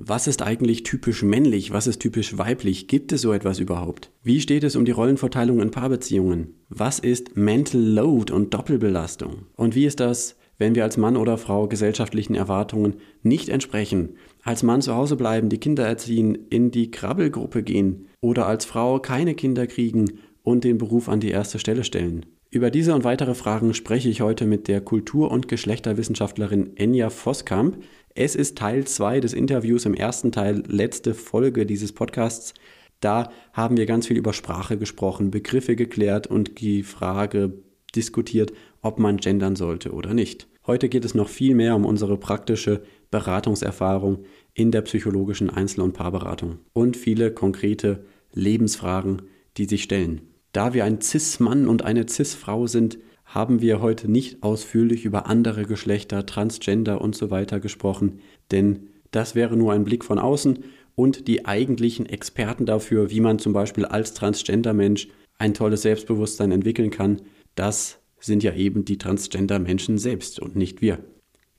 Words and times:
Was 0.00 0.28
ist 0.28 0.42
eigentlich 0.42 0.84
typisch 0.84 1.24
männlich? 1.24 1.72
Was 1.72 1.88
ist 1.88 1.98
typisch 1.98 2.38
weiblich? 2.38 2.86
Gibt 2.86 3.10
es 3.10 3.22
so 3.22 3.32
etwas 3.32 3.58
überhaupt? 3.58 4.12
Wie 4.22 4.40
steht 4.40 4.62
es 4.62 4.76
um 4.76 4.84
die 4.84 4.92
Rollenverteilung 4.92 5.60
in 5.60 5.72
Paarbeziehungen? 5.72 6.54
Was 6.68 7.00
ist 7.00 7.36
Mental 7.36 7.80
Load 7.80 8.32
und 8.32 8.54
Doppelbelastung? 8.54 9.46
Und 9.56 9.74
wie 9.74 9.86
ist 9.86 9.98
das, 9.98 10.36
wenn 10.56 10.76
wir 10.76 10.84
als 10.84 10.98
Mann 10.98 11.16
oder 11.16 11.36
Frau 11.36 11.66
gesellschaftlichen 11.66 12.36
Erwartungen 12.36 12.94
nicht 13.24 13.48
entsprechen? 13.48 14.10
Als 14.44 14.62
Mann 14.62 14.82
zu 14.82 14.94
Hause 14.94 15.16
bleiben, 15.16 15.48
die 15.48 15.58
Kinder 15.58 15.84
erziehen, 15.84 16.46
in 16.48 16.70
die 16.70 16.92
Krabbelgruppe 16.92 17.64
gehen 17.64 18.06
oder 18.20 18.46
als 18.46 18.66
Frau 18.66 19.00
keine 19.00 19.34
Kinder 19.34 19.66
kriegen 19.66 20.20
und 20.44 20.62
den 20.62 20.78
Beruf 20.78 21.08
an 21.08 21.18
die 21.18 21.30
erste 21.30 21.58
Stelle 21.58 21.82
stellen? 21.82 22.24
Über 22.50 22.70
diese 22.70 22.94
und 22.94 23.04
weitere 23.04 23.34
Fragen 23.34 23.74
spreche 23.74 24.08
ich 24.08 24.22
heute 24.22 24.46
mit 24.46 24.68
der 24.68 24.80
Kultur- 24.80 25.30
und 25.30 25.48
Geschlechterwissenschaftlerin 25.48 26.76
Enya 26.76 27.10
Voskamp. 27.10 27.76
Es 28.14 28.34
ist 28.34 28.58
Teil 28.58 28.86
2 28.86 29.20
des 29.20 29.32
Interviews 29.32 29.84
im 29.84 29.94
ersten 29.94 30.32
Teil, 30.32 30.62
letzte 30.66 31.14
Folge 31.14 31.66
dieses 31.66 31.92
Podcasts. 31.92 32.54
Da 33.00 33.30
haben 33.52 33.76
wir 33.76 33.86
ganz 33.86 34.06
viel 34.06 34.16
über 34.16 34.32
Sprache 34.32 34.76
gesprochen, 34.76 35.30
Begriffe 35.30 35.76
geklärt 35.76 36.26
und 36.26 36.60
die 36.60 36.82
Frage 36.82 37.52
diskutiert, 37.94 38.52
ob 38.82 38.98
man 38.98 39.18
gendern 39.18 39.56
sollte 39.56 39.92
oder 39.92 40.14
nicht. 40.14 40.48
Heute 40.66 40.88
geht 40.88 41.04
es 41.04 41.14
noch 41.14 41.28
viel 41.28 41.54
mehr 41.54 41.76
um 41.76 41.86
unsere 41.86 42.18
praktische 42.18 42.82
Beratungserfahrung 43.10 44.24
in 44.52 44.70
der 44.70 44.82
psychologischen 44.82 45.48
Einzel- 45.48 45.80
und 45.80 45.94
Paarberatung 45.94 46.58
und 46.72 46.96
viele 46.96 47.32
konkrete 47.32 48.04
Lebensfragen, 48.32 49.22
die 49.56 49.64
sich 49.64 49.82
stellen. 49.82 50.22
Da 50.52 50.74
wir 50.74 50.84
ein 50.84 51.00
Cis-Mann 51.00 51.68
und 51.68 51.82
eine 51.82 52.06
Cis-Frau 52.08 52.66
sind, 52.66 52.98
haben 53.28 53.60
wir 53.60 53.82
heute 53.82 54.10
nicht 54.10 54.42
ausführlich 54.42 55.04
über 55.04 55.26
andere 55.26 55.64
Geschlechter, 55.64 56.24
Transgender 56.24 57.00
und 57.02 57.14
so 57.14 57.30
weiter 57.30 57.60
gesprochen, 57.60 58.20
denn 58.50 58.88
das 59.10 59.34
wäre 59.34 59.56
nur 59.56 59.72
ein 59.74 59.84
Blick 59.84 60.02
von 60.04 60.18
außen 60.18 60.64
und 60.94 61.28
die 61.28 61.44
eigentlichen 61.44 62.06
Experten 62.06 62.64
dafür, 62.64 63.10
wie 63.10 63.20
man 63.20 63.38
zum 63.38 63.52
Beispiel 63.52 63.84
als 63.84 64.14
Transgender-Mensch 64.14 65.08
ein 65.38 65.54
tolles 65.54 65.82
Selbstbewusstsein 65.82 66.52
entwickeln 66.52 66.90
kann, 66.90 67.20
das 67.54 67.98
sind 68.18 68.42
ja 68.42 68.54
eben 68.54 68.84
die 68.84 68.98
Transgender-Menschen 68.98 69.98
selbst 69.98 70.40
und 70.40 70.56
nicht 70.56 70.80
wir. 70.80 70.98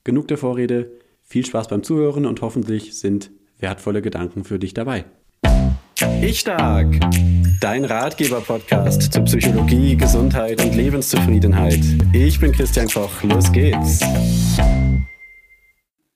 Genug 0.04 0.28
der 0.28 0.38
Vorrede, 0.38 0.92
viel 1.22 1.46
Spaß 1.46 1.68
beim 1.68 1.84
Zuhören 1.84 2.26
und 2.26 2.42
hoffentlich 2.42 2.98
sind 2.98 3.32
wertvolle 3.60 4.02
Gedanken 4.02 4.44
für 4.44 4.58
dich 4.58 4.74
dabei. 4.74 5.06
Ich 6.22 6.40
stark! 6.40 6.88
Dein 7.60 7.84
Ratgeber-Podcast 7.84 9.12
zu 9.12 9.22
Psychologie, 9.24 9.98
Gesundheit 9.98 10.64
und 10.64 10.74
Lebenszufriedenheit. 10.74 11.82
Ich 12.14 12.40
bin 12.40 12.54
Christian 12.54 12.88
Koch, 12.88 13.22
los 13.24 13.52
geht's! 13.52 14.00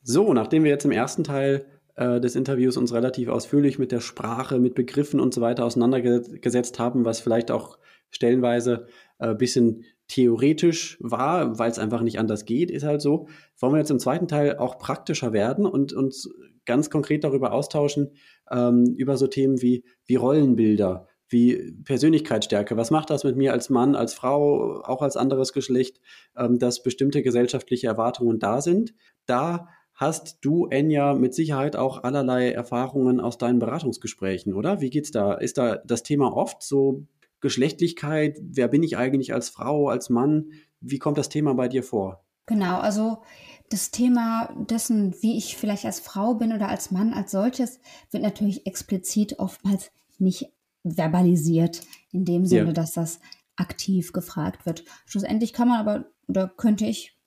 So, 0.01 0.33
nachdem 0.33 0.63
wir 0.63 0.71
jetzt 0.71 0.85
im 0.85 0.91
ersten 0.91 1.25
Teil 1.25 1.65
äh, 1.95 2.21
des 2.21 2.37
Interviews 2.37 2.77
uns 2.77 2.93
relativ 2.93 3.27
ausführlich 3.27 3.77
mit 3.77 3.91
der 3.91 3.99
Sprache, 3.99 4.57
mit 4.57 4.73
Begriffen 4.73 5.19
und 5.19 5.33
so 5.33 5.41
weiter 5.41 5.65
auseinandergesetzt 5.65 6.79
haben, 6.79 7.03
was 7.03 7.19
vielleicht 7.19 7.51
auch 7.51 7.77
stellenweise 8.09 8.87
ein 9.19 9.31
äh, 9.31 9.35
bisschen 9.35 9.83
theoretisch 10.07 10.97
war, 10.99 11.57
weil 11.59 11.71
es 11.71 11.79
einfach 11.79 12.01
nicht 12.01 12.19
anders 12.19 12.45
geht, 12.45 12.69
ist 12.71 12.83
halt 12.83 13.01
so. 13.01 13.27
Wollen 13.59 13.73
wir 13.73 13.79
jetzt 13.79 13.91
im 13.91 13.99
zweiten 13.99 14.27
Teil 14.27 14.57
auch 14.57 14.77
praktischer 14.77 15.33
werden 15.33 15.65
und 15.65 15.93
uns 15.93 16.29
ganz 16.65 16.89
konkret 16.89 17.23
darüber 17.23 17.53
austauschen, 17.53 18.11
ähm, 18.51 18.95
über 18.97 19.17
so 19.17 19.27
Themen 19.27 19.61
wie, 19.61 19.83
wie 20.05 20.15
Rollenbilder, 20.15 21.07
wie 21.29 21.73
Persönlichkeitsstärke. 21.83 22.77
Was 22.77 22.91
macht 22.91 23.09
das 23.09 23.23
mit 23.23 23.35
mir 23.35 23.53
als 23.53 23.69
Mann, 23.69 23.95
als 23.95 24.13
Frau, 24.13 24.81
auch 24.83 25.01
als 25.01 25.17
anderes 25.17 25.53
Geschlecht, 25.53 25.99
ähm, 26.37 26.59
dass 26.59 26.83
bestimmte 26.83 27.21
gesellschaftliche 27.21 27.87
Erwartungen 27.87 28.39
da 28.39 28.61
sind? 28.61 28.93
Da 29.25 29.67
hast 29.93 30.39
du, 30.41 30.67
Enya, 30.67 31.13
mit 31.13 31.33
Sicherheit 31.33 31.75
auch 31.75 32.03
allerlei 32.03 32.51
Erfahrungen 32.51 33.19
aus 33.19 33.37
deinen 33.37 33.59
Beratungsgesprächen, 33.59 34.53
oder? 34.53 34.81
Wie 34.81 34.89
geht's 34.89 35.11
da? 35.11 35.33
Ist 35.33 35.57
da 35.57 35.77
das 35.85 36.03
Thema 36.03 36.35
oft 36.35 36.63
so 36.63 37.05
Geschlechtlichkeit? 37.43 38.39
Wer 38.41 38.69
bin 38.69 38.81
ich 38.81 38.97
eigentlich 38.97 39.33
als 39.33 39.49
Frau, 39.49 39.89
als 39.89 40.09
Mann? 40.09 40.53
Wie 40.79 40.97
kommt 40.97 41.17
das 41.17 41.29
Thema 41.29 41.53
bei 41.53 41.67
dir 41.67 41.83
vor? 41.83 42.25
Genau, 42.45 42.79
also 42.79 43.21
das 43.69 43.91
Thema 43.91 44.49
dessen, 44.69 45.13
wie 45.21 45.37
ich 45.37 45.57
vielleicht 45.57 45.85
als 45.85 45.99
Frau 45.99 46.35
bin 46.35 46.53
oder 46.53 46.69
als 46.69 46.89
Mann 46.89 47.13
als 47.13 47.31
solches, 47.31 47.79
wird 48.11 48.23
natürlich 48.23 48.65
explizit 48.65 49.39
oftmals 49.39 49.91
nicht 50.17 50.51
verbalisiert, 50.85 51.81
in 52.11 52.23
dem 52.23 52.45
Sinne, 52.45 52.67
ja. 52.67 52.73
dass 52.73 52.93
das 52.93 53.19
aktiv 53.57 54.13
gefragt 54.13 54.65
wird. 54.65 54.85
Schlussendlich 55.05 55.51
kann 55.51 55.67
man 55.67 55.79
aber, 55.79 56.05
oder 56.27 56.47
könnte 56.47 56.85
ich 56.85 57.17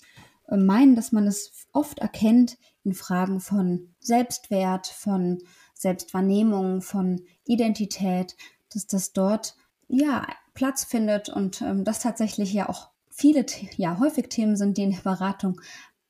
äh, 0.48 0.56
meinen, 0.56 0.96
dass 0.96 1.12
man 1.12 1.26
es 1.26 1.66
oft 1.72 1.98
erkennt 1.98 2.56
in 2.84 2.94
Fragen 2.94 3.40
von 3.40 3.94
Selbstwert, 4.00 4.86
von 4.86 5.42
Selbstwahrnehmung, 5.74 6.80
von 6.80 7.20
Identität, 7.44 8.34
dass 8.72 8.86
das 8.86 9.12
dort 9.12 9.56
ja 9.88 10.26
Platz 10.54 10.84
findet 10.84 11.28
und 11.28 11.62
ähm, 11.62 11.84
das 11.84 12.00
tatsächlich 12.00 12.52
ja 12.52 12.68
auch 12.68 12.90
viele, 13.10 13.46
ja 13.76 13.98
häufig 13.98 14.28
Themen 14.28 14.56
sind, 14.56 14.76
die 14.76 14.82
in 14.82 14.92
der 14.92 15.00
Beratung 15.00 15.60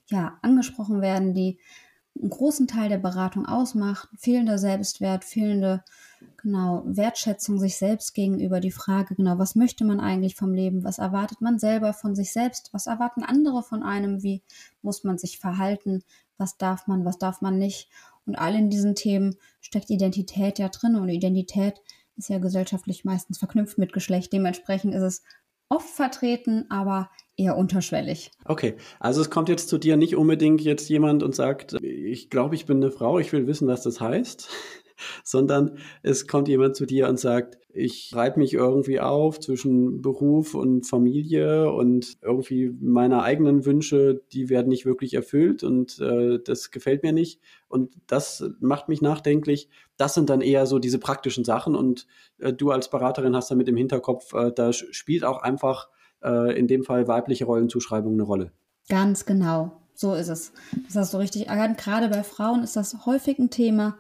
ja 0.08 0.38
angesprochen 0.42 1.00
werden, 1.00 1.34
die 1.34 1.58
einen 2.20 2.30
großen 2.30 2.66
Teil 2.66 2.88
der 2.88 2.98
Beratung 2.98 3.46
ausmacht. 3.46 4.08
Fehlender 4.16 4.58
Selbstwert, 4.58 5.24
fehlende 5.24 5.84
genau 6.38 6.82
Wertschätzung 6.86 7.58
sich 7.58 7.76
selbst 7.76 8.14
gegenüber, 8.14 8.60
die 8.60 8.70
Frage, 8.70 9.14
genau, 9.14 9.38
was 9.38 9.54
möchte 9.54 9.84
man 9.84 10.00
eigentlich 10.00 10.34
vom 10.34 10.54
Leben, 10.54 10.84
was 10.84 10.98
erwartet 10.98 11.40
man 11.40 11.58
selber 11.58 11.92
von 11.92 12.14
sich 12.14 12.32
selbst, 12.32 12.72
was 12.72 12.86
erwarten 12.86 13.22
andere 13.22 13.62
von 13.62 13.82
einem, 13.82 14.22
wie 14.22 14.42
muss 14.82 15.04
man 15.04 15.18
sich 15.18 15.38
verhalten, 15.38 16.02
was 16.38 16.56
darf 16.56 16.86
man, 16.86 17.04
was 17.04 17.18
darf 17.18 17.40
man 17.42 17.58
nicht. 17.58 17.88
Und 18.24 18.36
all 18.36 18.54
in 18.54 18.70
diesen 18.70 18.94
Themen 18.94 19.36
steckt 19.60 19.90
Identität 19.90 20.58
ja 20.58 20.68
drin 20.68 20.96
und 20.96 21.08
Identität 21.08 21.80
ist 22.16 22.28
ja 22.28 22.38
gesellschaftlich 22.38 23.04
meistens 23.04 23.38
verknüpft 23.38 23.78
mit 23.78 23.92
Geschlecht. 23.92 24.32
Dementsprechend 24.32 24.94
ist 24.94 25.02
es 25.02 25.22
oft 25.68 25.88
vertreten, 25.88 26.66
aber 26.70 27.10
eher 27.36 27.56
unterschwellig. 27.56 28.30
Okay, 28.44 28.76
also 29.00 29.20
es 29.20 29.30
kommt 29.30 29.48
jetzt 29.48 29.68
zu 29.68 29.78
dir 29.78 29.96
nicht 29.96 30.16
unbedingt 30.16 30.60
jetzt 30.60 30.88
jemand 30.88 31.22
und 31.22 31.34
sagt, 31.34 31.74
ich 31.82 32.30
glaube, 32.30 32.54
ich 32.54 32.66
bin 32.66 32.78
eine 32.78 32.90
Frau, 32.90 33.18
ich 33.18 33.32
will 33.32 33.46
wissen, 33.46 33.68
was 33.68 33.82
das 33.82 34.00
heißt, 34.00 34.48
sondern 35.24 35.78
es 36.02 36.26
kommt 36.26 36.48
jemand 36.48 36.76
zu 36.76 36.86
dir 36.86 37.08
und 37.08 37.18
sagt, 37.18 37.58
ich 37.76 38.14
reibe 38.14 38.40
mich 38.40 38.54
irgendwie 38.54 39.00
auf 39.00 39.38
zwischen 39.38 40.00
Beruf 40.00 40.54
und 40.54 40.86
Familie 40.86 41.70
und 41.70 42.16
irgendwie 42.22 42.74
meine 42.80 43.22
eigenen 43.22 43.66
Wünsche, 43.66 44.22
die 44.32 44.48
werden 44.48 44.68
nicht 44.68 44.86
wirklich 44.86 45.12
erfüllt 45.12 45.62
und 45.62 46.00
äh, 46.00 46.38
das 46.42 46.70
gefällt 46.70 47.02
mir 47.02 47.12
nicht 47.12 47.40
und 47.68 47.92
das 48.06 48.44
macht 48.60 48.88
mich 48.88 49.02
nachdenklich. 49.02 49.68
Das 49.98 50.14
sind 50.14 50.30
dann 50.30 50.40
eher 50.40 50.66
so 50.66 50.78
diese 50.78 50.98
praktischen 50.98 51.44
Sachen 51.44 51.74
und 51.74 52.06
äh, 52.38 52.52
du 52.52 52.70
als 52.70 52.88
Beraterin 52.88 53.36
hast 53.36 53.50
damit 53.50 53.68
im 53.68 53.76
Hinterkopf, 53.76 54.32
äh, 54.32 54.52
da 54.52 54.72
spielt 54.72 55.24
auch 55.24 55.42
einfach 55.42 55.90
äh, 56.22 56.58
in 56.58 56.68
dem 56.68 56.82
Fall 56.82 57.08
weibliche 57.08 57.44
Rollenzuschreibung 57.44 58.14
eine 58.14 58.22
Rolle. 58.22 58.52
Ganz 58.88 59.26
genau. 59.26 59.82
So 59.94 60.14
ist 60.14 60.28
es. 60.28 60.52
Das 60.86 60.96
hast 60.96 61.14
du 61.14 61.18
richtig 61.18 61.48
erkannt. 61.48 61.78
Gerade 61.78 62.08
bei 62.08 62.22
Frauen 62.22 62.62
ist 62.62 62.76
das 62.76 63.06
häufig 63.06 63.38
ein 63.38 63.50
Thema, 63.50 63.96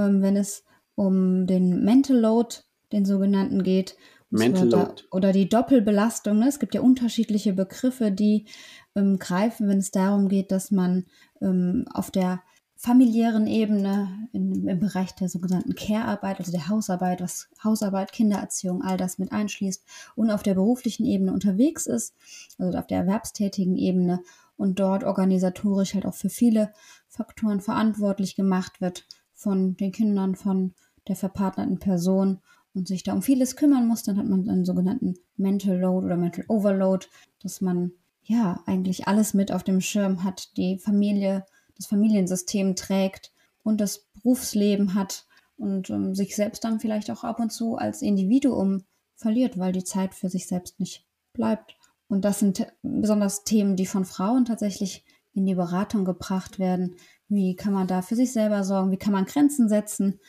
wenn 0.00 0.36
es 0.36 0.64
um 0.94 1.46
den 1.46 1.84
Mental 1.84 2.18
Load, 2.18 2.56
den 2.92 3.04
sogenannten, 3.04 3.62
geht. 3.62 3.96
Mental 4.30 4.68
Load. 4.68 5.02
Oder 5.10 5.32
die 5.32 5.48
Doppelbelastung. 5.48 6.38
Ne? 6.38 6.48
Es 6.48 6.58
gibt 6.58 6.74
ja 6.74 6.80
unterschiedliche 6.80 7.52
Begriffe, 7.52 8.12
die 8.12 8.46
ähm, 8.94 9.18
greifen, 9.18 9.68
wenn 9.68 9.78
es 9.78 9.90
darum 9.90 10.28
geht, 10.28 10.52
dass 10.52 10.70
man 10.70 11.06
ähm, 11.40 11.84
auf 11.92 12.10
der 12.10 12.40
familiären 12.80 13.46
Ebene, 13.46 14.28
in, 14.32 14.66
im 14.66 14.78
Bereich 14.78 15.14
der 15.14 15.28
sogenannten 15.28 15.74
Care-Arbeit, 15.74 16.38
also 16.38 16.50
der 16.50 16.68
Hausarbeit, 16.68 17.20
was 17.20 17.50
Hausarbeit, 17.62 18.10
Kindererziehung, 18.10 18.82
all 18.82 18.96
das 18.96 19.18
mit 19.18 19.32
einschließt 19.32 19.84
und 20.16 20.30
auf 20.30 20.42
der 20.42 20.54
beruflichen 20.54 21.04
Ebene 21.04 21.34
unterwegs 21.34 21.86
ist, 21.86 22.14
also 22.58 22.78
auf 22.78 22.86
der 22.86 23.00
erwerbstätigen 23.00 23.76
Ebene 23.76 24.22
und 24.56 24.80
dort 24.80 25.04
organisatorisch 25.04 25.92
halt 25.92 26.06
auch 26.06 26.14
für 26.14 26.30
viele 26.30 26.72
Faktoren 27.06 27.60
verantwortlich 27.60 28.34
gemacht 28.34 28.80
wird, 28.80 29.06
von 29.40 29.74
den 29.76 29.90
Kindern, 29.90 30.36
von 30.36 30.74
der 31.08 31.16
verpartnerten 31.16 31.78
Person 31.78 32.40
und 32.74 32.86
sich 32.86 33.02
da 33.02 33.14
um 33.14 33.22
vieles 33.22 33.56
kümmern 33.56 33.88
muss, 33.88 34.02
dann 34.02 34.18
hat 34.18 34.26
man 34.26 34.48
einen 34.48 34.66
sogenannten 34.66 35.14
Mental 35.36 35.78
Load 35.78 36.04
oder 36.04 36.16
Mental 36.16 36.44
Overload, 36.48 37.06
dass 37.42 37.62
man 37.62 37.92
ja 38.22 38.62
eigentlich 38.66 39.08
alles 39.08 39.32
mit 39.32 39.50
auf 39.50 39.64
dem 39.64 39.80
Schirm 39.80 40.24
hat, 40.24 40.56
die 40.58 40.78
Familie, 40.78 41.46
das 41.74 41.86
Familiensystem 41.86 42.76
trägt 42.76 43.32
und 43.62 43.80
das 43.80 44.06
Berufsleben 44.14 44.94
hat 44.94 45.26
und 45.56 45.88
ähm, 45.88 46.14
sich 46.14 46.36
selbst 46.36 46.62
dann 46.62 46.78
vielleicht 46.78 47.10
auch 47.10 47.24
ab 47.24 47.40
und 47.40 47.50
zu 47.50 47.76
als 47.76 48.02
Individuum 48.02 48.84
verliert, 49.16 49.58
weil 49.58 49.72
die 49.72 49.84
Zeit 49.84 50.14
für 50.14 50.28
sich 50.28 50.46
selbst 50.46 50.78
nicht 50.80 51.06
bleibt. 51.32 51.76
Und 52.08 52.26
das 52.26 52.40
sind 52.40 52.66
besonders 52.82 53.44
Themen, 53.44 53.76
die 53.76 53.86
von 53.86 54.04
Frauen 54.04 54.44
tatsächlich 54.44 55.04
in 55.34 55.46
die 55.46 55.54
Beratung 55.54 56.04
gebracht 56.04 56.58
werden, 56.58 56.96
wie 57.28 57.54
kann 57.54 57.72
man 57.72 57.86
da 57.86 58.02
für 58.02 58.16
sich 58.16 58.32
selber 58.32 58.64
sorgen? 58.64 58.90
Wie 58.90 58.96
kann 58.96 59.12
man 59.12 59.24
Grenzen 59.24 59.68
setzen? 59.68 60.20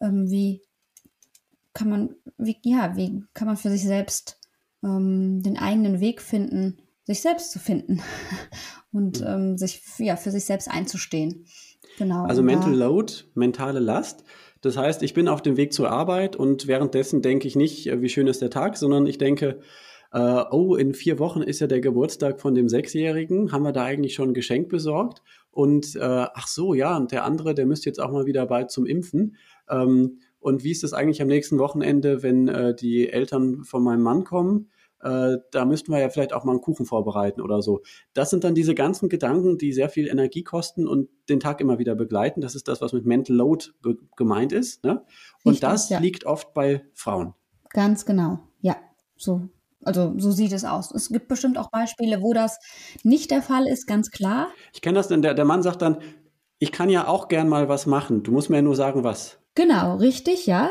Ähm, 0.00 0.30
wie 0.30 0.62
kann 1.72 1.88
man, 1.88 2.14
wie, 2.36 2.56
ja, 2.62 2.96
wie 2.96 3.24
kann 3.32 3.46
man 3.46 3.56
für 3.56 3.70
sich 3.70 3.82
selbst 3.82 4.38
ähm, 4.84 5.42
den 5.42 5.56
eigenen 5.56 6.00
Weg 6.00 6.20
finden, 6.20 6.78
sich 7.04 7.22
selbst 7.22 7.52
zu 7.52 7.58
finden 7.58 8.02
und 8.92 9.22
ähm, 9.26 9.56
sich 9.56 9.82
ja, 9.98 10.16
für 10.16 10.30
sich 10.30 10.44
selbst 10.44 10.70
einzustehen? 10.70 11.46
Genau. 11.98 12.24
Also 12.24 12.42
Mental 12.42 12.74
Load, 12.74 13.12
mentale 13.34 13.80
Last. 13.80 14.24
Das 14.60 14.76
heißt, 14.76 15.02
ich 15.02 15.14
bin 15.14 15.28
auf 15.28 15.42
dem 15.42 15.56
Weg 15.56 15.72
zur 15.72 15.90
Arbeit 15.90 16.36
und 16.36 16.66
währenddessen 16.66 17.22
denke 17.22 17.48
ich 17.48 17.56
nicht, 17.56 17.86
äh, 17.86 18.02
wie 18.02 18.08
schön 18.08 18.26
ist 18.26 18.42
der 18.42 18.50
Tag, 18.50 18.76
sondern 18.76 19.06
ich 19.06 19.18
denke, 19.18 19.60
äh, 20.12 20.44
oh, 20.50 20.74
in 20.74 20.92
vier 20.92 21.18
Wochen 21.18 21.42
ist 21.42 21.60
ja 21.60 21.66
der 21.66 21.80
Geburtstag 21.80 22.40
von 22.40 22.54
dem 22.54 22.68
Sechsjährigen, 22.68 23.52
haben 23.52 23.62
wir 23.62 23.72
da 23.72 23.84
eigentlich 23.84 24.14
schon 24.14 24.30
ein 24.30 24.34
Geschenk 24.34 24.68
besorgt? 24.68 25.22
Und 25.52 25.94
äh, 25.96 26.00
ach 26.00 26.48
so, 26.48 26.74
ja, 26.74 26.96
und 26.96 27.12
der 27.12 27.24
andere, 27.24 27.54
der 27.54 27.66
müsste 27.66 27.88
jetzt 27.88 28.00
auch 28.00 28.10
mal 28.10 28.26
wieder 28.26 28.46
bald 28.46 28.70
zum 28.70 28.86
Impfen. 28.86 29.36
Ähm, 29.68 30.18
und 30.40 30.64
wie 30.64 30.72
ist 30.72 30.84
es 30.84 30.92
eigentlich 30.92 31.22
am 31.22 31.28
nächsten 31.28 31.58
Wochenende, 31.58 32.22
wenn 32.22 32.48
äh, 32.48 32.74
die 32.74 33.08
Eltern 33.08 33.62
von 33.64 33.84
meinem 33.84 34.02
Mann 34.02 34.24
kommen? 34.24 34.70
Äh, 35.00 35.38
da 35.52 35.64
müssten 35.64 35.92
wir 35.92 36.00
ja 36.00 36.08
vielleicht 36.08 36.32
auch 36.32 36.44
mal 36.44 36.52
einen 36.52 36.60
Kuchen 36.60 36.86
vorbereiten 36.86 37.40
oder 37.40 37.62
so. 37.62 37.82
Das 38.12 38.30
sind 38.30 38.42
dann 38.42 38.54
diese 38.54 38.74
ganzen 38.74 39.08
Gedanken, 39.08 39.58
die 39.58 39.72
sehr 39.72 39.88
viel 39.88 40.08
Energie 40.08 40.42
kosten 40.42 40.88
und 40.88 41.08
den 41.28 41.40
Tag 41.40 41.60
immer 41.60 41.78
wieder 41.78 41.94
begleiten. 41.94 42.40
Das 42.40 42.54
ist 42.54 42.68
das, 42.68 42.80
was 42.80 42.92
mit 42.92 43.06
Mental 43.06 43.36
Load 43.36 43.66
gemeint 44.16 44.52
ist. 44.52 44.82
Ne? 44.82 45.04
Und 45.44 45.52
Richtig, 45.52 45.60
das 45.60 45.88
ja. 45.88 46.00
liegt 46.00 46.26
oft 46.26 46.52
bei 46.52 46.84
Frauen. 46.94 47.34
Ganz 47.70 48.04
genau, 48.04 48.40
ja. 48.60 48.76
So 49.16 49.48
also 49.84 50.14
so 50.18 50.30
sieht 50.30 50.52
es 50.52 50.64
aus. 50.64 50.90
Es 50.92 51.08
gibt 51.08 51.28
bestimmt 51.28 51.58
auch 51.58 51.70
Beispiele, 51.70 52.22
wo 52.22 52.32
das 52.32 52.58
nicht 53.02 53.30
der 53.30 53.42
Fall 53.42 53.66
ist, 53.66 53.86
ganz 53.86 54.10
klar. 54.10 54.48
Ich 54.72 54.82
kenne 54.82 54.96
das, 54.96 55.08
denn 55.08 55.22
der, 55.22 55.34
der 55.34 55.44
Mann 55.44 55.62
sagt 55.62 55.82
dann, 55.82 55.98
ich 56.58 56.72
kann 56.72 56.90
ja 56.90 57.08
auch 57.08 57.28
gern 57.28 57.48
mal 57.48 57.68
was 57.68 57.86
machen. 57.86 58.22
Du 58.22 58.32
musst 58.32 58.50
mir 58.50 58.56
ja 58.56 58.62
nur 58.62 58.76
sagen, 58.76 59.02
was. 59.02 59.38
Genau, 59.54 59.96
richtig, 59.96 60.46
ja. 60.46 60.70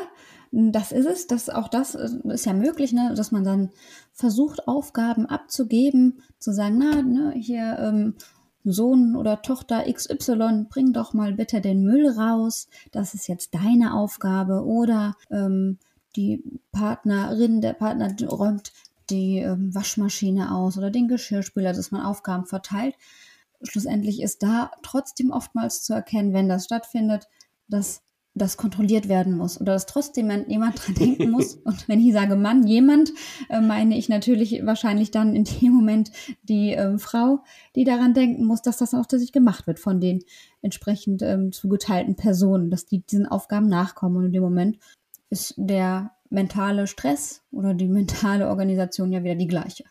Das 0.51 0.91
ist 0.91 1.05
es. 1.05 1.27
Das, 1.27 1.49
auch 1.49 1.67
das 1.67 1.95
äh, 1.95 2.09
ist 2.25 2.45
ja 2.45 2.53
möglich, 2.53 2.93
ne, 2.93 3.13
dass 3.15 3.31
man 3.31 3.43
dann 3.43 3.71
versucht, 4.13 4.67
Aufgaben 4.67 5.25
abzugeben, 5.25 6.21
zu 6.39 6.51
sagen, 6.51 6.77
na, 6.77 7.01
ne, 7.01 7.33
hier 7.35 7.77
ähm, 7.79 8.15
Sohn 8.63 9.15
oder 9.15 9.41
Tochter 9.41 9.91
XY, 9.91 10.65
bring 10.69 10.93
doch 10.93 11.13
mal 11.13 11.33
bitte 11.33 11.61
den 11.61 11.83
Müll 11.83 12.07
raus. 12.09 12.67
Das 12.91 13.13
ist 13.13 13.27
jetzt 13.27 13.55
deine 13.55 13.93
Aufgabe. 13.93 14.63
Oder 14.65 15.15
ähm, 15.31 15.77
die 16.15 16.43
Partnerin, 16.71 17.61
der 17.61 17.73
Partner 17.73 18.15
räumt 18.27 18.71
die 19.09 19.39
ähm, 19.39 19.73
Waschmaschine 19.73 20.53
aus 20.53 20.77
oder 20.77 20.91
den 20.91 21.07
Geschirrspüler, 21.07 21.73
dass 21.73 21.91
man 21.91 22.01
Aufgaben 22.01 22.45
verteilt. 22.45 22.95
Schlussendlich 23.61 24.21
ist 24.21 24.41
da 24.43 24.71
trotzdem 24.83 25.31
oftmals 25.31 25.83
zu 25.83 25.93
erkennen, 25.93 26.33
wenn 26.33 26.47
das 26.47 26.65
stattfindet, 26.65 27.27
dass 27.67 28.01
das 28.35 28.57
kontrolliert 28.57 29.09
werden 29.09 29.35
muss 29.35 29.59
oder 29.59 29.73
dass 29.73 29.85
trotzdem 29.85 30.29
jemand 30.47 30.79
dran 30.85 30.95
denken 30.99 31.31
muss. 31.31 31.55
Und 31.55 31.87
wenn 31.87 31.99
ich 31.99 32.13
sage 32.13 32.35
Mann, 32.35 32.65
jemand, 32.65 33.11
äh, 33.49 33.61
meine 33.61 33.97
ich 33.97 34.09
natürlich 34.09 34.65
wahrscheinlich 34.65 35.11
dann 35.11 35.35
in 35.35 35.43
dem 35.43 35.73
Moment 35.73 36.11
die 36.43 36.73
äh, 36.73 36.97
Frau, 36.97 37.43
die 37.75 37.83
daran 37.83 38.13
denken 38.13 38.45
muss, 38.45 38.61
dass 38.61 38.77
das 38.77 38.93
auch 38.93 39.05
tatsächlich 39.05 39.33
gemacht 39.33 39.67
wird 39.67 39.79
von 39.79 39.99
den 39.99 40.23
entsprechend 40.61 41.21
ähm, 41.21 41.51
zugeteilten 41.51 42.15
Personen, 42.15 42.69
dass 42.69 42.85
die 42.85 43.01
diesen 43.01 43.27
Aufgaben 43.27 43.67
nachkommen. 43.67 44.17
Und 44.17 44.25
in 44.25 44.33
dem 44.33 44.43
Moment 44.43 44.77
ist 45.29 45.53
der 45.57 46.11
mentale 46.29 46.87
Stress 46.87 47.43
oder 47.51 47.73
die 47.73 47.87
mentale 47.87 48.47
Organisation 48.47 49.11
ja 49.11 49.23
wieder 49.23 49.35
die 49.35 49.47
gleiche. 49.47 49.83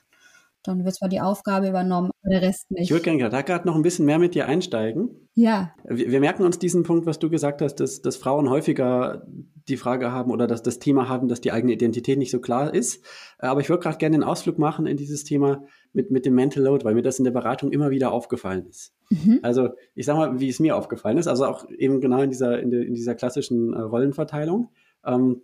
Dann 0.64 0.84
wird 0.84 0.96
zwar 0.96 1.08
die 1.08 1.20
Aufgabe 1.20 1.68
übernommen, 1.68 2.10
aber 2.22 2.30
der 2.30 2.42
Rest 2.42 2.70
nicht. 2.70 2.82
Ich 2.82 2.90
würde 2.90 3.04
gerne 3.04 3.28
da 3.28 3.42
gerade 3.42 3.66
noch 3.66 3.76
ein 3.76 3.82
bisschen 3.82 4.04
mehr 4.04 4.18
mit 4.18 4.34
dir 4.34 4.46
einsteigen. 4.46 5.28
Ja. 5.34 5.72
Wir, 5.84 6.10
wir, 6.10 6.20
merken 6.20 6.42
uns 6.42 6.58
diesen 6.58 6.82
Punkt, 6.82 7.06
was 7.06 7.18
du 7.18 7.30
gesagt 7.30 7.62
hast, 7.62 7.76
dass, 7.76 8.02
dass 8.02 8.16
Frauen 8.16 8.50
häufiger 8.50 9.24
die 9.68 9.76
Frage 9.76 10.10
haben 10.10 10.32
oder 10.32 10.46
dass 10.46 10.62
das 10.62 10.78
Thema 10.78 11.08
haben, 11.08 11.28
dass 11.28 11.40
die 11.40 11.52
eigene 11.52 11.72
Identität 11.72 12.18
nicht 12.18 12.32
so 12.32 12.40
klar 12.40 12.74
ist. 12.74 13.04
Aber 13.38 13.60
ich 13.60 13.68
würde 13.68 13.82
gerade 13.82 13.98
gerne 13.98 14.16
einen 14.16 14.24
Ausflug 14.24 14.58
machen 14.58 14.86
in 14.86 14.96
dieses 14.96 15.24
Thema 15.24 15.64
mit, 15.92 16.10
mit 16.10 16.26
dem 16.26 16.34
Mental 16.34 16.62
Load, 16.62 16.84
weil 16.84 16.94
mir 16.94 17.02
das 17.02 17.18
in 17.18 17.24
der 17.24 17.30
Beratung 17.30 17.70
immer 17.70 17.90
wieder 17.90 18.10
aufgefallen 18.12 18.66
ist. 18.66 18.92
Mhm. 19.10 19.38
Also 19.42 19.70
ich 19.94 20.06
sage 20.06 20.18
mal, 20.18 20.40
wie 20.40 20.48
es 20.48 20.60
mir 20.60 20.76
aufgefallen 20.76 21.18
ist, 21.18 21.28
also 21.28 21.46
auch 21.46 21.68
eben 21.70 22.00
genau 22.00 22.20
in 22.20 22.30
dieser, 22.30 22.60
in, 22.60 22.70
de, 22.70 22.84
in 22.84 22.94
dieser 22.94 23.14
klassischen 23.14 23.72
äh, 23.72 23.80
Rollenverteilung. 23.80 24.70
Ähm, 25.04 25.40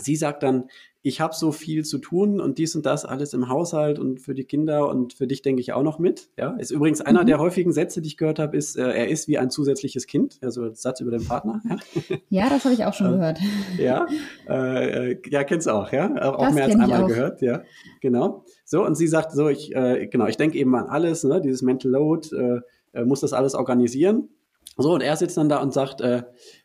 sie 0.00 0.16
sagt 0.16 0.42
dann, 0.42 0.68
ich 1.02 1.20
habe 1.20 1.34
so 1.34 1.50
viel 1.50 1.84
zu 1.84 1.98
tun 1.98 2.40
und 2.40 2.58
dies 2.58 2.76
und 2.76 2.84
das 2.84 3.06
alles 3.06 3.32
im 3.32 3.48
Haushalt 3.48 3.98
und 3.98 4.20
für 4.20 4.34
die 4.34 4.44
Kinder 4.44 4.88
und 4.88 5.14
für 5.14 5.26
dich 5.26 5.40
denke 5.40 5.62
ich 5.62 5.72
auch 5.72 5.82
noch 5.82 5.98
mit. 5.98 6.28
Ja, 6.36 6.50
ist 6.58 6.70
übrigens 6.70 7.00
einer 7.00 7.22
mhm. 7.22 7.26
der 7.26 7.38
häufigen 7.38 7.72
Sätze, 7.72 8.02
die 8.02 8.08
ich 8.08 8.16
gehört 8.18 8.38
habe, 8.38 8.56
ist, 8.56 8.76
äh, 8.76 8.82
er 8.82 9.08
ist 9.08 9.26
wie 9.26 9.38
ein 9.38 9.50
zusätzliches 9.50 10.06
Kind, 10.06 10.38
also 10.42 10.72
Satz 10.74 11.00
über 11.00 11.10
den 11.10 11.26
Partner. 11.26 11.62
Ja, 11.68 12.16
ja 12.28 12.48
das 12.50 12.64
habe 12.64 12.74
ich 12.74 12.84
auch 12.84 12.92
schon 12.92 13.06
ähm, 13.06 13.12
gehört. 13.14 13.38
Ja, 13.78 14.06
äh, 14.48 15.12
äh, 15.12 15.22
ja, 15.30 15.44
kennst 15.44 15.66
du 15.66 15.70
auch, 15.70 15.90
ja, 15.90 16.10
auch 16.22 16.44
das 16.44 16.54
mehr 16.54 16.64
als 16.64 16.74
einmal 16.74 17.06
gehört, 17.06 17.40
ja, 17.40 17.62
genau. 18.00 18.44
So 18.64 18.84
und 18.84 18.94
sie 18.94 19.06
sagt 19.06 19.32
so, 19.32 19.48
ich 19.48 19.74
äh, 19.74 20.06
genau, 20.06 20.26
ich 20.26 20.36
denke 20.36 20.58
eben 20.58 20.74
an 20.74 20.86
alles, 20.86 21.24
ne, 21.24 21.40
dieses 21.40 21.62
Mental 21.62 21.92
Load, 21.92 22.36
äh, 22.36 22.60
äh, 22.92 23.04
muss 23.04 23.20
das 23.20 23.32
alles 23.32 23.54
organisieren. 23.54 24.28
So 24.76 24.92
und 24.92 25.02
er 25.02 25.16
sitzt 25.16 25.36
dann 25.36 25.48
da 25.48 25.62
und 25.62 25.72
sagt, 25.72 26.00
äh, 26.00 26.22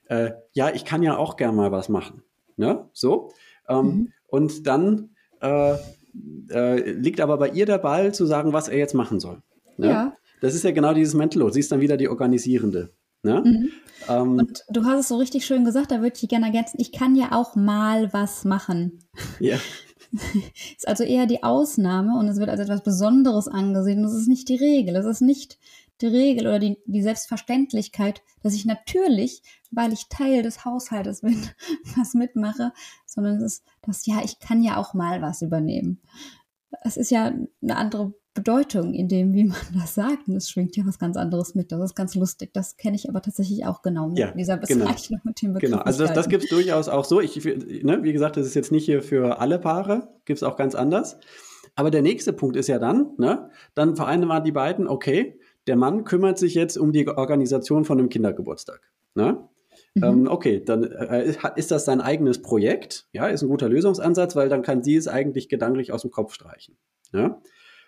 äh, 0.08 0.32
ja, 0.54 0.70
ich 0.74 0.84
kann 0.86 1.04
ja 1.04 1.18
auch 1.18 1.38
gern 1.38 1.56
mal 1.56 1.72
was 1.72 1.90
machen. 1.90 2.24
Ne? 2.58 2.90
So. 2.94 3.32
Ähm, 3.68 3.86
mhm. 3.86 4.14
Und 4.28 4.68
dann 4.68 5.10
äh, 5.42 5.76
äh, 6.50 6.92
liegt 6.92 7.20
aber 7.22 7.38
bei 7.38 7.50
ihr 7.50 7.66
der 7.66 7.78
Ball, 7.78 8.14
zu 8.14 8.26
sagen, 8.26 8.54
was 8.54 8.68
er 8.68 8.78
jetzt 8.78 8.94
machen 8.94 9.20
soll. 9.20 9.42
Ne? 9.78 9.88
Ja. 9.88 10.14
Das 10.42 10.56
ist 10.56 10.64
ja 10.64 10.72
genau 10.72 10.94
dieses 10.94 11.14
Mental. 11.14 11.52
Sie 11.52 11.60
ist 11.60 11.72
dann 11.72 11.82
wieder 11.82 11.98
die 11.98 12.10
Organisierende. 12.10 12.94
Ne? 13.24 13.42
Mhm. 13.44 13.70
Ähm, 14.08 14.38
und 14.38 14.64
du 14.70 14.86
hast 14.86 15.00
es 15.00 15.08
so 15.08 15.18
richtig 15.18 15.46
schön 15.46 15.66
gesagt, 15.66 15.92
da 15.92 16.02
würde 16.02 16.16
ich 16.22 16.30
gerne 16.30 16.46
ergänzen, 16.46 16.80
ich 16.80 16.92
kann 16.92 17.16
ja 17.16 17.32
auch 17.32 17.56
mal 17.56 18.14
was 18.14 18.46
machen. 18.46 19.00
Ja. 19.40 19.58
ist 20.78 20.88
also 20.88 21.04
eher 21.04 21.26
die 21.26 21.44
Ausnahme 21.44 22.20
und 22.20 22.28
es 22.28 22.38
wird 22.38 22.50
als 22.50 22.60
etwas 22.60 22.84
Besonderes 22.84 23.48
angesehen. 23.48 24.04
Das 24.04 24.14
ist 24.14 24.28
nicht 24.28 24.48
die 24.50 24.56
Regel. 24.56 24.96
Es 24.96 25.06
ist 25.06 25.22
nicht 25.22 25.58
die 26.02 26.08
Regel 26.08 26.48
oder 26.48 26.60
die, 26.60 26.78
die 26.86 27.02
Selbstverständlichkeit, 27.02 28.22
dass 28.44 28.54
ich 28.54 28.66
natürlich, 28.66 29.42
weil 29.72 29.94
ich 29.94 30.10
Teil 30.10 30.44
des 30.44 30.66
Haushaltes 30.66 31.22
bin, 31.22 31.50
was 31.96 32.14
mitmache, 32.14 32.74
sondern 33.06 33.38
es 33.38 33.44
ist 33.44 33.64
das, 33.82 34.06
ja, 34.06 34.22
ich 34.24 34.40
kann 34.40 34.64
ja 34.64 34.78
auch 34.78 34.94
mal 34.94 35.22
was 35.22 35.42
übernehmen. 35.42 36.02
Es 36.84 36.98
ist 36.98 37.12
ja 37.12 37.34
eine 37.62 37.78
andere 37.78 38.14
Bedeutung 38.36 38.94
in 38.94 39.08
dem, 39.08 39.34
wie 39.34 39.46
man 39.46 39.58
das 39.74 39.96
sagt. 39.96 40.28
Und 40.28 40.36
es 40.36 40.50
schwingt 40.50 40.76
ja 40.76 40.86
was 40.86 41.00
ganz 41.00 41.18
anderes 41.18 41.56
mit. 41.56 41.72
Das 41.72 41.82
ist 41.82 41.96
ganz 41.96 42.14
lustig. 42.16 42.52
Das 42.54 42.76
kenne 42.76 42.96
ich 42.96 43.10
aber 43.10 43.22
tatsächlich 43.22 43.66
auch 43.66 43.82
genau 43.82 44.10
mit 44.10 44.20
ja, 44.20 44.32
dieser 44.32 44.58
genau. 44.58 44.86
Bezeichnung 44.86 45.22
genau. 45.22 45.30
mit 45.30 45.42
dem 45.42 45.54
Begriff. 45.54 45.72
Genau, 45.72 45.82
also 45.82 46.04
das, 46.04 46.14
das 46.14 46.30
gibt 46.30 46.44
es 46.44 46.50
durchaus 46.50 46.90
auch 46.90 47.06
so. 47.06 47.22
Ich, 47.22 47.44
ne, 47.44 48.04
wie 48.04 48.14
gesagt, 48.14 48.38
das 48.38 48.46
ist 48.46 48.54
jetzt 48.54 48.72
nicht 48.72 48.86
hier 48.86 49.02
für 49.02 49.40
alle 49.40 49.58
Paare, 49.58 50.10
gibt 50.26 50.38
es 50.38 50.44
auch 50.44 50.58
ganz 50.58 50.76
anders. 50.76 51.18
Aber 51.76 51.92
der 51.92 52.02
nächste 52.02 52.34
Punkt 52.34 52.58
ist 52.58 52.68
ja 52.68 52.78
dann, 52.78 53.12
ne, 53.18 53.50
dann 53.74 53.96
vereinbaren 53.96 54.44
die 54.44 54.52
beiden, 54.52 54.88
okay, 54.88 55.40
der 55.68 55.76
Mann 55.76 56.04
kümmert 56.04 56.38
sich 56.38 56.56
jetzt 56.56 56.78
um 56.78 56.92
die 56.92 57.08
Organisation 57.08 57.86
von 57.86 58.00
einem 58.00 58.10
Kindergeburtstag. 58.10 58.82
Ne? 59.16 59.48
Mhm. 59.96 60.04
Ähm, 60.04 60.28
okay, 60.28 60.64
dann 60.64 60.84
äh, 60.84 61.34
ist 61.56 61.72
das 61.72 61.86
sein 61.86 62.02
eigenes 62.02 62.42
Projekt. 62.42 63.08
Ja, 63.14 63.28
ist 63.28 63.42
ein 63.42 63.50
guter 63.50 63.70
Lösungsansatz, 63.70 64.36
weil 64.36 64.50
dann 64.50 64.62
kann 64.62 64.84
sie 64.84 64.96
es 64.96 65.08
eigentlich 65.08 65.50
gedanklich 65.50 65.92
aus 65.92 66.02
dem 66.02 66.12
Kopf 66.12 66.34
streichen. 66.34 66.78
Ja? 67.14 67.42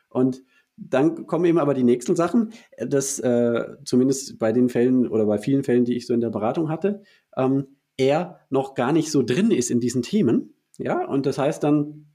Und 0.10 0.43
dann 0.77 1.25
kommen 1.25 1.46
eben 1.46 1.57
aber 1.57 1.74
die 1.74 1.84
nächsten 1.84 2.15
Sachen, 2.15 2.53
dass 2.77 3.19
äh, 3.19 3.65
zumindest 3.84 4.38
bei 4.38 4.51
den 4.51 4.69
Fällen 4.69 5.07
oder 5.07 5.25
bei 5.25 5.39
vielen 5.39 5.63
Fällen, 5.63 5.86
die 5.86 5.96
ich 5.96 6.05
so 6.05 6.13
in 6.13 6.22
der 6.22 6.29
Beratung 6.29 6.69
hatte, 6.69 7.01
ähm, 7.36 7.77
er 7.98 8.41
noch 8.50 8.75
gar 8.75 8.91
nicht 8.91 9.12
so 9.12 9.24
drin 9.24 9.50
ist 9.50 9.72
in 9.72 9.79
diesen 9.79 10.03
Themen. 10.03 10.53
Ja, 10.77 11.03
und 11.05 11.25
das 11.25 11.39
heißt 11.39 11.63
dann, 11.63 12.05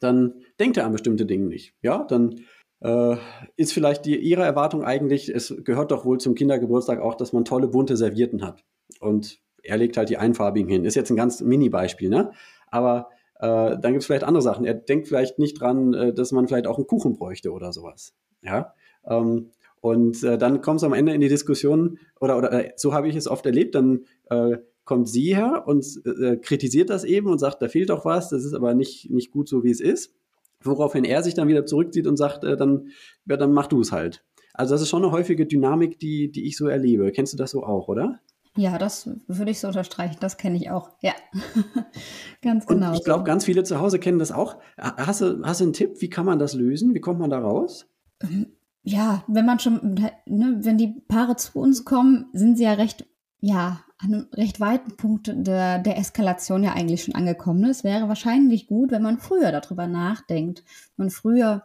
dann 0.00 0.34
denkt 0.60 0.76
er 0.76 0.86
an 0.86 0.92
bestimmte 0.92 1.26
Dinge 1.26 1.46
nicht. 1.46 1.74
Ja, 1.82 2.04
dann 2.04 2.40
äh, 2.82 3.16
ist 3.56 3.72
vielleicht 3.72 4.04
die, 4.04 4.16
Ihre 4.16 4.42
Erwartung 4.42 4.84
eigentlich, 4.84 5.28
es 5.28 5.54
gehört 5.64 5.90
doch 5.90 6.04
wohl 6.04 6.18
zum 6.18 6.34
Kindergeburtstag 6.34 7.00
auch, 7.00 7.14
dass 7.14 7.32
man 7.32 7.44
tolle 7.44 7.68
bunte 7.68 7.96
Servierten 7.96 8.44
hat. 8.44 8.64
Und 9.00 9.40
er 9.62 9.76
legt 9.76 9.96
halt 9.96 10.08
die 10.08 10.16
einfarbigen 10.16 10.68
hin. 10.68 10.84
Ist 10.84 10.96
jetzt 10.96 11.10
ein 11.10 11.16
ganz 11.16 11.40
Mini-Beispiel, 11.40 12.08
ne? 12.08 12.32
Aber 12.68 13.10
äh, 13.36 13.78
dann 13.78 13.92
gibt 13.92 13.98
es 13.98 14.06
vielleicht 14.06 14.24
andere 14.24 14.42
Sachen. 14.42 14.64
Er 14.64 14.74
denkt 14.74 15.08
vielleicht 15.08 15.38
nicht 15.38 15.60
dran, 15.60 15.94
äh, 15.94 16.14
dass 16.14 16.32
man 16.32 16.48
vielleicht 16.48 16.66
auch 16.66 16.78
einen 16.78 16.86
Kuchen 16.86 17.14
bräuchte 17.14 17.52
oder 17.52 17.72
sowas. 17.72 18.14
Ja. 18.42 18.74
Ähm, 19.06 19.50
und 19.80 20.22
äh, 20.22 20.38
dann 20.38 20.60
kommt 20.60 20.78
es 20.78 20.84
am 20.84 20.92
Ende 20.92 21.12
in 21.12 21.20
die 21.20 21.28
Diskussion, 21.28 21.98
oder, 22.20 22.38
oder 22.38 22.52
äh, 22.52 22.72
so 22.76 22.94
habe 22.94 23.08
ich 23.08 23.16
es 23.16 23.28
oft 23.28 23.44
erlebt, 23.46 23.74
dann 23.74 24.04
äh, 24.30 24.58
kommt 24.84 25.08
sie 25.08 25.34
her 25.34 25.64
und 25.66 25.84
äh, 26.04 26.36
kritisiert 26.36 26.90
das 26.90 27.04
eben 27.04 27.28
und 27.28 27.38
sagt, 27.38 27.62
da 27.62 27.68
fehlt 27.68 27.90
doch 27.90 28.04
was, 28.04 28.30
das 28.30 28.44
ist 28.44 28.54
aber 28.54 28.74
nicht, 28.74 29.10
nicht 29.10 29.30
gut 29.30 29.48
so, 29.48 29.64
wie 29.64 29.70
es 29.70 29.80
ist. 29.80 30.14
Woraufhin 30.64 31.04
er 31.04 31.22
sich 31.22 31.34
dann 31.34 31.48
wieder 31.48 31.66
zurückzieht 31.66 32.06
und 32.06 32.16
sagt, 32.16 32.44
äh, 32.44 32.56
dann, 32.56 32.88
ja, 33.26 33.36
dann 33.36 33.52
mach 33.52 33.66
du 33.66 33.80
es 33.80 33.92
halt. 33.92 34.24
Also 34.54 34.74
das 34.74 34.82
ist 34.82 34.88
schon 34.88 35.02
eine 35.02 35.12
häufige 35.12 35.46
Dynamik, 35.46 35.98
die, 35.98 36.30
die 36.30 36.46
ich 36.46 36.56
so 36.56 36.66
erlebe. 36.66 37.10
Kennst 37.12 37.32
du 37.32 37.36
das 37.36 37.50
so 37.50 37.64
auch, 37.64 37.88
oder? 37.88 38.20
Ja, 38.56 38.76
das 38.76 39.08
würde 39.28 39.50
ich 39.50 39.60
so 39.60 39.68
unterstreichen. 39.68 40.18
Das 40.20 40.36
kenne 40.36 40.56
ich 40.56 40.70
auch. 40.70 40.90
Ja, 41.00 41.12
ganz 42.42 42.66
genau. 42.66 42.90
Und 42.90 42.96
ich 42.96 43.04
glaube, 43.04 43.24
ganz 43.24 43.46
viele 43.46 43.64
zu 43.64 43.80
Hause 43.80 43.98
kennen 43.98 44.18
das 44.18 44.30
auch. 44.30 44.58
Hast 44.76 45.22
du, 45.22 45.42
hast 45.42 45.60
du 45.60 45.64
einen 45.64 45.72
Tipp? 45.72 46.00
Wie 46.00 46.10
kann 46.10 46.26
man 46.26 46.38
das 46.38 46.52
lösen? 46.52 46.94
Wie 46.94 47.00
kommt 47.00 47.18
man 47.18 47.30
da 47.30 47.38
raus? 47.38 47.86
Ähm, 48.22 48.48
ja, 48.82 49.24
wenn 49.26 49.46
man 49.46 49.58
schon, 49.58 49.94
ne, 50.26 50.58
wenn 50.60 50.76
die 50.76 51.02
Paare 51.08 51.36
zu 51.36 51.58
uns 51.58 51.84
kommen, 51.84 52.26
sind 52.32 52.58
sie 52.58 52.64
ja 52.64 52.74
recht, 52.74 53.06
ja, 53.44 53.80
an 53.98 54.14
einem 54.14 54.28
recht 54.32 54.60
weiten 54.60 54.96
Punkt 54.96 55.32
der, 55.34 55.80
der 55.80 55.98
Eskalation 55.98 56.62
ja 56.62 56.74
eigentlich 56.74 57.02
schon 57.02 57.16
angekommen. 57.16 57.64
Es 57.64 57.82
wäre 57.82 58.08
wahrscheinlich 58.08 58.68
gut, 58.68 58.92
wenn 58.92 59.02
man 59.02 59.18
früher 59.18 59.50
darüber 59.50 59.88
nachdenkt. 59.88 60.62
Man 60.96 61.10
früher 61.10 61.64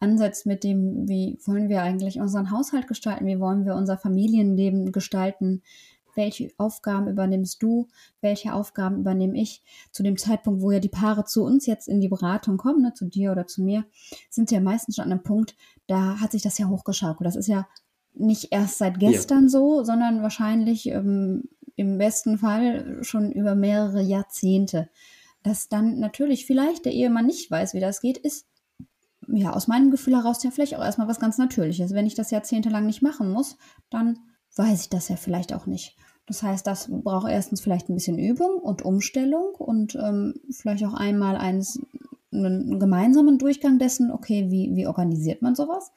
ansetzt 0.00 0.46
mit 0.46 0.62
dem, 0.62 1.08
wie 1.08 1.36
wollen 1.44 1.68
wir 1.68 1.82
eigentlich 1.82 2.20
unseren 2.20 2.52
Haushalt 2.52 2.86
gestalten, 2.86 3.26
wie 3.26 3.40
wollen 3.40 3.64
wir 3.64 3.74
unser 3.74 3.98
Familienleben 3.98 4.92
gestalten, 4.92 5.62
welche 6.14 6.52
Aufgaben 6.58 7.08
übernimmst 7.08 7.60
du, 7.60 7.88
welche 8.20 8.54
Aufgaben 8.54 9.00
übernehme 9.00 9.36
ich. 9.36 9.64
Zu 9.90 10.04
dem 10.04 10.16
Zeitpunkt, 10.16 10.62
wo 10.62 10.70
ja 10.70 10.78
die 10.78 10.88
Paare 10.88 11.24
zu 11.24 11.42
uns 11.42 11.66
jetzt 11.66 11.88
in 11.88 12.00
die 12.00 12.08
Beratung 12.08 12.56
kommen, 12.56 12.82
ne, 12.82 12.94
zu 12.94 13.04
dir 13.04 13.32
oder 13.32 13.48
zu 13.48 13.64
mir, 13.64 13.84
sind 14.30 14.52
ja 14.52 14.60
meistens 14.60 14.94
schon 14.94 15.06
an 15.06 15.12
einem 15.12 15.24
Punkt, 15.24 15.56
da 15.88 16.20
hat 16.20 16.30
sich 16.30 16.42
das 16.42 16.56
ja 16.58 16.68
hochgeschaukelt. 16.68 17.26
Das 17.26 17.36
ist 17.36 17.48
ja 17.48 17.66
nicht 18.18 18.48
erst 18.50 18.78
seit 18.78 18.98
gestern 18.98 19.44
ja. 19.44 19.48
so, 19.48 19.84
sondern 19.84 20.22
wahrscheinlich 20.22 20.86
ähm, 20.88 21.44
im 21.76 21.98
besten 21.98 22.38
Fall 22.38 22.98
schon 23.02 23.30
über 23.32 23.54
mehrere 23.54 24.02
Jahrzehnte. 24.02 24.88
Dass 25.42 25.68
dann 25.68 26.00
natürlich 26.00 26.46
vielleicht 26.46 26.84
der 26.84 26.92
Ehemann 26.92 27.26
nicht 27.26 27.50
weiß, 27.50 27.74
wie 27.74 27.80
das 27.80 28.00
geht, 28.00 28.18
ist 28.18 28.46
ja 29.28 29.52
aus 29.52 29.68
meinem 29.68 29.90
Gefühl 29.90 30.16
heraus 30.16 30.42
ja 30.42 30.50
vielleicht 30.50 30.74
auch 30.74 30.84
erstmal 30.84 31.08
was 31.08 31.20
ganz 31.20 31.38
Natürliches. 31.38 31.92
Wenn 31.92 32.06
ich 32.06 32.14
das 32.14 32.30
jahrzehntelang 32.30 32.86
nicht 32.86 33.02
machen 33.02 33.30
muss, 33.30 33.56
dann 33.90 34.18
weiß 34.56 34.82
ich 34.82 34.88
das 34.88 35.08
ja 35.08 35.16
vielleicht 35.16 35.52
auch 35.52 35.66
nicht. 35.66 35.96
Das 36.26 36.42
heißt, 36.42 36.66
das 36.66 36.88
braucht 36.90 37.30
erstens 37.30 37.60
vielleicht 37.60 37.88
ein 37.88 37.94
bisschen 37.94 38.18
Übung 38.18 38.58
und 38.58 38.82
Umstellung 38.82 39.54
und 39.54 39.94
ähm, 39.94 40.34
vielleicht 40.50 40.84
auch 40.84 40.94
einmal 40.94 41.36
eins, 41.36 41.80
einen 42.32 42.80
gemeinsamen 42.80 43.38
Durchgang 43.38 43.78
dessen, 43.78 44.10
okay, 44.10 44.50
wie, 44.50 44.74
wie 44.74 44.86
organisiert 44.86 45.40
man 45.40 45.54
sowas? 45.54 45.92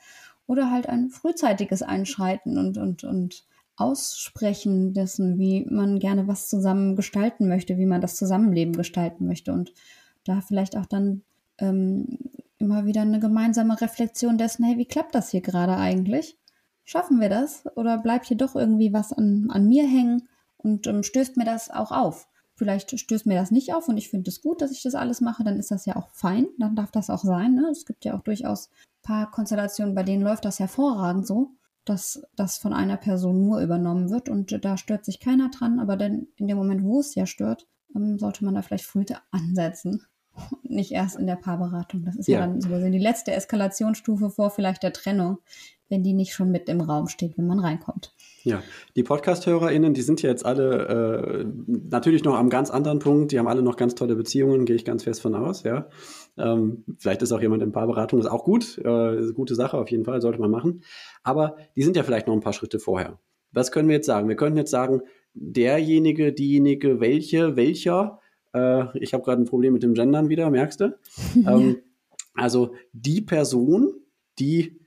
Oder 0.50 0.72
halt 0.72 0.90
ein 0.90 1.12
frühzeitiges 1.12 1.84
Einschreiten 1.84 2.58
und, 2.58 2.80
und, 2.80 3.04
und 3.04 3.44
Aussprechen 3.76 4.96
dessen, 4.96 5.38
wie 5.38 5.64
man 5.70 6.00
gerne 6.00 6.28
was 6.28 6.50
zusammen 6.50 6.96
gestalten 6.96 7.48
möchte, 7.48 7.78
wie 7.78 7.86
man 7.86 8.02
das 8.02 8.16
Zusammenleben 8.16 8.76
gestalten 8.76 9.28
möchte 9.28 9.54
und 9.54 9.72
da 10.24 10.42
vielleicht 10.42 10.76
auch 10.76 10.88
dann 10.88 11.22
ähm, 11.60 12.18
immer 12.58 12.88
wieder 12.88 13.02
eine 13.02 13.20
gemeinsame 13.20 13.80
Reflexion 13.80 14.40
dessen, 14.40 14.66
hey, 14.66 14.80
wie 14.80 14.88
klappt 14.88 15.14
das 15.14 15.30
hier 15.30 15.42
gerade 15.42 15.78
eigentlich? 15.78 16.36
Schaffen 16.84 17.22
wir 17.22 17.30
das 17.30 17.68
oder 17.76 18.00
bleibt 18.00 18.26
hier 18.26 18.38
doch 18.38 18.56
irgendwie 18.56 18.92
was 18.92 19.14
an, 19.14 19.52
an 19.52 19.68
mir 19.68 19.88
hängen 19.88 20.28
und 20.58 20.88
ähm, 20.88 21.04
stößt 21.04 21.38
mir 21.38 21.46
das 21.46 21.70
auch 21.70 21.92
auf? 21.92 22.28
Vielleicht 22.60 23.00
stößt 23.00 23.26
mir 23.26 23.36
das 23.36 23.52
nicht 23.52 23.74
auf 23.74 23.88
und 23.88 23.96
ich 23.96 24.10
finde 24.10 24.30
es 24.30 24.42
gut, 24.42 24.62
dass 24.62 24.72
ich 24.72 24.84
das 24.84 24.94
alles 24.94 25.22
mache, 25.22 25.46
dann 25.46 25.58
ist 25.58 25.72
das 25.72 25.86
ja 25.86 25.96
auch 25.96 26.10
fein, 26.10 26.46
dann 26.58 26.76
darf 26.76 26.92
das 26.92 27.10
auch 27.10 27.24
sein. 27.24 27.56
Ne? 27.56 27.70
Es 27.72 27.86
gibt 27.86 28.04
ja 28.04 28.18
auch 28.18 28.22
durchaus 28.22 28.68
ein 28.68 29.02
paar 29.02 29.32
Konstellationen, 29.32 29.96
bei 29.96 30.04
denen 30.04 30.24
läuft 30.24 30.44
das 30.44 30.60
hervorragend 30.60 31.26
so, 31.26 31.52
dass 31.86 32.22
das 32.36 32.58
von 32.58 32.74
einer 32.74 32.98
Person 32.98 33.46
nur 33.46 33.62
übernommen 33.62 34.10
wird 34.10 34.28
und 34.28 34.66
da 34.66 34.76
stört 34.76 35.06
sich 35.06 35.22
keiner 35.22 35.50
dran, 35.52 35.80
aber 35.80 35.96
dann 35.96 36.28
in 36.36 36.50
dem 36.50 36.58
Moment, 36.58 36.84
wo 36.84 37.00
es 37.00 37.16
ja 37.16 37.26
stört, 37.26 37.66
ähm, 37.96 38.20
sollte 38.20 38.44
man 38.44 38.56
da 38.56 38.62
vielleicht 38.62 38.86
früh 38.86 39.06
ansetzen 39.32 40.06
nicht 40.64 40.92
erst 40.92 41.18
in 41.18 41.28
der 41.28 41.36
Paarberatung. 41.36 42.04
Das 42.06 42.16
ist 42.16 42.28
ja, 42.28 42.40
ja 42.40 42.48
dann 42.48 42.62
so 42.62 42.70
die 42.70 43.00
letzte 43.00 43.32
Eskalationsstufe 43.32 44.30
vor 44.30 44.50
vielleicht 44.50 44.84
der 44.84 44.94
Trennung, 44.94 45.40
wenn 45.90 46.04
die 46.04 46.14
nicht 46.14 46.34
schon 46.34 46.52
mit 46.52 46.70
im 46.70 46.82
Raum 46.82 47.08
steht, 47.08 47.38
wenn 47.38 47.48
man 47.48 47.60
reinkommt. 47.60 48.14
Ja, 48.44 48.64
die 48.96 49.04
Podcast-HörerInnen, 49.04 49.94
die 49.94 50.02
sind 50.02 50.22
ja 50.22 50.30
jetzt 50.30 50.46
alle 50.46 51.44
äh, 51.44 51.46
natürlich 51.68 52.24
noch 52.24 52.36
am 52.36 52.50
ganz 52.50 52.70
anderen 52.70 53.00
Punkt. 53.00 53.32
Die 53.32 53.40
haben 53.40 53.48
alle 53.48 53.62
noch 53.62 53.76
ganz 53.76 53.96
tolle 53.96 54.16
Beziehungen, 54.16 54.66
gehe 54.66 54.76
ich 54.76 54.86
ganz 54.86 55.04
fest 55.04 55.22
von 55.22 55.36
aus, 55.36 55.64
ja. 55.64 55.90
Ähm, 56.38 56.86
vielleicht 56.98 57.22
ist 57.22 57.32
auch 57.32 57.42
jemand 57.42 57.64
in 57.64 57.72
Paarberatung, 57.72 58.20
ist 58.20 58.28
auch 58.28 58.46
gut, 58.46 58.78
äh, 58.78 59.18
ist 59.18 59.26
eine 59.26 59.34
gute 59.34 59.56
Sache 59.56 59.78
auf 59.78 59.92
jeden 59.92 60.06
Fall, 60.06 60.22
sollte 60.22 60.40
man 60.40 60.52
machen. 60.52 60.84
Aber 61.24 61.58
die 61.76 61.84
sind 61.84 61.98
ja 61.98 62.04
vielleicht 62.04 62.28
noch 62.28 62.34
ein 62.34 62.40
paar 62.40 62.54
Schritte 62.54 62.80
vorher. 62.80 63.20
Was 63.52 63.72
können 63.72 63.90
wir 63.90 63.96
jetzt 63.96 64.06
sagen? 64.06 64.30
Wir 64.30 64.36
können 64.36 64.56
jetzt 64.56 64.72
sagen, 64.72 65.02
derjenige, 65.34 66.32
diejenige, 66.32 67.00
welche, 67.00 67.56
welcher 67.56 68.20
äh, 68.54 68.98
ich 68.98 69.14
habe 69.14 69.24
gerade 69.24 69.42
ein 69.42 69.46
Problem 69.46 69.74
mit 69.74 69.84
dem 69.84 69.94
Gendern 69.94 70.30
wieder, 70.30 70.50
merkst 70.50 70.82
du? 70.82 70.98
ähm, 71.48 71.78
also 72.34 72.74
die 72.94 73.22
Person, 73.22 73.94
die 74.40 74.80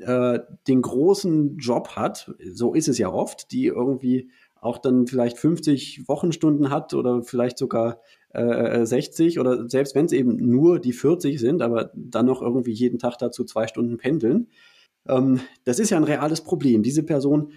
äh, 0.00 0.40
den 0.68 0.82
großen 0.82 1.58
Job 1.58 1.96
hat, 1.96 2.34
so 2.52 2.74
ist 2.74 2.88
es 2.88 2.98
ja 2.98 3.12
oft, 3.12 3.52
die 3.52 3.66
irgendwie 3.66 4.30
auch 4.60 4.78
dann 4.78 5.06
vielleicht 5.06 5.38
50 5.38 6.08
Wochenstunden 6.08 6.70
hat 6.70 6.94
oder 6.94 7.22
vielleicht 7.22 7.58
sogar 7.58 8.00
äh, 8.30 8.86
60 8.86 9.40
oder 9.40 9.68
selbst 9.68 9.94
wenn 9.94 10.06
es 10.06 10.12
eben 10.12 10.36
nur 10.36 10.78
die 10.78 10.92
40 10.92 11.40
sind, 11.40 11.62
aber 11.62 11.90
dann 11.94 12.26
noch 12.26 12.40
irgendwie 12.42 12.72
jeden 12.72 12.98
Tag 12.98 13.18
dazu 13.18 13.44
zwei 13.44 13.66
Stunden 13.66 13.96
pendeln. 13.96 14.48
Ähm, 15.08 15.40
das 15.64 15.80
ist 15.80 15.90
ja 15.90 15.96
ein 15.96 16.04
reales 16.04 16.42
Problem. 16.42 16.82
Diese 16.84 17.02
Person 17.02 17.52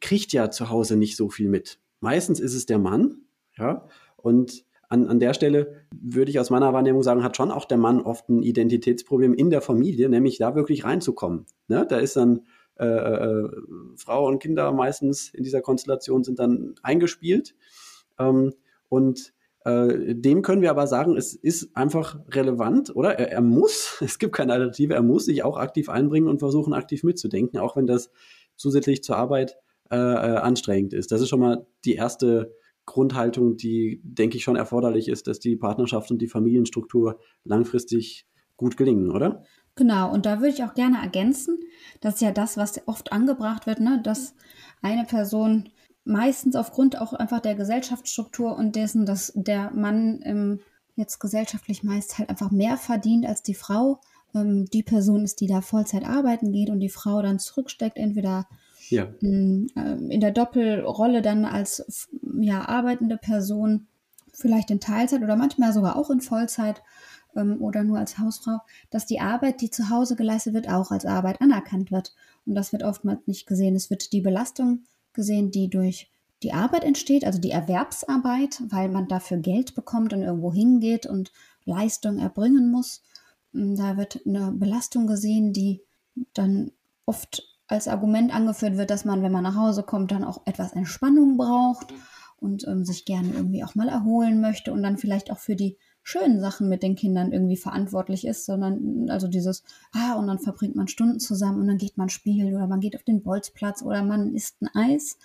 kriegt 0.00 0.32
ja 0.32 0.50
zu 0.50 0.68
Hause 0.68 0.96
nicht 0.96 1.16
so 1.16 1.28
viel 1.28 1.48
mit. 1.48 1.78
Meistens 2.00 2.40
ist 2.40 2.54
es 2.54 2.66
der 2.66 2.78
Mann, 2.78 3.22
ja, 3.56 3.86
und 4.16 4.64
an, 4.88 5.06
an 5.06 5.20
der 5.20 5.34
Stelle 5.34 5.84
würde 5.92 6.30
ich 6.30 6.40
aus 6.40 6.50
meiner 6.50 6.72
Wahrnehmung 6.72 7.02
sagen, 7.02 7.22
hat 7.22 7.36
schon 7.36 7.50
auch 7.50 7.66
der 7.66 7.78
Mann 7.78 8.00
oft 8.00 8.28
ein 8.28 8.42
Identitätsproblem 8.42 9.34
in 9.34 9.50
der 9.50 9.60
Familie, 9.60 10.08
nämlich 10.08 10.38
da 10.38 10.54
wirklich 10.54 10.84
reinzukommen. 10.84 11.46
Ne? 11.68 11.86
Da 11.88 11.98
ist 11.98 12.16
dann 12.16 12.46
äh, 12.78 12.86
äh, 12.86 13.50
Frau 13.96 14.26
und 14.26 14.38
Kinder 14.38 14.72
meistens 14.72 15.30
in 15.34 15.42
dieser 15.42 15.60
Konstellation 15.60 16.24
sind 16.24 16.38
dann 16.38 16.74
eingespielt. 16.82 17.54
Ähm, 18.18 18.54
und 18.88 19.34
äh, 19.64 20.14
dem 20.14 20.42
können 20.42 20.62
wir 20.62 20.70
aber 20.70 20.86
sagen, 20.86 21.16
es 21.16 21.34
ist 21.34 21.76
einfach 21.76 22.20
relevant, 22.30 22.94
oder? 22.94 23.18
Er, 23.18 23.32
er, 23.32 23.40
muss, 23.42 23.98
es 24.04 24.18
gibt 24.18 24.34
keine 24.34 24.52
Alternative, 24.52 24.94
er 24.94 25.02
muss 25.02 25.26
sich 25.26 25.42
auch 25.42 25.58
aktiv 25.58 25.88
einbringen 25.88 26.28
und 26.28 26.38
versuchen, 26.38 26.72
aktiv 26.72 27.02
mitzudenken, 27.02 27.58
auch 27.58 27.76
wenn 27.76 27.86
das 27.86 28.10
zusätzlich 28.56 29.02
zur 29.02 29.16
Arbeit 29.16 29.58
äh, 29.90 29.96
äh 29.96 30.36
anstrengend 30.36 30.94
ist. 30.94 31.12
Das 31.12 31.20
ist 31.20 31.28
schon 31.28 31.40
mal 31.40 31.66
die 31.84 31.94
erste 31.94 32.56
Grundhaltung, 32.88 33.56
die, 33.56 34.00
denke 34.02 34.36
ich, 34.36 34.44
schon 34.44 34.56
erforderlich 34.56 35.08
ist, 35.08 35.26
dass 35.26 35.38
die 35.38 35.56
Partnerschaft 35.56 36.10
und 36.10 36.20
die 36.20 36.28
Familienstruktur 36.28 37.20
langfristig 37.44 38.26
gut 38.56 38.76
gelingen, 38.76 39.10
oder? 39.10 39.44
Genau, 39.76 40.12
und 40.12 40.26
da 40.26 40.40
würde 40.40 40.48
ich 40.48 40.64
auch 40.64 40.74
gerne 40.74 41.00
ergänzen, 41.00 41.60
das 42.00 42.14
ist 42.14 42.20
ja 42.22 42.32
das, 42.32 42.56
was 42.56 42.80
oft 42.88 43.12
angebracht 43.12 43.66
wird, 43.66 43.78
ne, 43.78 44.00
dass 44.02 44.34
eine 44.82 45.04
Person 45.04 45.68
meistens 46.04 46.56
aufgrund 46.56 47.00
auch 47.00 47.12
einfach 47.12 47.40
der 47.40 47.54
Gesellschaftsstruktur 47.54 48.56
und 48.56 48.74
dessen, 48.74 49.06
dass 49.06 49.32
der 49.36 49.70
Mann 49.72 50.20
ähm, 50.24 50.60
jetzt 50.96 51.20
gesellschaftlich 51.20 51.84
meist 51.84 52.18
halt 52.18 52.30
einfach 52.30 52.50
mehr 52.50 52.76
verdient 52.76 53.26
als 53.26 53.42
die 53.42 53.54
Frau, 53.54 54.00
ähm, 54.34 54.64
die 54.64 54.82
Person 54.82 55.22
ist, 55.22 55.40
die 55.40 55.46
da 55.46 55.60
Vollzeit 55.60 56.04
arbeiten 56.04 56.50
geht 56.52 56.70
und 56.70 56.80
die 56.80 56.88
Frau 56.88 57.22
dann 57.22 57.38
zurücksteckt, 57.38 57.98
entweder 57.98 58.48
ja. 58.90 59.06
Mm, 59.20 59.66
ähm, 59.76 60.10
in 60.10 60.20
der 60.20 60.30
Doppelrolle 60.30 61.22
dann 61.22 61.44
als 61.44 62.08
ja, 62.40 62.68
arbeitende 62.68 63.16
Person, 63.16 63.86
vielleicht 64.32 64.70
in 64.70 64.80
Teilzeit 64.80 65.22
oder 65.22 65.36
manchmal 65.36 65.72
sogar 65.72 65.96
auch 65.96 66.10
in 66.10 66.20
Vollzeit 66.20 66.82
ähm, 67.36 67.60
oder 67.60 67.84
nur 67.84 67.98
als 67.98 68.18
Hausfrau, 68.18 68.60
dass 68.90 69.06
die 69.06 69.20
Arbeit, 69.20 69.60
die 69.60 69.70
zu 69.70 69.90
Hause 69.90 70.16
geleistet 70.16 70.54
wird, 70.54 70.68
auch 70.68 70.90
als 70.90 71.06
Arbeit 71.06 71.40
anerkannt 71.40 71.90
wird. 71.90 72.14
Und 72.46 72.54
das 72.54 72.72
wird 72.72 72.82
oftmals 72.82 73.20
nicht 73.26 73.46
gesehen. 73.46 73.76
Es 73.76 73.90
wird 73.90 74.12
die 74.12 74.20
Belastung 74.20 74.84
gesehen, 75.12 75.50
die 75.50 75.68
durch 75.68 76.10
die 76.42 76.52
Arbeit 76.52 76.84
entsteht, 76.84 77.24
also 77.24 77.40
die 77.40 77.50
Erwerbsarbeit, 77.50 78.62
weil 78.68 78.88
man 78.88 79.08
dafür 79.08 79.38
Geld 79.38 79.74
bekommt 79.74 80.12
und 80.12 80.22
irgendwo 80.22 80.52
hingeht 80.52 81.06
und 81.06 81.32
Leistung 81.64 82.18
erbringen 82.18 82.70
muss. 82.70 83.02
Mm, 83.52 83.74
da 83.74 83.96
wird 83.96 84.20
eine 84.26 84.52
Belastung 84.52 85.06
gesehen, 85.06 85.52
die 85.52 85.82
dann 86.34 86.72
oft 87.06 87.57
als 87.68 87.86
Argument 87.86 88.34
angeführt 88.34 88.76
wird, 88.76 88.90
dass 88.90 89.04
man, 89.04 89.22
wenn 89.22 89.32
man 89.32 89.44
nach 89.44 89.56
Hause 89.56 89.82
kommt, 89.82 90.10
dann 90.10 90.24
auch 90.24 90.40
etwas 90.46 90.72
Entspannung 90.72 91.36
braucht 91.36 91.92
und 92.40 92.66
ähm, 92.66 92.84
sich 92.84 93.04
gerne 93.04 93.30
irgendwie 93.34 93.62
auch 93.62 93.74
mal 93.74 93.88
erholen 93.88 94.40
möchte 94.40 94.72
und 94.72 94.82
dann 94.82 94.96
vielleicht 94.96 95.30
auch 95.30 95.38
für 95.38 95.54
die 95.54 95.76
schönen 96.02 96.40
Sachen 96.40 96.70
mit 96.70 96.82
den 96.82 96.94
Kindern 96.94 97.32
irgendwie 97.32 97.58
verantwortlich 97.58 98.26
ist, 98.26 98.46
sondern 98.46 99.10
also 99.10 99.28
dieses, 99.28 99.62
ah, 99.92 100.14
und 100.14 100.26
dann 100.26 100.38
verbringt 100.38 100.74
man 100.74 100.88
Stunden 100.88 101.20
zusammen 101.20 101.60
und 101.60 101.68
dann 101.68 101.76
geht 101.76 101.98
man 101.98 102.08
spielen 102.08 102.54
oder 102.54 102.66
man 102.66 102.80
geht 102.80 102.96
auf 102.96 103.02
den 103.02 103.22
Bolzplatz 103.22 103.82
oder 103.82 104.02
man 104.02 104.34
isst 104.34 104.62
ein 104.62 104.70
Eis, 104.74 105.18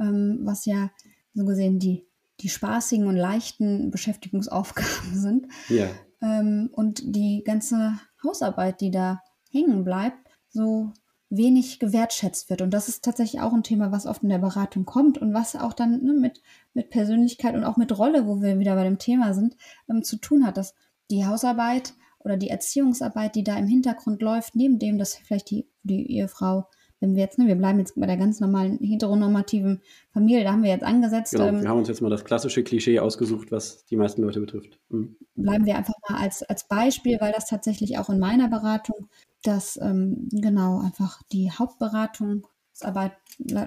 ähm, 0.00 0.40
was 0.42 0.66
ja 0.66 0.90
so 1.34 1.44
gesehen 1.44 1.78
die, 1.78 2.04
die 2.40 2.48
spaßigen 2.48 3.06
und 3.06 3.14
leichten 3.14 3.92
Beschäftigungsaufgaben 3.92 5.14
sind. 5.14 5.46
Ja. 5.68 5.88
Ähm, 6.20 6.70
und 6.72 7.14
die 7.14 7.44
ganze 7.44 7.92
Hausarbeit, 8.24 8.80
die 8.80 8.90
da 8.90 9.22
hängen 9.52 9.84
bleibt, 9.84 10.18
so 10.48 10.92
wenig 11.30 11.78
gewertschätzt 11.78 12.50
wird. 12.50 12.60
Und 12.60 12.74
das 12.74 12.88
ist 12.88 13.04
tatsächlich 13.04 13.40
auch 13.40 13.52
ein 13.52 13.62
Thema, 13.62 13.92
was 13.92 14.06
oft 14.06 14.22
in 14.22 14.28
der 14.28 14.38
Beratung 14.38 14.84
kommt 14.84 15.18
und 15.18 15.32
was 15.32 15.56
auch 15.56 15.72
dann 15.72 16.02
ne, 16.02 16.12
mit, 16.12 16.42
mit 16.74 16.90
Persönlichkeit 16.90 17.54
und 17.54 17.64
auch 17.64 17.76
mit 17.76 17.96
Rolle, 17.96 18.26
wo 18.26 18.42
wir 18.42 18.58
wieder 18.58 18.74
bei 18.74 18.84
dem 18.84 18.98
Thema 18.98 19.32
sind, 19.32 19.56
ähm, 19.88 20.02
zu 20.02 20.16
tun 20.16 20.44
hat, 20.44 20.56
dass 20.56 20.74
die 21.10 21.24
Hausarbeit 21.24 21.94
oder 22.18 22.36
die 22.36 22.50
Erziehungsarbeit, 22.50 23.36
die 23.36 23.44
da 23.44 23.56
im 23.56 23.68
Hintergrund 23.68 24.20
läuft, 24.20 24.56
neben 24.56 24.78
dem, 24.78 24.98
dass 24.98 25.14
vielleicht 25.14 25.50
die, 25.50 25.66
die 25.84 26.10
Ehefrau 26.16 26.66
wenn 27.00 27.14
wir 27.14 27.22
jetzt, 27.22 27.38
ne, 27.38 27.46
wir 27.46 27.54
bleiben 27.54 27.78
jetzt 27.78 27.98
bei 27.98 28.06
der 28.06 28.18
ganz 28.18 28.40
normalen 28.40 28.78
heteronormativen 28.78 29.80
Familie, 30.12 30.44
da 30.44 30.52
haben 30.52 30.62
wir 30.62 30.70
jetzt 30.70 30.84
angesetzt. 30.84 31.32
Genau, 31.32 31.46
ähm, 31.46 31.62
wir 31.62 31.68
haben 31.68 31.78
uns 31.78 31.88
jetzt 31.88 32.02
mal 32.02 32.10
das 32.10 32.24
klassische 32.24 32.62
Klischee 32.62 33.00
ausgesucht, 33.00 33.50
was 33.50 33.86
die 33.86 33.96
meisten 33.96 34.22
Leute 34.22 34.40
betrifft. 34.40 34.78
Mhm. 34.90 35.16
Bleiben 35.34 35.64
wir 35.64 35.76
einfach 35.76 35.94
mal 36.08 36.20
als, 36.20 36.42
als 36.42 36.68
Beispiel, 36.68 37.18
weil 37.20 37.32
das 37.32 37.46
tatsächlich 37.46 37.98
auch 37.98 38.10
in 38.10 38.18
meiner 38.18 38.48
Beratung, 38.48 39.08
dass 39.42 39.78
ähm, 39.80 40.28
genau 40.30 40.80
einfach 40.80 41.22
die 41.32 41.50
Hauptberatungsarbeit 41.50 43.12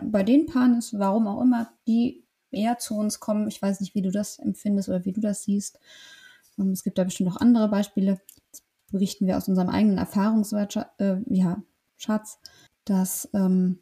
bei 0.03 0.23
den 0.23 0.45
Paaren 0.45 0.77
ist, 0.77 0.97
warum 0.97 1.27
auch 1.27 1.41
immer, 1.41 1.71
die 1.87 2.23
eher 2.51 2.77
zu 2.77 2.95
uns 2.95 3.19
kommen. 3.19 3.47
Ich 3.47 3.61
weiß 3.61 3.79
nicht, 3.81 3.95
wie 3.95 4.01
du 4.01 4.11
das 4.11 4.37
empfindest 4.39 4.89
oder 4.89 5.05
wie 5.05 5.13
du 5.13 5.21
das 5.21 5.43
siehst. 5.43 5.79
Ähm, 6.59 6.71
es 6.71 6.83
gibt 6.83 6.97
da 6.97 7.03
bestimmt 7.03 7.29
noch 7.29 7.41
andere 7.41 7.69
Beispiele. 7.69 8.21
Das 8.51 8.63
berichten 8.91 9.25
wir 9.25 9.37
aus 9.37 9.47
unserem 9.47 9.69
eigenen 9.69 9.97
Erfahrungsschatz. 9.97 10.77
Äh, 10.99 11.17
ja, 11.27 11.63
Schatz 11.97 12.39
dass 12.85 13.29
ähm, 13.33 13.79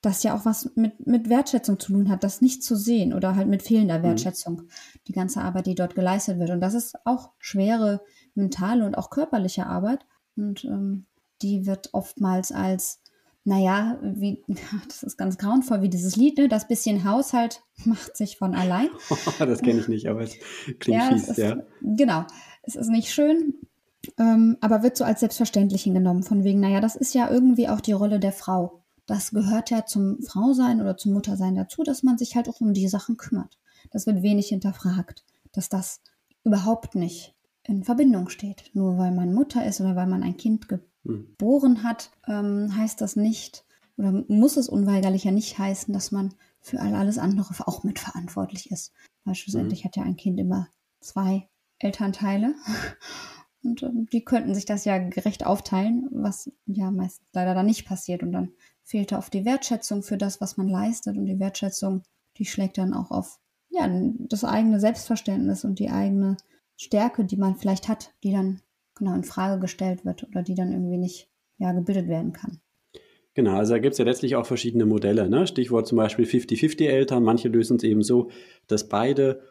das 0.00 0.22
ja 0.22 0.34
auch 0.34 0.44
was 0.44 0.74
mit, 0.74 1.06
mit 1.06 1.28
Wertschätzung 1.28 1.78
zu 1.78 1.92
tun 1.92 2.08
hat, 2.08 2.24
das 2.24 2.40
nicht 2.40 2.64
zu 2.64 2.76
sehen 2.76 3.12
oder 3.12 3.36
halt 3.36 3.48
mit 3.48 3.62
fehlender 3.62 3.98
mhm. 3.98 4.04
Wertschätzung, 4.04 4.54
mhm. 4.54 4.68
die 5.06 5.12
ganze 5.12 5.40
Arbeit, 5.40 5.66
die 5.66 5.74
dort 5.74 5.94
geleistet 5.94 6.38
wird. 6.38 6.50
Und 6.50 6.60
das 6.60 6.74
ist 6.74 6.96
auch 7.04 7.30
schwere 7.38 8.00
mentale 8.34 8.84
und 8.84 8.96
auch 8.96 9.10
körperliche 9.10 9.66
Arbeit. 9.66 10.04
Und 10.36 10.64
ähm, 10.64 11.06
die 11.42 11.66
wird 11.66 11.90
oftmals 11.92 12.52
als, 12.52 13.00
naja, 13.44 13.98
wie, 14.02 14.44
das 14.88 15.02
ist 15.02 15.16
ganz 15.16 15.38
grauenvoll, 15.38 15.82
wie 15.82 15.88
dieses 15.88 16.16
Lied, 16.16 16.38
ne? 16.38 16.48
Das 16.48 16.68
bisschen 16.68 17.04
Haushalt 17.04 17.62
macht 17.84 18.16
sich 18.16 18.36
von 18.36 18.54
allein. 18.54 18.88
das 19.38 19.62
kenne 19.62 19.80
ich 19.80 19.88
nicht, 19.88 20.08
aber 20.08 20.22
es 20.22 20.36
klingt 20.78 21.02
ja, 21.02 21.08
fies, 21.08 21.24
es 21.24 21.28
ist, 21.30 21.38
ja. 21.38 21.62
Genau. 21.80 22.24
Es 22.62 22.76
ist 22.76 22.88
nicht 22.88 23.12
schön, 23.12 23.54
ähm, 24.18 24.56
aber 24.60 24.82
wird 24.82 24.96
so 24.96 25.04
als 25.04 25.20
selbstverständlich 25.20 25.82
hingenommen, 25.82 26.22
von 26.22 26.44
wegen, 26.44 26.60
naja, 26.60 26.80
das 26.80 26.94
ist 26.94 27.14
ja 27.14 27.28
irgendwie 27.28 27.68
auch 27.68 27.80
die 27.80 27.92
Rolle 27.92 28.20
der 28.20 28.32
Frau 28.32 28.82
das 29.06 29.30
gehört 29.32 29.70
ja 29.70 29.84
zum 29.84 30.22
Frausein 30.22 30.80
oder 30.80 30.96
zum 30.96 31.12
Muttersein 31.12 31.54
dazu, 31.54 31.82
dass 31.82 32.02
man 32.02 32.18
sich 32.18 32.36
halt 32.36 32.48
auch 32.48 32.60
um 32.60 32.72
die 32.72 32.88
Sachen 32.88 33.16
kümmert. 33.16 33.58
Das 33.90 34.06
wird 34.06 34.22
wenig 34.22 34.48
hinterfragt, 34.48 35.24
dass 35.52 35.68
das 35.68 36.00
überhaupt 36.44 36.94
nicht 36.94 37.34
in 37.64 37.84
Verbindung 37.84 38.28
steht. 38.28 38.70
Nur 38.74 38.98
weil 38.98 39.12
man 39.12 39.34
Mutter 39.34 39.66
ist 39.66 39.80
oder 39.80 39.96
weil 39.96 40.06
man 40.06 40.22
ein 40.22 40.36
Kind 40.36 40.68
hm. 41.04 41.28
geboren 41.38 41.82
hat, 41.82 42.10
ähm, 42.26 42.76
heißt 42.76 43.00
das 43.00 43.16
nicht 43.16 43.64
oder 43.96 44.24
muss 44.28 44.56
es 44.56 44.68
unweigerlich 44.68 45.24
ja 45.24 45.30
nicht 45.30 45.58
heißen, 45.58 45.92
dass 45.92 46.12
man 46.12 46.34
für 46.60 46.80
all 46.80 46.94
alles 46.94 47.18
andere 47.18 47.54
auch 47.66 47.84
mitverantwortlich 47.84 48.70
ist. 48.70 48.92
Weil 49.24 49.34
schlussendlich 49.34 49.82
mhm. 49.82 49.88
hat 49.88 49.96
ja 49.96 50.02
ein 50.02 50.16
Kind 50.16 50.40
immer 50.40 50.68
zwei 51.00 51.48
Elternteile. 51.78 52.54
Und 53.64 53.82
ähm, 53.82 54.08
die 54.12 54.24
könnten 54.24 54.54
sich 54.54 54.64
das 54.64 54.84
ja 54.84 54.98
gerecht 54.98 55.46
aufteilen, 55.46 56.08
was 56.10 56.50
ja 56.66 56.90
meistens 56.90 57.28
leider 57.32 57.54
dann 57.54 57.66
nicht 57.66 57.86
passiert. 57.86 58.22
Und 58.22 58.32
dann 58.32 58.52
fehlte 58.82 59.18
auf 59.18 59.30
die 59.30 59.44
Wertschätzung 59.44 60.02
für 60.02 60.16
das, 60.16 60.40
was 60.40 60.56
man 60.56 60.68
leistet. 60.68 61.16
Und 61.16 61.26
die 61.26 61.38
Wertschätzung, 61.38 62.02
die 62.38 62.44
schlägt 62.44 62.78
dann 62.78 62.94
auch 62.94 63.10
auf 63.10 63.38
ja, 63.68 63.88
das 64.28 64.44
eigene 64.44 64.80
Selbstverständnis 64.80 65.64
und 65.64 65.78
die 65.78 65.90
eigene 65.90 66.36
Stärke, 66.76 67.24
die 67.24 67.36
man 67.36 67.56
vielleicht 67.56 67.88
hat, 67.88 68.12
die 68.24 68.32
dann 68.32 68.60
genau 69.02 69.16
in 69.16 69.24
Frage 69.24 69.60
gestellt 69.60 70.04
wird 70.04 70.24
oder 70.24 70.42
die 70.42 70.54
dann 70.54 70.72
irgendwie 70.72 70.98
nicht 70.98 71.28
ja, 71.58 71.72
gebildet 71.72 72.08
werden 72.08 72.32
kann. 72.32 72.60
Genau, 73.34 73.56
also 73.56 73.72
da 73.72 73.78
gibt 73.78 73.92
es 73.92 73.98
ja 73.98 74.04
letztlich 74.04 74.36
auch 74.36 74.46
verschiedene 74.46 74.84
Modelle. 74.84 75.28
Ne? 75.28 75.46
Stichwort 75.46 75.86
zum 75.86 75.96
Beispiel 75.96 76.26
50-50-Eltern. 76.26 77.22
Manche 77.22 77.48
lösen 77.48 77.78
es 77.78 77.82
eben 77.82 78.02
so, 78.02 78.30
dass 78.66 78.88
beide 78.88 79.42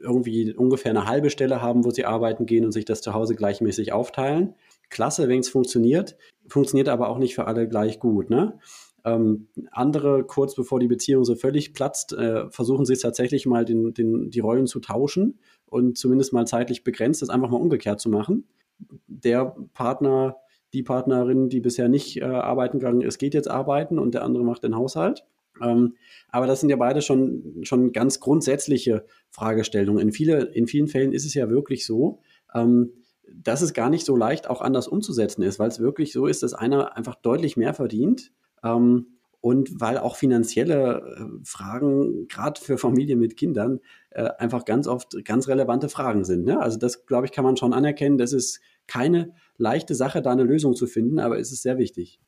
irgendwie 0.00 0.54
ungefähr 0.54 0.90
eine 0.90 1.06
halbe 1.06 1.28
Stelle 1.28 1.60
haben, 1.60 1.84
wo 1.84 1.90
sie 1.90 2.06
arbeiten 2.06 2.46
gehen 2.46 2.64
und 2.64 2.72
sich 2.72 2.86
das 2.86 3.02
zu 3.02 3.12
Hause 3.12 3.34
gleichmäßig 3.34 3.92
aufteilen 3.92 4.54
klasse, 4.90 5.28
wenn 5.28 5.40
es 5.40 5.48
funktioniert, 5.48 6.16
funktioniert 6.46 6.88
aber 6.88 7.08
auch 7.08 7.18
nicht 7.18 7.34
für 7.34 7.46
alle 7.46 7.68
gleich 7.68 7.98
gut. 7.98 8.30
Ne? 8.30 8.58
Ähm, 9.04 9.48
andere, 9.70 10.24
kurz 10.24 10.54
bevor 10.54 10.80
die 10.80 10.86
Beziehung 10.86 11.24
so 11.24 11.34
völlig 11.34 11.74
platzt, 11.74 12.12
äh, 12.12 12.48
versuchen 12.50 12.86
sie 12.86 12.94
es 12.94 13.00
tatsächlich 13.00 13.44
mal, 13.44 13.64
den, 13.64 13.92
den, 13.92 14.30
die 14.30 14.40
Rollen 14.40 14.66
zu 14.66 14.80
tauschen 14.80 15.38
und 15.66 15.98
zumindest 15.98 16.32
mal 16.32 16.46
zeitlich 16.46 16.84
begrenzt, 16.84 17.22
das 17.22 17.28
einfach 17.28 17.50
mal 17.50 17.60
umgekehrt 17.60 18.00
zu 18.00 18.08
machen. 18.08 18.46
Der 19.06 19.56
Partner, 19.72 20.36
die 20.72 20.82
Partnerin, 20.82 21.48
die 21.48 21.60
bisher 21.60 21.88
nicht 21.88 22.20
äh, 22.20 22.24
arbeiten 22.24 22.78
gegangen 22.78 23.02
ist, 23.02 23.18
geht 23.18 23.34
jetzt 23.34 23.50
arbeiten 23.50 23.98
und 23.98 24.14
der 24.14 24.24
andere 24.24 24.44
macht 24.44 24.64
den 24.64 24.76
Haushalt. 24.76 25.24
Ähm, 25.62 25.94
aber 26.28 26.46
das 26.46 26.60
sind 26.60 26.70
ja 26.70 26.76
beide 26.76 27.00
schon, 27.00 27.60
schon 27.62 27.92
ganz 27.92 28.20
grundsätzliche 28.20 29.04
Fragestellungen. 29.30 30.02
In, 30.02 30.12
viele, 30.12 30.44
in 30.46 30.66
vielen 30.66 30.88
Fällen 30.88 31.12
ist 31.12 31.24
es 31.24 31.34
ja 31.34 31.48
wirklich 31.48 31.86
so, 31.86 32.20
ähm, 32.54 32.92
dass 33.32 33.62
es 33.62 33.72
gar 33.72 33.90
nicht 33.90 34.04
so 34.04 34.16
leicht 34.16 34.48
auch 34.50 34.60
anders 34.60 34.88
umzusetzen 34.88 35.42
ist, 35.42 35.58
weil 35.58 35.68
es 35.68 35.80
wirklich 35.80 36.12
so 36.12 36.26
ist, 36.26 36.42
dass 36.42 36.54
einer 36.54 36.96
einfach 36.96 37.14
deutlich 37.14 37.56
mehr 37.56 37.74
verdient. 37.74 38.32
Ähm, 38.62 39.06
und 39.40 39.78
weil 39.78 39.98
auch 39.98 40.16
finanzielle 40.16 41.02
äh, 41.18 41.44
Fragen, 41.44 42.28
gerade 42.28 42.58
für 42.58 42.78
Familien 42.78 43.18
mit 43.18 43.36
Kindern, 43.36 43.80
äh, 44.08 44.30
einfach 44.38 44.64
ganz 44.64 44.88
oft 44.88 45.22
ganz 45.22 45.48
relevante 45.48 45.90
Fragen 45.90 46.24
sind. 46.24 46.46
Ne? 46.46 46.58
Also 46.58 46.78
das, 46.78 47.04
glaube 47.04 47.26
ich, 47.26 47.32
kann 47.32 47.44
man 47.44 47.58
schon 47.58 47.74
anerkennen. 47.74 48.16
Das 48.16 48.32
ist 48.32 48.60
keine 48.86 49.32
leichte 49.56 49.94
Sache, 49.94 50.22
da 50.22 50.32
eine 50.32 50.42
Lösung 50.42 50.74
zu 50.74 50.86
finden, 50.86 51.18
aber 51.18 51.38
es 51.38 51.52
ist 51.52 51.62
sehr 51.62 51.78
wichtig. 51.78 52.20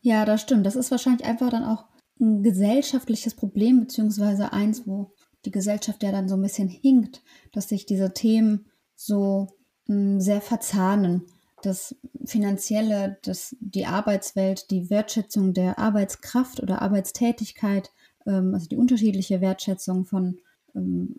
Ja, 0.00 0.24
das 0.24 0.42
stimmt. 0.42 0.66
Das 0.66 0.76
ist 0.76 0.90
wahrscheinlich 0.90 1.26
einfach 1.26 1.50
dann 1.50 1.64
auch 1.64 1.86
ein 2.20 2.42
gesellschaftliches 2.42 3.34
Problem, 3.34 3.80
beziehungsweise 3.80 4.52
eins, 4.52 4.86
wo 4.86 5.12
die 5.44 5.50
Gesellschaft 5.50 6.02
ja 6.02 6.12
dann 6.12 6.28
so 6.28 6.34
ein 6.34 6.42
bisschen 6.42 6.68
hinkt, 6.68 7.22
dass 7.52 7.68
sich 7.68 7.86
diese 7.86 8.12
Themen 8.12 8.66
so 8.96 9.48
sehr 9.88 10.42
verzahnen. 10.42 11.26
Das 11.62 11.96
Finanzielle, 12.24 13.18
das, 13.22 13.56
die 13.58 13.86
Arbeitswelt, 13.86 14.70
die 14.70 14.90
Wertschätzung 14.90 15.54
der 15.54 15.78
Arbeitskraft 15.78 16.62
oder 16.62 16.82
Arbeitstätigkeit, 16.82 17.90
ähm, 18.26 18.52
also 18.54 18.68
die 18.68 18.76
unterschiedliche 18.76 19.40
Wertschätzung 19.40 20.04
von 20.04 20.38
ähm, 20.76 21.16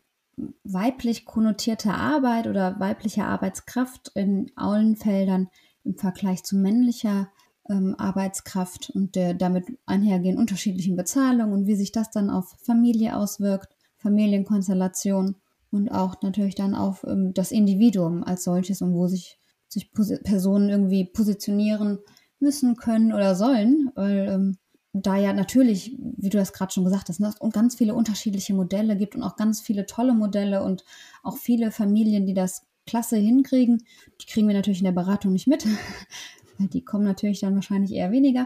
weiblich 0.63 1.25
konnotierter 1.25 1.93
Arbeit 1.93 2.47
oder 2.47 2.79
weiblicher 2.79 3.25
Arbeitskraft 3.25 4.11
in 4.15 4.51
allen 4.55 4.95
Feldern 4.95 5.49
im 5.83 5.95
Vergleich 5.95 6.43
zu 6.43 6.57
männlicher 6.57 7.29
ähm, 7.69 7.95
Arbeitskraft 7.97 8.89
und 8.89 9.15
der 9.15 9.33
damit 9.33 9.65
einhergehen 9.85 10.37
unterschiedlichen 10.37 10.95
Bezahlungen 10.95 11.53
und 11.53 11.67
wie 11.67 11.75
sich 11.75 11.91
das 11.91 12.09
dann 12.11 12.29
auf 12.29 12.55
Familie 12.61 13.15
auswirkt, 13.15 13.75
Familienkonstellation 13.97 15.35
und 15.71 15.89
auch 15.89 16.21
natürlich 16.21 16.55
dann 16.55 16.75
auf 16.75 17.03
ähm, 17.07 17.33
das 17.33 17.51
Individuum 17.51 18.23
als 18.23 18.43
solches 18.43 18.81
und 18.81 18.93
wo 18.93 19.07
sich, 19.07 19.39
sich 19.67 19.91
Personen 19.91 20.69
irgendwie 20.69 21.05
positionieren 21.05 21.99
müssen, 22.39 22.75
können 22.75 23.13
oder 23.13 23.35
sollen, 23.35 23.91
weil 23.95 24.27
ähm, 24.29 24.57
da 24.93 25.15
ja 25.17 25.33
natürlich, 25.33 25.95
wie 26.17 26.29
du 26.29 26.37
das 26.37 26.53
gerade 26.53 26.71
schon 26.71 26.83
gesagt 26.83 27.09
hast, 27.09 27.19
ne, 27.19 27.33
und 27.39 27.53
ganz 27.53 27.75
viele 27.75 27.93
unterschiedliche 27.93 28.53
Modelle 28.53 28.97
gibt 28.97 29.15
und 29.15 29.23
auch 29.23 29.35
ganz 29.35 29.61
viele 29.61 29.85
tolle 29.85 30.13
Modelle 30.13 30.63
und 30.63 30.83
auch 31.23 31.37
viele 31.37 31.71
Familien, 31.71 32.25
die 32.25 32.33
das 32.33 32.65
klasse 32.87 33.17
hinkriegen, 33.17 33.83
die 34.21 34.25
kriegen 34.25 34.47
wir 34.47 34.55
natürlich 34.55 34.79
in 34.79 34.85
der 34.85 34.91
Beratung 34.91 35.31
nicht 35.31 35.47
mit, 35.47 35.65
weil 36.57 36.67
die 36.67 36.83
kommen 36.83 37.03
natürlich 37.03 37.39
dann 37.39 37.55
wahrscheinlich 37.55 37.93
eher 37.93 38.11
weniger. 38.11 38.45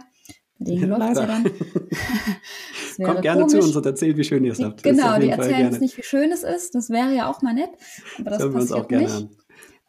Bei 0.60 0.66
denen 0.66 0.90
läuft 0.90 1.16
ja 1.16 1.26
dann. 1.26 1.44
Kommt 3.04 3.22
gerne 3.22 3.42
komisch. 3.42 3.60
zu 3.60 3.66
uns 3.66 3.76
und 3.76 3.86
erzählt, 3.86 4.18
wie 4.18 4.24
schön 4.24 4.44
ihr 4.44 4.52
es 4.52 4.62
habt. 4.62 4.84
Genau, 4.84 5.20
die 5.20 5.30
erzählen 5.30 5.68
uns 5.68 5.80
nicht, 5.80 5.98
wie 5.98 6.04
schön 6.04 6.32
es 6.32 6.44
ist. 6.44 6.76
Das 6.76 6.90
wäre 6.90 7.16
ja 7.16 7.30
auch 7.30 7.42
mal 7.42 7.54
nett. 7.54 7.72
Aber 8.20 8.30
das 8.30 8.42
Sollen 8.42 8.54
passiert 8.54 8.92
nicht. 8.92 9.28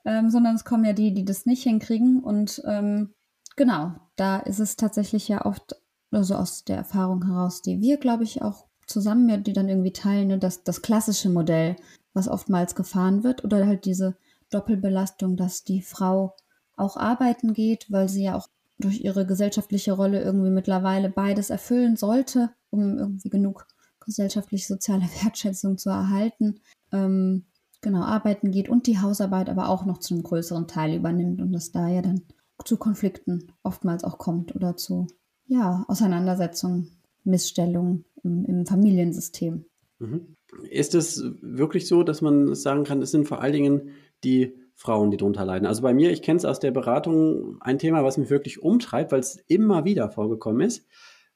Ähm, 0.07 0.31
sondern 0.31 0.55
es 0.55 0.65
kommen 0.65 0.85
ja 0.85 0.93
die, 0.93 1.13
die 1.13 1.25
das 1.25 1.47
nicht 1.47 1.65
hinkriegen. 1.65 2.21
Und 2.21 2.63
ähm, 2.67 3.15
genau, 3.57 3.95
da 4.17 4.39
ist 4.39 4.59
es 4.59 4.77
tatsächlich 4.77 5.29
ja 5.29 5.45
oft, 5.45 5.77
also 6.15 6.35
aus 6.35 6.65
der 6.65 6.77
Erfahrung 6.77 7.27
heraus, 7.27 7.63
die 7.63 7.81
wir, 7.81 7.97
glaube 7.97 8.25
ich, 8.25 8.43
auch 8.43 8.67
zusammen, 8.87 9.29
ja, 9.29 9.37
die 9.37 9.53
dann 9.53 9.69
irgendwie 9.69 9.93
teilen, 9.93 10.29
ne, 10.29 10.39
das, 10.39 10.63
das 10.63 10.83
klassische 10.83 11.31
Modell, 11.31 11.77
was 12.13 12.29
oftmals 12.29 12.75
gefahren 12.75 13.25
wird, 13.25 13.45
oder 13.45 13.67
halt 13.67 13.85
diese 13.85 14.17
Doppelbelastung, 14.51 15.37
dass 15.37 15.65
die 15.65 15.83
Frau 15.83 16.35
auch 16.77 16.97
arbeiten 16.97 17.55
geht, 17.55 17.91
weil 17.91 18.09
sie 18.09 18.25
ja 18.25 18.37
auch 18.37 18.49
durch 18.79 19.01
ihre 19.01 19.27
gesellschaftliche 19.27 19.93
Rolle 19.93 20.23
irgendwie 20.23 20.51
mittlerweile 20.51 21.09
beides 21.09 21.51
erfüllen 21.51 21.97
sollte, 21.97 22.51
um 22.71 22.99
irgendwie 22.99 23.31
genug 23.31 23.67
gesellschaftliche 24.05 24.67
soziale 24.67 25.03
Wertschätzung 25.23 25.79
zu 25.79 25.91
erhalten, 25.91 26.61
ähm, 26.93 27.45
genau 27.81 28.03
arbeiten 28.03 28.51
geht 28.51 28.69
und 28.69 28.87
die 28.87 28.99
Hausarbeit 28.99 29.49
aber 29.49 29.69
auch 29.69 29.85
noch 29.85 29.99
zu 29.99 30.15
einem 30.15 30.23
größeren 30.23 30.67
Teil 30.67 30.95
übernimmt 30.95 31.41
und 31.41 31.55
es 31.55 31.71
da 31.71 31.89
ja 31.89 32.03
dann 32.03 32.23
zu 32.65 32.77
Konflikten 32.77 33.53
oftmals 33.63 34.05
auch 34.05 34.19
kommt 34.19 34.55
oder 34.55 34.77
zu 34.77 35.07
ja, 35.47 35.85
Auseinandersetzungen, 35.89 36.91
Missstellungen 37.25 38.05
im, 38.23 38.45
im 38.45 38.67
Familiensystem. 38.67 39.65
Mhm. 39.99 40.37
Ist 40.71 40.95
es 40.95 41.25
wirklich 41.41 41.89
so, 41.89 42.03
dass 42.03 42.21
man 42.21 42.55
sagen 42.55 42.85
kann, 42.85 43.03
es 43.03 43.11
sind 43.11 43.27
vor 43.27 43.41
allen 43.41 43.53
Dingen 43.53 43.91
die 44.23 44.55
Frauen, 44.75 45.11
die 45.11 45.17
darunter 45.17 45.45
leiden. 45.45 45.67
Also 45.67 45.83
bei 45.83 45.95
mir, 45.95 46.11
ich 46.11 46.23
kenne 46.23 46.39
es 46.39 46.45
aus 46.45 46.61
der 46.61 46.71
Beratung, 46.71 47.57
ein 47.61 47.79
Thema, 47.79 48.05
was 48.05 48.19
mich 48.19 48.31
wirklich 48.31 48.63
umtreibt, 48.63 49.13
weil 49.13 49.21
es 49.21 49.37
immer 49.47 49.85
wieder 49.85 50.11
vorgekommen 50.11 50.67
ist. 50.67 50.87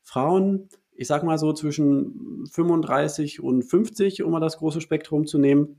Frauen, 0.03 0.69
ich 0.93 1.07
sag 1.07 1.23
mal 1.23 1.39
so 1.39 1.53
zwischen 1.53 2.47
35 2.51 3.41
und 3.41 3.63
50, 3.63 4.23
um 4.23 4.33
mal 4.33 4.41
das 4.41 4.59
große 4.59 4.81
Spektrum 4.81 5.27
zu 5.27 5.39
nehmen, 5.39 5.77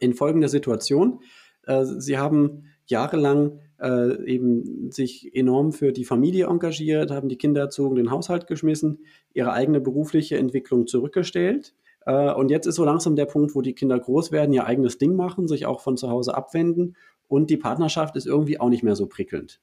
in 0.00 0.14
folgender 0.14 0.48
Situation. 0.48 1.20
Äh, 1.66 1.84
sie 1.84 2.16
haben 2.16 2.64
jahrelang 2.86 3.60
äh, 3.82 4.24
eben 4.24 4.90
sich 4.90 5.34
enorm 5.34 5.72
für 5.72 5.92
die 5.92 6.04
Familie 6.04 6.46
engagiert, 6.46 7.10
haben 7.10 7.28
die 7.28 7.38
Kinder 7.38 7.62
erzogen, 7.62 7.96
den 7.96 8.10
Haushalt 8.10 8.46
geschmissen, 8.46 9.00
ihre 9.34 9.52
eigene 9.52 9.80
berufliche 9.80 10.38
Entwicklung 10.38 10.86
zurückgestellt 10.86 11.74
äh, 12.06 12.32
und 12.32 12.50
jetzt 12.50 12.66
ist 12.66 12.76
so 12.76 12.84
langsam 12.84 13.16
der 13.16 13.26
Punkt, 13.26 13.54
wo 13.54 13.62
die 13.62 13.74
Kinder 13.74 13.98
groß 13.98 14.32
werden, 14.32 14.52
ihr 14.52 14.66
eigenes 14.66 14.98
Ding 14.98 15.14
machen, 15.14 15.48
sich 15.48 15.66
auch 15.66 15.80
von 15.80 15.96
zu 15.96 16.10
Hause 16.10 16.34
abwenden 16.34 16.96
und 17.28 17.50
die 17.50 17.56
Partnerschaft 17.56 18.16
ist 18.16 18.26
irgendwie 18.26 18.60
auch 18.60 18.68
nicht 18.68 18.82
mehr 18.82 18.96
so 18.96 19.06
prickelnd. 19.06 19.60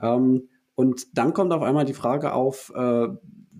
Ähm, 0.00 0.48
und 0.74 1.06
dann 1.18 1.32
kommt 1.32 1.52
auf 1.52 1.62
einmal 1.62 1.84
die 1.84 1.94
Frage 1.94 2.32
auf, 2.32 2.72
äh, 2.74 3.08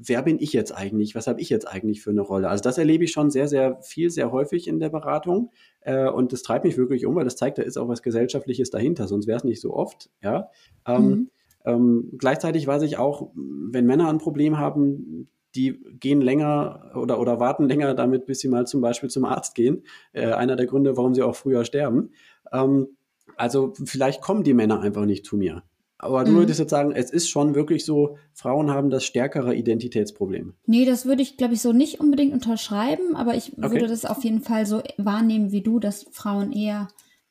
wer 0.01 0.23
bin 0.23 0.39
ich 0.39 0.53
jetzt 0.53 0.73
eigentlich? 0.73 1.15
Was 1.15 1.27
habe 1.27 1.41
ich 1.41 1.49
jetzt 1.51 1.67
eigentlich 1.67 2.03
für 2.03 2.11
eine 2.11 2.21
Rolle? 2.21 2.49
Also 2.49 2.63
das 2.63 2.79
erlebe 2.79 3.05
ich 3.05 3.13
schon 3.13 3.31
sehr, 3.31 3.49
sehr 3.49 3.81
viel, 3.83 4.11
sehr 4.11 4.31
häufig 4.31 4.69
in 4.69 4.79
der 4.79 4.91
Beratung. 4.91 5.51
Äh, 5.81 6.09
und 6.09 6.33
das 6.33 6.43
treibt 6.43 6.65
mich 6.65 6.77
wirklich 6.77 7.07
um, 7.07 7.17
weil 7.17 7.25
das 7.25 7.37
zeigt, 7.37 7.59
da 7.59 7.63
ist 7.63 7.77
auch 7.77 7.89
was 7.89 8.03
Gesellschaftliches 8.03 8.71
dahinter, 8.71 9.09
sonst 9.09 9.27
wäre 9.27 9.39
es 9.39 9.45
nicht 9.45 9.61
so 9.61 9.75
oft. 9.75 10.11
Ja. 10.23 10.51
Ähm, 10.87 11.09
mhm. 11.09 11.31
Ähm, 11.65 12.13
gleichzeitig 12.17 12.67
weiß 12.67 12.83
ich 12.83 12.99
auch, 12.99 13.31
wenn 13.35 13.87
Männer 13.87 14.09
ein 14.09 14.19
Problem 14.19 14.59
haben, 14.59 15.29
die 15.55 15.83
gehen 15.99 16.21
länger 16.21 16.93
oder, 16.95 17.21
oder 17.21 17.41
warten 17.41 17.67
länger 17.67 17.95
damit, 17.95 18.27
bis 18.27 18.41
sie 18.41 18.49
mal 18.49 18.67
zum 18.67 18.81
Beispiel 18.81 19.11
zum 19.11 19.25
Arzt 19.25 19.55
gehen. 19.55 19.83
Äh, 20.13 20.27
einer 20.27 20.57
der 20.57 20.67
Gründe, 20.67 20.97
warum 20.97 21.15
sie 21.15 21.23
auch 21.23 21.35
früher 21.35 21.65
sterben. 21.65 22.11
Ähm, 22.53 22.89
also 23.37 23.73
vielleicht 23.85 24.21
kommen 24.21 24.45
die 24.45 24.55
Männer 24.55 24.81
einfach 24.81 25.05
nicht 25.05 25.25
zu 25.25 25.37
mir. 25.37 25.63
Aber 25.99 26.23
du 26.23 26.31
mhm. 26.31 26.37
würdest 26.37 26.61
jetzt 26.61 26.71
sagen, 26.71 26.93
es 26.93 27.11
ist 27.11 27.29
schon 27.29 27.57
wirklich 27.57 27.85
so, 27.85 28.17
Frauen 28.33 28.71
haben 28.71 28.89
das 28.89 29.05
stärkere 29.05 29.55
Identitätsproblem. 29.55 30.55
Nee, 30.67 30.85
das 30.85 31.07
würde 31.07 31.23
ich, 31.23 31.37
glaube 31.37 31.55
ich, 31.55 31.61
so 31.61 31.73
nicht 31.73 31.99
unbedingt 31.99 32.33
unterschreiben, 32.33 33.17
aber 33.17 33.35
ich 33.35 33.59
okay. 33.59 33.71
würde 33.73 33.89
das 33.89 34.05
auf 34.05 34.23
jeden 34.23 34.41
Fall 34.41 34.65
so 34.65 34.81
wahrnehmen 34.97 35.51
wie 35.51 35.61
du, 35.61 35.81
dass 35.81 36.07
Frauen 36.13 36.53
eher 36.53 36.87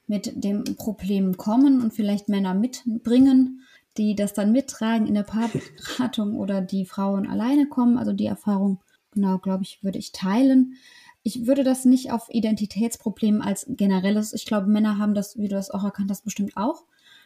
mit 0.06 0.44
dem 0.44 0.64
Problem 0.76 1.38
kommen 1.38 1.82
und 1.82 1.94
vielleicht 1.94 2.28
Männer 2.28 2.54
mitbringen, 2.54 3.62
die 3.98 4.16
das 4.16 4.34
dann 4.34 4.52
mittragen 4.52 5.08
in 5.08 5.14
der 5.14 5.24
Paarberatung 5.24 6.36
oder 6.38 6.62
die 6.62 6.86
Frauen 6.86 7.26
alleine 7.26 7.68
kommen. 7.68 7.98
Also 7.98 8.12
die 8.12 8.26
Erfahrung, 8.26 8.82
genau, 9.12 9.38
glaube 9.38 9.64
ich, 9.64 9.82
würde 9.82 9.98
ich 9.98 10.12
teilen. 10.12 10.74
Ich 11.24 11.48
würde 11.48 11.64
das 11.64 11.86
nicht 11.86 12.12
auf 12.12 12.28
Identitätsproblemen 12.30 13.42
als 13.42 13.66
generelles, 13.70 14.34
ich 14.34 14.46
glaube, 14.46 14.68
Männer 14.68 14.98
haben 14.98 15.14
das, 15.14 15.38
wie 15.38 15.48
du 15.48 15.56
das 15.56 15.72
auch 15.72 15.84
erkannt 15.86 16.10
hast, 16.10 16.26
bestimmt 16.26 16.56
auch 16.56 16.84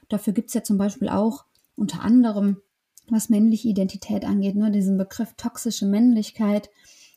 Dafür 0.09 0.33
gibt 0.33 0.49
es 0.49 0.53
ja 0.53 0.63
zum 0.63 0.77
Beispiel 0.77 1.09
auch 1.09 1.45
unter 1.75 2.01
anderem, 2.01 2.57
was 3.09 3.29
männliche 3.29 3.67
Identität 3.67 4.25
angeht, 4.25 4.55
ne, 4.55 4.71
diesen 4.71 4.97
Begriff 4.97 5.33
toxische 5.35 5.85
Männlichkeit. 5.85 6.69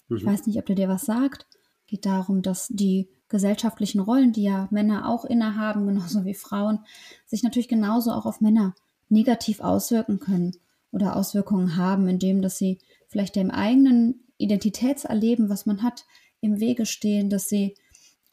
Mhm. 0.08 0.16
Ich 0.16 0.24
weiß 0.24 0.46
nicht, 0.46 0.58
ob 0.58 0.66
der 0.66 0.76
dir 0.76 0.88
was 0.88 1.04
sagt. 1.04 1.46
Geht 1.86 2.06
darum, 2.06 2.42
dass 2.42 2.68
die 2.68 3.08
gesellschaftlichen 3.28 4.00
Rollen, 4.00 4.32
die 4.32 4.44
ja 4.44 4.68
Männer 4.70 5.08
auch 5.08 5.24
innehaben, 5.24 5.86
genauso 5.88 6.24
wie 6.24 6.34
Frauen, 6.34 6.80
sich 7.26 7.42
natürlich 7.42 7.68
genauso 7.68 8.12
auch 8.12 8.26
auf 8.26 8.40
Männer 8.40 8.74
negativ 9.08 9.60
auswirken 9.60 10.18
können 10.18 10.56
oder 10.90 11.16
Auswirkungen 11.16 11.76
haben, 11.76 12.08
indem 12.08 12.42
dass 12.42 12.58
sie 12.58 12.78
vielleicht 13.08 13.36
dem 13.36 13.50
eigenen 13.50 14.24
Identitätserleben, 14.38 15.48
was 15.48 15.66
man 15.66 15.82
hat, 15.82 16.04
im 16.40 16.60
Wege 16.60 16.86
stehen, 16.86 17.30
dass 17.30 17.48
sie 17.48 17.74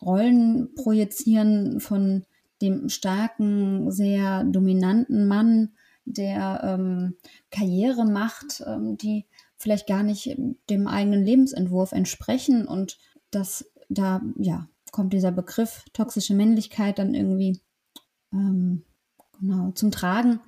Rollen 0.01 0.73
projizieren 0.75 1.79
von 1.79 2.25
dem 2.61 2.89
starken, 2.89 3.91
sehr 3.91 4.43
dominanten 4.43 5.27
Mann, 5.27 5.71
der 6.05 6.61
ähm, 6.63 7.15
Karriere 7.51 8.05
macht, 8.05 8.63
ähm, 8.65 8.97
die 8.97 9.25
vielleicht 9.57 9.87
gar 9.87 10.03
nicht 10.03 10.37
dem 10.69 10.87
eigenen 10.87 11.23
Lebensentwurf 11.23 11.91
entsprechen 11.91 12.67
und 12.67 12.97
dass 13.29 13.71
da 13.89 14.21
ja 14.37 14.67
kommt 14.91 15.13
dieser 15.13 15.31
Begriff 15.31 15.85
toxische 15.93 16.33
Männlichkeit 16.33 16.99
dann 16.99 17.13
irgendwie 17.13 17.61
ähm, 18.33 18.83
genau 19.39 19.71
zum 19.71 19.91
Tragen, 19.91 20.39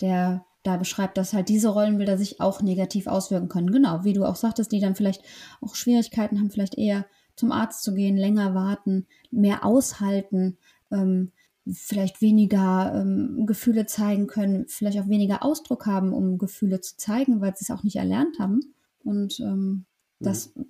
der 0.00 0.44
da 0.62 0.76
beschreibt, 0.76 1.16
dass 1.16 1.32
halt 1.32 1.48
diese 1.48 1.68
Rollenbilder 1.68 2.18
sich 2.18 2.40
auch 2.40 2.60
negativ 2.60 3.06
auswirken 3.06 3.48
können. 3.48 3.70
Genau, 3.70 4.02
wie 4.02 4.14
du 4.14 4.24
auch 4.24 4.34
sagtest, 4.34 4.72
die 4.72 4.80
dann 4.80 4.96
vielleicht 4.96 5.22
auch 5.60 5.74
Schwierigkeiten 5.74 6.38
haben, 6.38 6.50
vielleicht 6.50 6.76
eher 6.76 7.06
zum 7.36 7.52
Arzt 7.52 7.84
zu 7.84 7.94
gehen, 7.94 8.16
länger 8.16 8.54
warten, 8.54 9.06
mehr 9.30 9.64
aushalten, 9.64 10.56
ähm, 10.90 11.32
vielleicht 11.70 12.20
weniger 12.20 12.92
ähm, 12.94 13.46
Gefühle 13.46 13.86
zeigen 13.86 14.26
können, 14.26 14.66
vielleicht 14.68 14.98
auch 15.00 15.08
weniger 15.08 15.44
Ausdruck 15.44 15.86
haben, 15.86 16.12
um 16.12 16.38
Gefühle 16.38 16.80
zu 16.80 16.96
zeigen, 16.96 17.40
weil 17.40 17.56
sie 17.56 17.64
es 17.64 17.70
auch 17.70 17.82
nicht 17.82 17.96
erlernt 17.96 18.38
haben. 18.38 18.60
Und 19.04 19.40
ähm, 19.40 19.84
das 20.20 20.54
mhm. 20.54 20.66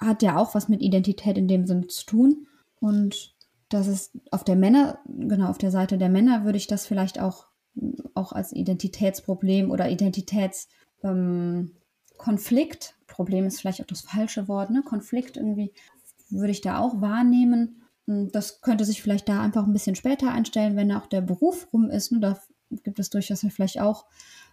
hat 0.00 0.22
ja 0.22 0.36
auch 0.36 0.54
was 0.54 0.68
mit 0.68 0.82
Identität 0.82 1.38
in 1.38 1.48
dem 1.48 1.66
Sinne 1.66 1.86
zu 1.86 2.04
tun. 2.04 2.46
Und 2.80 3.34
das 3.68 3.86
ist 3.86 4.12
auf 4.30 4.44
der 4.44 4.56
Männer, 4.56 4.98
genau, 5.06 5.48
auf 5.48 5.58
der 5.58 5.70
Seite 5.70 5.98
der 5.98 6.08
Männer 6.08 6.44
würde 6.44 6.58
ich 6.58 6.66
das 6.66 6.86
vielleicht 6.86 7.20
auch, 7.20 7.46
auch 8.14 8.32
als 8.32 8.52
Identitätsproblem 8.52 9.70
oder 9.70 9.88
Identitätskonflikt, 9.88 11.04
ähm, 11.04 11.70
Problem 13.06 13.46
ist 13.46 13.60
vielleicht 13.60 13.80
auch 13.80 13.86
das 13.86 14.00
falsche 14.00 14.48
Wort, 14.48 14.70
ne? 14.70 14.82
Konflikt 14.82 15.36
irgendwie 15.36 15.72
würde 16.30 16.52
ich 16.52 16.60
da 16.60 16.78
auch 16.78 17.00
wahrnehmen. 17.00 17.79
Hm, 18.10 18.32
das 18.32 18.60
könnte 18.60 18.84
sich 18.84 19.02
vielleicht 19.02 19.28
da 19.28 19.40
einfach 19.40 19.64
ein 19.64 19.72
bisschen 19.72 19.94
später 19.94 20.32
einstellen, 20.32 20.74
wenn 20.74 20.90
auch 20.90 21.06
der 21.06 21.20
Beruf 21.20 21.68
rum 21.72 21.88
ist. 21.90 22.10
Ne? 22.10 22.18
Da 22.18 22.38
gibt 22.82 22.98
es 22.98 23.08
durchaus 23.08 23.46
vielleicht 23.48 23.80
auch 23.80 24.06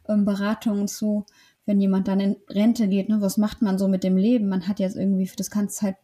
ähm, 0.08 0.26
Beratungen 0.26 0.88
zu, 0.88 1.26
wenn 1.66 1.82
jemand 1.82 2.08
dann 2.08 2.20
in 2.20 2.36
Rente 2.48 2.88
geht. 2.88 3.10
Ne? 3.10 3.20
Was 3.20 3.38
macht 3.38 3.64
man 3.64 3.80
so 3.80 3.88
mit 3.88 4.04
dem 4.04 4.16
Leben? 4.16 4.48
Man 4.48 4.68
hat 4.68 4.80
jetzt 4.80 4.96
irgendwie 4.96 5.26
für 5.26 5.36
das 5.36 5.50
ganze 5.50 5.76
Zeit, 5.76 5.96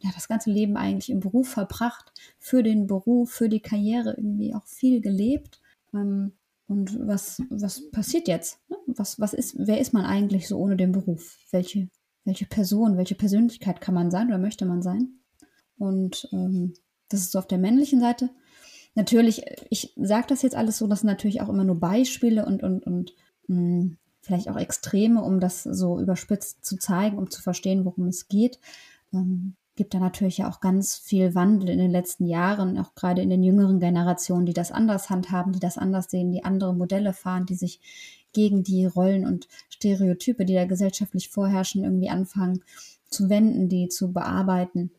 ja, 0.00 0.10
das 0.14 0.26
ganze 0.26 0.50
Leben 0.50 0.76
eigentlich 0.76 1.10
im 1.10 1.20
Beruf 1.20 1.48
verbracht, 1.48 2.12
für 2.40 2.64
den 2.64 2.88
Beruf, 2.88 3.30
für 3.30 3.48
die 3.48 3.60
Karriere 3.60 4.14
irgendwie 4.16 4.52
auch 4.52 4.66
viel 4.66 5.00
gelebt. 5.00 5.60
Ähm, 5.94 6.32
und 6.66 6.98
was, 7.06 7.40
was 7.50 7.88
passiert 7.92 8.26
jetzt? 8.26 8.58
Ne? 8.68 8.76
Was, 8.88 9.20
was 9.20 9.32
ist, 9.32 9.54
wer 9.58 9.80
ist 9.80 9.92
man 9.92 10.04
eigentlich 10.04 10.48
so 10.48 10.58
ohne 10.58 10.76
den 10.76 10.90
Beruf? 10.90 11.38
Welche, 11.52 11.88
welche 12.24 12.46
Person, 12.46 12.96
welche 12.96 13.14
Persönlichkeit 13.14 13.80
kann 13.80 13.94
man 13.94 14.10
sein 14.10 14.26
oder 14.26 14.38
möchte 14.38 14.66
man 14.66 14.82
sein? 14.82 15.20
Und 15.78 16.28
ähm, 16.32 16.74
das 17.08 17.20
ist 17.20 17.32
so 17.32 17.38
auf 17.38 17.46
der 17.46 17.58
männlichen 17.58 18.00
Seite. 18.00 18.30
Natürlich, 18.94 19.44
ich 19.70 19.92
sage 19.96 20.26
das 20.28 20.42
jetzt 20.42 20.56
alles 20.56 20.78
so, 20.78 20.86
das 20.86 21.00
sind 21.00 21.08
natürlich 21.08 21.42
auch 21.42 21.48
immer 21.48 21.64
nur 21.64 21.78
Beispiele 21.78 22.46
und, 22.46 22.62
und, 22.62 22.84
und 22.84 23.14
mh, 23.48 23.56
hm, 23.56 23.96
vielleicht 24.22 24.48
auch 24.48 24.56
Extreme, 24.56 25.22
um 25.22 25.38
das 25.38 25.62
so 25.62 26.00
überspitzt 26.00 26.64
zu 26.64 26.76
zeigen, 26.78 27.18
um 27.18 27.30
zu 27.30 27.40
verstehen, 27.40 27.84
worum 27.84 28.08
es 28.08 28.26
geht. 28.26 28.58
Ähm, 29.12 29.54
gibt 29.76 29.94
da 29.94 30.00
natürlich 30.00 30.38
ja 30.38 30.50
auch 30.50 30.60
ganz 30.60 30.96
viel 30.96 31.34
Wandel 31.34 31.68
in 31.68 31.78
den 31.78 31.90
letzten 31.90 32.24
Jahren, 32.24 32.78
auch 32.78 32.94
gerade 32.94 33.22
in 33.22 33.30
den 33.30 33.42
jüngeren 33.42 33.78
Generationen, 33.78 34.46
die 34.46 34.54
das 34.54 34.72
anders 34.72 35.10
handhaben, 35.10 35.52
die 35.52 35.60
das 35.60 35.78
anders 35.78 36.10
sehen, 36.10 36.32
die 36.32 36.44
andere 36.44 36.74
Modelle 36.74 37.12
fahren, 37.12 37.46
die 37.46 37.54
sich 37.54 37.80
gegen 38.32 38.64
die 38.64 38.86
Rollen 38.86 39.26
und 39.26 39.46
Stereotype, 39.68 40.44
die 40.44 40.54
da 40.54 40.64
gesellschaftlich 40.64 41.28
vorherrschen, 41.28 41.84
irgendwie 41.84 42.08
anfangen 42.08 42.64
zu 43.08 43.28
wenden, 43.28 43.68
die 43.68 43.88
zu 43.88 44.12
bearbeiten 44.12 44.90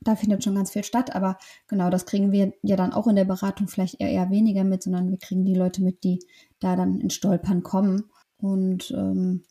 da 0.00 0.16
findet 0.16 0.42
schon 0.42 0.54
ganz 0.54 0.70
viel 0.70 0.84
statt, 0.84 1.14
aber 1.14 1.38
genau, 1.68 1.90
das 1.90 2.06
kriegen 2.06 2.32
wir 2.32 2.52
ja 2.62 2.76
dann 2.76 2.92
auch 2.92 3.06
in 3.06 3.16
der 3.16 3.24
Beratung 3.24 3.68
vielleicht 3.68 4.00
eher, 4.00 4.10
eher 4.10 4.30
weniger 4.30 4.64
mit, 4.64 4.82
sondern 4.82 5.10
wir 5.10 5.18
kriegen 5.18 5.44
die 5.44 5.54
Leute 5.54 5.82
mit, 5.82 6.04
die 6.04 6.20
da 6.58 6.76
dann 6.76 7.00
in 7.00 7.10
Stolpern 7.10 7.62
kommen. 7.62 8.04
Und 8.38 8.90
ähm, 8.92 9.42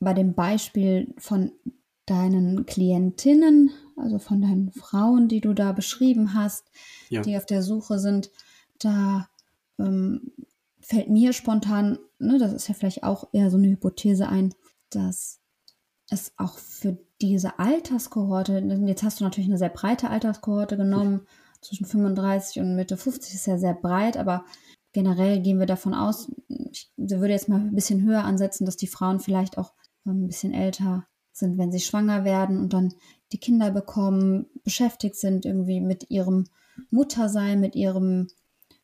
bei 0.00 0.14
dem 0.14 0.34
Beispiel 0.34 1.14
von 1.18 1.52
deinen 2.06 2.66
Klientinnen, 2.66 3.70
also 3.96 4.18
von 4.18 4.40
deinen 4.40 4.72
Frauen, 4.72 5.28
die 5.28 5.40
du 5.40 5.52
da 5.52 5.72
beschrieben 5.72 6.34
hast, 6.34 6.64
ja. 7.10 7.22
die 7.22 7.36
auf 7.36 7.46
der 7.46 7.62
Suche 7.62 7.98
sind, 7.98 8.30
da 8.78 9.28
ähm, 9.78 10.32
fällt 10.80 11.10
mir 11.10 11.32
spontan, 11.32 11.98
ne, 12.18 12.38
das 12.38 12.52
ist 12.52 12.68
ja 12.68 12.74
vielleicht 12.74 13.04
auch 13.04 13.28
eher 13.32 13.50
so 13.50 13.56
eine 13.56 13.68
Hypothese 13.68 14.28
ein, 14.28 14.54
dass 14.90 15.41
es 16.12 16.32
auch 16.36 16.58
für 16.58 16.98
diese 17.20 17.58
Alterskohorte, 17.58 18.58
jetzt 18.86 19.02
hast 19.02 19.20
du 19.20 19.24
natürlich 19.24 19.48
eine 19.48 19.58
sehr 19.58 19.68
breite 19.68 20.10
Alterskohorte 20.10 20.76
genommen, 20.76 21.26
zwischen 21.62 21.86
35 21.86 22.60
und 22.60 22.74
Mitte 22.74 22.96
50 22.96 23.34
ist 23.34 23.46
ja 23.46 23.56
sehr 23.56 23.74
breit, 23.74 24.16
aber 24.16 24.44
generell 24.92 25.40
gehen 25.40 25.58
wir 25.58 25.66
davon 25.66 25.94
aus, 25.94 26.30
ich 26.48 26.90
würde 26.96 27.32
jetzt 27.32 27.48
mal 27.48 27.60
ein 27.60 27.74
bisschen 27.74 28.02
höher 28.02 28.24
ansetzen, 28.24 28.66
dass 28.66 28.76
die 28.76 28.88
Frauen 28.88 29.20
vielleicht 29.20 29.56
auch 29.58 29.72
ein 30.04 30.26
bisschen 30.26 30.52
älter 30.52 31.06
sind, 31.32 31.56
wenn 31.58 31.72
sie 31.72 31.80
schwanger 31.80 32.24
werden 32.24 32.58
und 32.58 32.72
dann 32.72 32.92
die 33.30 33.38
Kinder 33.38 33.70
bekommen, 33.70 34.46
beschäftigt 34.64 35.16
sind 35.16 35.46
irgendwie 35.46 35.80
mit 35.80 36.10
ihrem 36.10 36.44
Muttersein, 36.90 37.60
mit 37.60 37.74
ihrem 37.74 38.26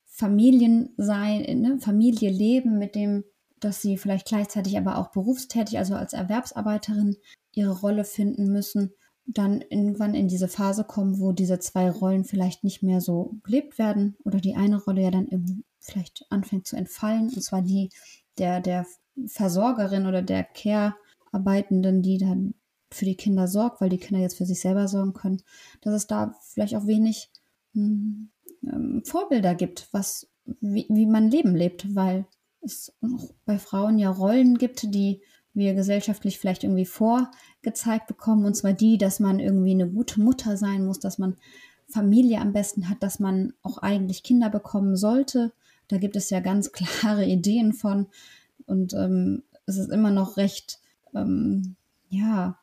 Familiensein, 0.06 1.60
ne, 1.60 1.78
Familie 1.80 2.30
leben, 2.30 2.78
mit 2.78 2.94
dem, 2.94 3.24
dass 3.60 3.82
sie 3.82 3.98
vielleicht 3.98 4.26
gleichzeitig 4.26 4.76
aber 4.78 4.98
auch 4.98 5.10
berufstätig, 5.10 5.78
also 5.78 5.94
als 5.94 6.12
Erwerbsarbeiterin 6.12 7.16
ihre 7.52 7.78
Rolle 7.80 8.04
finden 8.04 8.52
müssen, 8.52 8.92
dann 9.26 9.60
irgendwann 9.60 10.14
in 10.14 10.28
diese 10.28 10.48
Phase 10.48 10.84
kommen, 10.84 11.20
wo 11.20 11.32
diese 11.32 11.58
zwei 11.58 11.90
Rollen 11.90 12.24
vielleicht 12.24 12.64
nicht 12.64 12.82
mehr 12.82 13.00
so 13.00 13.36
gelebt 13.44 13.78
werden 13.78 14.16
oder 14.24 14.40
die 14.40 14.56
eine 14.56 14.82
Rolle 14.82 15.02
ja 15.02 15.10
dann 15.10 15.64
vielleicht 15.80 16.24
anfängt 16.30 16.66
zu 16.66 16.76
entfallen, 16.76 17.24
und 17.28 17.42
zwar 17.42 17.62
die 17.62 17.90
der, 18.38 18.60
der 18.60 18.86
Versorgerin 19.26 20.06
oder 20.06 20.22
der 20.22 20.44
Care-Arbeitenden, 20.44 22.02
die 22.02 22.18
dann 22.18 22.54
für 22.90 23.04
die 23.04 23.16
Kinder 23.16 23.48
sorgt, 23.48 23.80
weil 23.80 23.90
die 23.90 23.98
Kinder 23.98 24.22
jetzt 24.22 24.38
für 24.38 24.46
sich 24.46 24.60
selber 24.60 24.88
sorgen 24.88 25.12
können, 25.12 25.42
dass 25.82 25.94
es 25.94 26.06
da 26.06 26.34
vielleicht 26.40 26.74
auch 26.74 26.86
wenig 26.86 27.30
hm, 27.74 28.30
ähm, 28.62 29.02
Vorbilder 29.04 29.54
gibt, 29.54 29.88
was, 29.92 30.30
wie, 30.60 30.86
wie 30.88 31.06
man 31.06 31.30
Leben 31.30 31.54
lebt, 31.54 31.94
weil 31.94 32.26
es 32.62 32.92
bei 33.44 33.58
Frauen 33.58 33.98
ja 33.98 34.10
Rollen 34.10 34.58
gibt, 34.58 34.94
die 34.94 35.20
wir 35.54 35.74
gesellschaftlich 35.74 36.38
vielleicht 36.38 36.64
irgendwie 36.64 36.86
vorgezeigt 36.86 38.06
bekommen, 38.06 38.44
und 38.46 38.54
zwar 38.54 38.72
die, 38.72 38.98
dass 38.98 39.20
man 39.20 39.40
irgendwie 39.40 39.72
eine 39.72 39.88
gute 39.88 40.20
Mutter 40.20 40.56
sein 40.56 40.84
muss, 40.84 41.00
dass 41.00 41.18
man 41.18 41.36
Familie 41.88 42.40
am 42.40 42.52
besten 42.52 42.88
hat, 42.88 43.02
dass 43.02 43.18
man 43.18 43.54
auch 43.62 43.78
eigentlich 43.78 44.22
Kinder 44.22 44.50
bekommen 44.50 44.96
sollte. 44.96 45.52
Da 45.88 45.96
gibt 45.96 46.16
es 46.16 46.30
ja 46.30 46.40
ganz 46.40 46.72
klare 46.72 47.24
Ideen 47.24 47.72
von. 47.72 48.06
Und 48.66 48.92
ähm, 48.94 49.42
es 49.66 49.78
ist 49.78 49.90
immer 49.90 50.10
noch 50.10 50.36
recht, 50.36 50.78
ähm, 51.14 51.76
ja, 52.10 52.58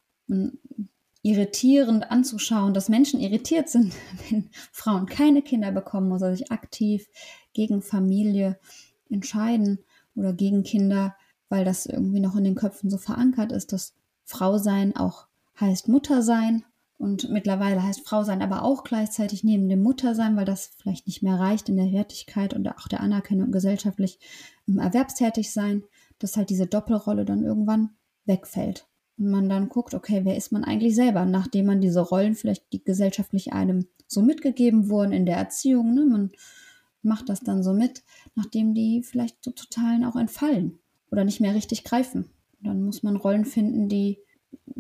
irritierend 1.21 2.11
anzuschauen, 2.11 2.73
dass 2.73 2.89
Menschen 2.89 3.19
irritiert 3.19 3.69
sind, 3.69 3.93
wenn 4.29 4.49
Frauen 4.71 5.07
keine 5.07 5.41
Kinder 5.41 5.71
bekommen 5.71 6.11
oder 6.11 6.35
sich 6.35 6.51
aktiv 6.51 7.07
gegen 7.53 7.81
Familie 7.81 8.59
entscheiden 9.09 9.79
oder 10.15 10.33
gegen 10.33 10.63
Kinder 10.63 11.15
weil 11.49 11.65
das 11.65 11.85
irgendwie 11.85 12.19
noch 12.19 12.35
in 12.35 12.43
den 12.43 12.55
Köpfen 12.55 12.89
so 12.89 12.97
verankert 12.97 13.51
ist, 13.51 13.73
dass 13.73 13.93
Frau 14.23 14.57
sein 14.57 14.95
auch 14.95 15.27
heißt 15.59 15.87
Mutter 15.87 16.21
sein. 16.21 16.63
Und 16.97 17.29
mittlerweile 17.29 17.83
heißt 17.83 18.07
Frau 18.07 18.23
sein 18.23 18.41
aber 18.41 18.63
auch 18.63 18.83
gleichzeitig 18.83 19.43
neben 19.43 19.67
dem 19.67 19.83
Muttersein, 19.83 20.37
weil 20.37 20.45
das 20.45 20.71
vielleicht 20.77 21.07
nicht 21.07 21.21
mehr 21.21 21.37
reicht 21.37 21.67
in 21.67 21.75
der 21.75 21.91
Wertigkeit 21.91 22.53
und 22.53 22.67
auch 22.69 22.87
der 22.87 23.01
Anerkennung 23.01 23.51
gesellschaftlich 23.51 24.17
im 24.65 24.79
Erwerbstätig 24.79 25.51
sein, 25.51 25.83
dass 26.19 26.37
halt 26.37 26.49
diese 26.49 26.67
Doppelrolle 26.67 27.25
dann 27.25 27.43
irgendwann 27.43 27.91
wegfällt. 28.25 28.87
Und 29.17 29.29
man 29.29 29.49
dann 29.49 29.67
guckt, 29.67 29.93
okay, 29.93 30.21
wer 30.23 30.37
ist 30.37 30.53
man 30.53 30.63
eigentlich 30.63 30.95
selber, 30.95 31.25
nachdem 31.25 31.65
man 31.65 31.81
diese 31.81 31.99
Rollen 31.99 32.35
vielleicht 32.35 32.71
die 32.71 32.83
gesellschaftlich 32.83 33.51
einem 33.51 33.87
so 34.07 34.21
mitgegeben 34.21 34.89
wurden 34.89 35.11
in 35.11 35.25
der 35.25 35.37
Erziehung, 35.37 35.93
ne? 35.93 36.05
Man 36.05 36.31
macht 37.05 37.29
das 37.29 37.39
dann 37.39 37.63
so 37.63 37.73
mit, 37.73 38.03
nachdem 38.35 38.73
die 38.73 39.03
vielleicht 39.03 39.43
so 39.43 39.51
totalen 39.51 40.03
auch 40.03 40.15
entfallen 40.15 40.79
oder 41.11 41.23
nicht 41.23 41.39
mehr 41.39 41.55
richtig 41.55 41.83
greifen. 41.83 42.29
dann 42.61 42.83
muss 42.83 43.03
man 43.03 43.15
Rollen 43.15 43.45
finden, 43.45 43.87
die 43.87 44.19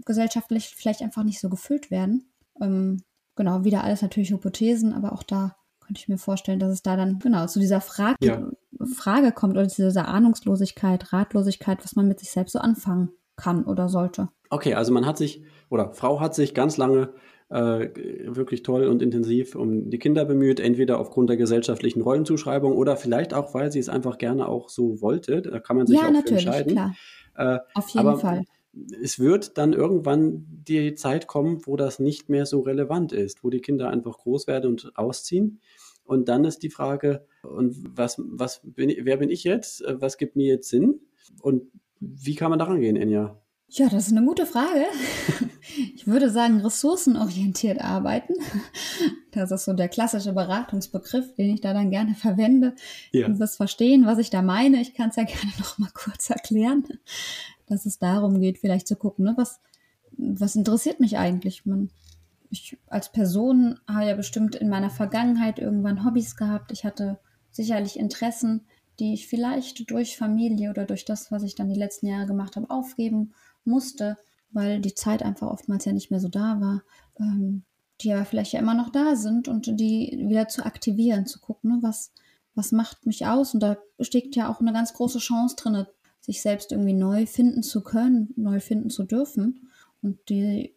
gesellschaftlich 0.05 0.73
vielleicht 0.75 1.01
einfach 1.01 1.23
nicht 1.23 1.39
so 1.39 1.49
gefüllt 1.49 1.91
werden. 1.91 2.29
Ähm, 2.61 3.03
genau, 3.35 3.63
wieder 3.63 3.83
alles 3.83 4.01
natürlich 4.01 4.31
Hypothesen, 4.31 4.93
aber 4.93 5.13
auch 5.13 5.23
da 5.23 5.55
könnte 5.79 5.99
ich 5.99 6.07
mir 6.07 6.17
vorstellen, 6.17 6.59
dass 6.59 6.71
es 6.71 6.81
da 6.81 6.95
dann 6.95 7.19
genau 7.19 7.45
zu 7.45 7.59
dieser 7.59 7.81
Frage, 7.81 8.15
ja. 8.21 8.49
Frage 8.95 9.31
kommt 9.31 9.55
oder 9.55 9.67
zu 9.67 9.83
dieser 9.83 10.07
Ahnungslosigkeit, 10.07 11.13
Ratlosigkeit, 11.13 11.83
was 11.83 11.95
man 11.95 12.07
mit 12.07 12.19
sich 12.19 12.31
selbst 12.31 12.53
so 12.53 12.59
anfangen 12.59 13.09
kann 13.35 13.65
oder 13.65 13.89
sollte. 13.89 14.29
Okay, 14.49 14.73
also 14.73 14.91
man 14.91 15.05
hat 15.05 15.17
sich 15.17 15.43
oder 15.69 15.93
Frau 15.93 16.19
hat 16.19 16.33
sich 16.33 16.53
ganz 16.53 16.77
lange 16.77 17.13
äh, 17.49 17.89
wirklich 18.25 18.63
toll 18.63 18.87
und 18.87 19.01
intensiv 19.01 19.55
um 19.55 19.89
die 19.89 19.99
Kinder 19.99 20.25
bemüht, 20.25 20.59
entweder 20.59 20.99
aufgrund 20.99 21.29
der 21.29 21.37
gesellschaftlichen 21.37 22.01
Rollenzuschreibung 22.01 22.73
oder 22.73 22.97
vielleicht 22.97 23.33
auch, 23.33 23.53
weil 23.53 23.71
sie 23.71 23.79
es 23.79 23.89
einfach 23.89 24.17
gerne 24.17 24.47
auch 24.47 24.69
so 24.69 25.01
wollte. 25.01 25.41
Da 25.41 25.59
kann 25.59 25.77
man 25.77 25.87
sich 25.87 25.99
ja, 25.99 26.07
auch 26.07 26.11
natürlich, 26.11 26.45
entscheiden. 26.45 26.71
Klar. 26.73 26.95
Äh, 27.35 27.59
Auf 27.75 27.89
jeden 27.89 28.17
Fall. 28.17 28.43
Es 29.01 29.19
wird 29.19 29.57
dann 29.57 29.73
irgendwann 29.73 30.45
die 30.49 30.95
Zeit 30.95 31.27
kommen, 31.27 31.61
wo 31.65 31.77
das 31.77 31.99
nicht 31.99 32.29
mehr 32.29 32.45
so 32.45 32.61
relevant 32.61 33.13
ist, 33.13 33.43
wo 33.43 33.49
die 33.49 33.61
Kinder 33.61 33.89
einfach 33.89 34.17
groß 34.17 34.47
werden 34.47 34.71
und 34.71 34.91
ausziehen. 34.95 35.61
Und 36.03 36.27
dann 36.27 36.45
ist 36.45 36.61
die 36.61 36.69
Frage, 36.69 37.25
und 37.41 37.75
was, 37.97 38.19
was 38.19 38.61
bin, 38.63 38.93
wer 39.01 39.17
bin 39.17 39.29
ich 39.29 39.43
jetzt? 39.43 39.83
Was 39.87 40.17
gibt 40.17 40.35
mir 40.35 40.47
jetzt 40.47 40.69
Sinn? 40.69 40.99
Und 41.41 41.63
wie 41.99 42.35
kann 42.35 42.49
man 42.49 42.59
daran 42.59 42.81
gehen, 42.81 42.95
Enya? 42.95 43.39
Ja, 43.69 43.89
das 43.89 44.07
ist 44.07 44.15
eine 44.15 44.25
gute 44.25 44.45
Frage. 44.45 44.85
Ich 45.95 46.07
würde 46.07 46.29
sagen, 46.29 46.61
ressourcenorientiert 46.61 47.81
arbeiten. 47.81 48.33
Das 49.31 49.51
ist 49.51 49.65
so 49.65 49.73
der 49.73 49.89
klassische 49.89 50.31
Beratungsbegriff, 50.31 51.35
den 51.35 51.55
ich 51.55 51.59
da 51.59 51.73
dann 51.73 51.91
gerne 51.91 52.13
verwende. 52.13 52.73
Ja. 53.11 53.37
Wirst 53.37 53.57
verstehen, 53.57 54.05
was 54.05 54.17
ich 54.17 54.29
da 54.29 54.41
meine. 54.41 54.79
Ich 54.79 54.93
kann 54.93 55.09
es 55.09 55.17
ja 55.17 55.23
gerne 55.25 55.51
noch 55.59 55.77
mal 55.77 55.89
kurz 55.93 56.29
erklären, 56.29 56.85
dass 57.65 57.85
es 57.85 57.99
darum 57.99 58.39
geht, 58.39 58.59
vielleicht 58.59 58.87
zu 58.87 58.95
gucken, 58.95 59.25
ne, 59.25 59.33
was, 59.35 59.59
was 60.15 60.55
interessiert 60.55 61.01
mich 61.01 61.17
eigentlich? 61.17 61.65
Man, 61.65 61.89
ich 62.49 62.77
als 62.87 63.11
Person 63.11 63.77
habe 63.89 64.07
ja 64.07 64.15
bestimmt 64.15 64.55
in 64.55 64.69
meiner 64.69 64.89
Vergangenheit 64.89 65.59
irgendwann 65.59 66.05
Hobbys 66.05 66.37
gehabt. 66.37 66.71
Ich 66.71 66.85
hatte 66.85 67.19
sicherlich 67.51 67.99
Interessen, 67.99 68.61
die 68.99 69.13
ich 69.13 69.27
vielleicht 69.27 69.91
durch 69.91 70.15
Familie 70.15 70.69
oder 70.69 70.85
durch 70.85 71.03
das, 71.03 71.29
was 71.29 71.43
ich 71.43 71.55
dann 71.55 71.67
die 71.67 71.79
letzten 71.79 72.07
Jahre 72.07 72.27
gemacht 72.27 72.55
habe, 72.55 72.69
aufgeben 72.69 73.33
musste, 73.65 74.17
weil 74.51 74.79
die 74.79 74.93
Zeit 74.93 75.23
einfach 75.23 75.47
oftmals 75.47 75.85
ja 75.85 75.93
nicht 75.93 76.11
mehr 76.11 76.19
so 76.19 76.29
da 76.29 76.59
war, 76.61 76.83
ähm, 77.19 77.63
die 78.01 78.13
aber 78.13 78.25
vielleicht 78.25 78.53
ja 78.53 78.59
immer 78.59 78.73
noch 78.73 78.89
da 78.89 79.15
sind 79.15 79.47
und 79.47 79.67
die 79.79 80.25
wieder 80.27 80.47
zu 80.47 80.65
aktivieren, 80.65 81.25
zu 81.25 81.39
gucken, 81.39 81.71
ne, 81.71 81.77
was, 81.81 82.11
was 82.53 82.71
macht 82.71 83.05
mich 83.05 83.25
aus. 83.25 83.53
Und 83.53 83.61
da 83.61 83.77
steckt 83.99 84.35
ja 84.35 84.49
auch 84.49 84.59
eine 84.59 84.73
ganz 84.73 84.93
große 84.93 85.19
Chance 85.19 85.55
drin, 85.55 85.85
sich 86.19 86.41
selbst 86.41 86.71
irgendwie 86.71 86.93
neu 86.93 87.25
finden 87.25 87.63
zu 87.63 87.81
können, 87.81 88.33
neu 88.35 88.59
finden 88.59 88.89
zu 88.89 89.03
dürfen. 89.03 89.69
Und 90.01 90.17
die 90.29 90.73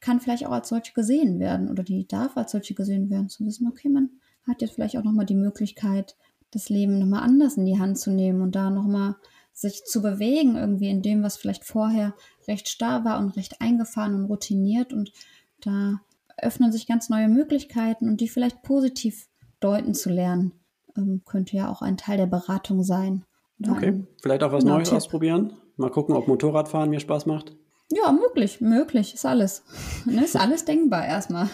kann 0.00 0.20
vielleicht 0.20 0.46
auch 0.46 0.52
als 0.52 0.68
solche 0.68 0.92
gesehen 0.92 1.38
werden 1.38 1.70
oder 1.70 1.82
die 1.82 2.06
darf 2.06 2.36
als 2.36 2.52
solche 2.52 2.74
gesehen 2.74 3.10
werden, 3.10 3.28
zu 3.28 3.44
wissen, 3.46 3.66
okay, 3.68 3.88
man 3.88 4.10
hat 4.46 4.60
jetzt 4.60 4.74
vielleicht 4.74 4.98
auch 4.98 5.04
nochmal 5.04 5.26
die 5.26 5.34
Möglichkeit, 5.34 6.16
das 6.50 6.68
Leben 6.68 6.98
nochmal 6.98 7.22
anders 7.22 7.56
in 7.56 7.64
die 7.64 7.78
Hand 7.78 7.98
zu 7.98 8.10
nehmen 8.10 8.42
und 8.42 8.54
da 8.54 8.70
nochmal 8.70 9.16
sich 9.54 9.84
zu 9.84 10.02
bewegen, 10.02 10.56
irgendwie 10.56 10.90
in 10.90 11.00
dem, 11.00 11.22
was 11.22 11.36
vielleicht 11.36 11.64
vorher 11.64 12.12
recht 12.46 12.68
starr 12.68 13.04
war 13.04 13.20
und 13.20 13.36
recht 13.36 13.60
eingefahren 13.60 14.14
und 14.14 14.24
routiniert. 14.24 14.92
Und 14.92 15.12
da 15.60 16.00
öffnen 16.36 16.72
sich 16.72 16.86
ganz 16.86 17.08
neue 17.08 17.28
Möglichkeiten 17.28 18.08
und 18.08 18.20
die 18.20 18.28
vielleicht 18.28 18.62
positiv 18.62 19.28
deuten 19.60 19.94
zu 19.94 20.10
lernen, 20.10 20.52
ähm, 20.96 21.22
könnte 21.24 21.56
ja 21.56 21.70
auch 21.70 21.80
ein 21.80 21.96
Teil 21.96 22.18
der 22.18 22.26
Beratung 22.26 22.82
sein. 22.82 23.24
okay, 23.66 23.86
ein, 23.86 24.08
vielleicht 24.20 24.42
auch 24.42 24.52
was 24.52 24.64
Neues 24.64 24.88
Tipp. 24.88 24.96
ausprobieren. 24.96 25.54
Mal 25.76 25.90
gucken, 25.90 26.16
ob 26.16 26.28
Motorradfahren 26.28 26.90
mir 26.90 27.00
Spaß 27.00 27.26
macht. 27.26 27.56
Ja, 27.92 28.10
möglich, 28.12 28.60
möglich, 28.60 29.14
ist 29.14 29.24
alles. 29.24 29.62
ne, 30.04 30.24
ist 30.24 30.36
alles 30.36 30.64
denkbar 30.64 31.06
erstmal. 31.06 31.48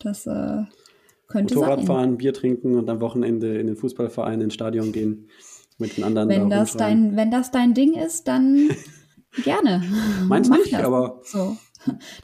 Das 0.00 0.26
äh, 0.26 0.64
könnte 1.28 1.54
Motorradfahren, 1.54 2.10
sein. 2.10 2.18
Bier 2.18 2.34
trinken 2.34 2.76
und 2.76 2.90
am 2.90 3.00
Wochenende 3.00 3.58
in 3.58 3.68
den 3.68 3.76
Fußballverein 3.76 4.40
ins 4.40 4.54
Stadion 4.54 4.90
gehen 4.90 5.28
mit 5.82 5.96
den 5.96 6.04
anderen. 6.04 6.28
Wenn, 6.28 6.48
da 6.48 6.60
das, 6.60 6.76
dein, 6.76 7.16
wenn 7.16 7.30
das 7.30 7.50
dein 7.50 7.74
Ding 7.74 7.94
ist, 7.94 8.26
dann 8.28 8.70
gerne. 9.44 9.82
Meins 10.26 10.48
nicht, 10.48 10.72
das. 10.72 10.82
aber 10.82 11.20
so. 11.24 11.56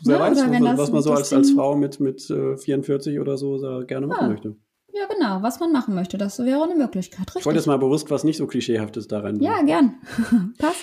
wer 0.05 0.21
weiß, 0.21 0.39
was, 0.39 0.79
was 0.79 0.93
man 0.93 1.03
so 1.03 1.13
als, 1.13 1.33
als 1.33 1.51
Frau 1.51 1.77
mit, 1.77 2.01
mit 2.01 2.31
äh, 2.31 2.57
44 2.57 3.21
oder 3.21 3.37
so 3.37 3.83
gerne 3.87 4.07
machen 4.07 4.23
ja. 4.23 4.29
möchte. 4.29 4.57
Ja, 4.93 5.07
genau, 5.07 5.43
was 5.43 5.61
man 5.61 5.71
machen 5.71 5.95
möchte, 5.95 6.17
das 6.19 6.39
wäre 6.39 6.63
eine 6.63 6.75
Möglichkeit. 6.75 7.29
Richtig. 7.29 7.41
Ich 7.41 7.47
wollte 7.47 7.59
jetzt 7.59 7.67
mal 7.67 7.79
bewusst 7.79 8.11
was 8.11 8.25
nicht 8.25 8.39
so 8.39 8.47
klischeehaftes 8.47 9.07
da 9.07 9.21
rein. 9.21 9.41
Ja, 9.41 9.63
gern. 9.63 9.97
Passt. 10.59 10.83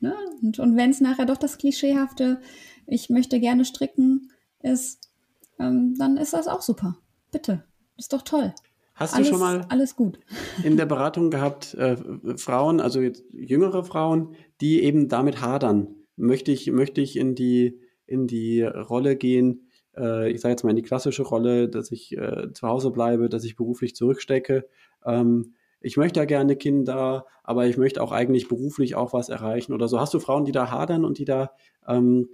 ne? 0.00 0.14
Und, 0.42 0.58
und 0.58 0.76
wenn 0.76 0.90
es 0.90 1.00
nachher 1.00 1.26
doch 1.26 1.38
das 1.38 1.58
klischeehafte, 1.58 2.40
ich 2.86 3.10
möchte 3.10 3.40
gerne 3.40 3.64
stricken, 3.64 4.30
ist, 4.62 5.10
ähm, 5.58 5.94
dann 5.98 6.16
ist 6.16 6.32
das 6.32 6.48
auch 6.48 6.62
super. 6.62 6.98
Bitte. 7.30 7.64
Ist 7.96 8.12
doch 8.12 8.22
toll. 8.22 8.54
Hast 8.98 9.14
alles, 9.14 9.28
du 9.28 9.34
schon 9.34 9.40
mal 9.40 9.64
alles 9.68 9.94
gut. 9.94 10.18
in 10.64 10.76
der 10.76 10.86
Beratung 10.86 11.30
gehabt, 11.30 11.74
äh, 11.74 11.96
Frauen, 12.36 12.80
also 12.80 13.00
jetzt 13.00 13.24
jüngere 13.30 13.84
Frauen, 13.84 14.34
die 14.60 14.82
eben 14.82 15.08
damit 15.08 15.40
hadern? 15.40 15.94
Möchte 16.16 16.50
ich, 16.50 16.68
möchte 16.72 17.00
ich 17.00 17.16
in 17.16 17.36
die, 17.36 17.80
in 18.06 18.26
die 18.26 18.62
Rolle 18.62 19.14
gehen, 19.14 19.68
äh, 19.96 20.30
ich 20.32 20.40
sage 20.40 20.52
jetzt 20.52 20.64
mal 20.64 20.70
in 20.70 20.76
die 20.76 20.82
klassische 20.82 21.22
Rolle, 21.22 21.68
dass 21.68 21.92
ich 21.92 22.16
äh, 22.16 22.52
zu 22.52 22.66
Hause 22.66 22.90
bleibe, 22.90 23.28
dass 23.28 23.44
ich 23.44 23.54
beruflich 23.54 23.94
zurückstecke. 23.94 24.66
Ähm, 25.04 25.54
ich 25.80 25.96
möchte 25.96 26.18
ja 26.18 26.26
gerne 26.26 26.56
Kinder, 26.56 27.24
aber 27.44 27.66
ich 27.66 27.76
möchte 27.76 28.02
auch 28.02 28.10
eigentlich 28.10 28.48
beruflich 28.48 28.96
auch 28.96 29.12
was 29.12 29.28
erreichen 29.28 29.72
oder 29.72 29.86
so. 29.86 30.00
Hast 30.00 30.12
du 30.12 30.18
Frauen, 30.18 30.44
die 30.44 30.50
da 30.50 30.72
hadern 30.72 31.04
und 31.04 31.18
die 31.18 31.24
da, 31.24 31.52
ähm, 31.86 32.30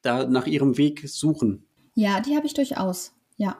da 0.00 0.26
nach 0.26 0.46
ihrem 0.46 0.78
Weg 0.78 1.06
suchen? 1.06 1.66
Ja, 1.94 2.20
die 2.20 2.34
habe 2.34 2.46
ich 2.46 2.54
durchaus. 2.54 3.12
Ja. 3.36 3.58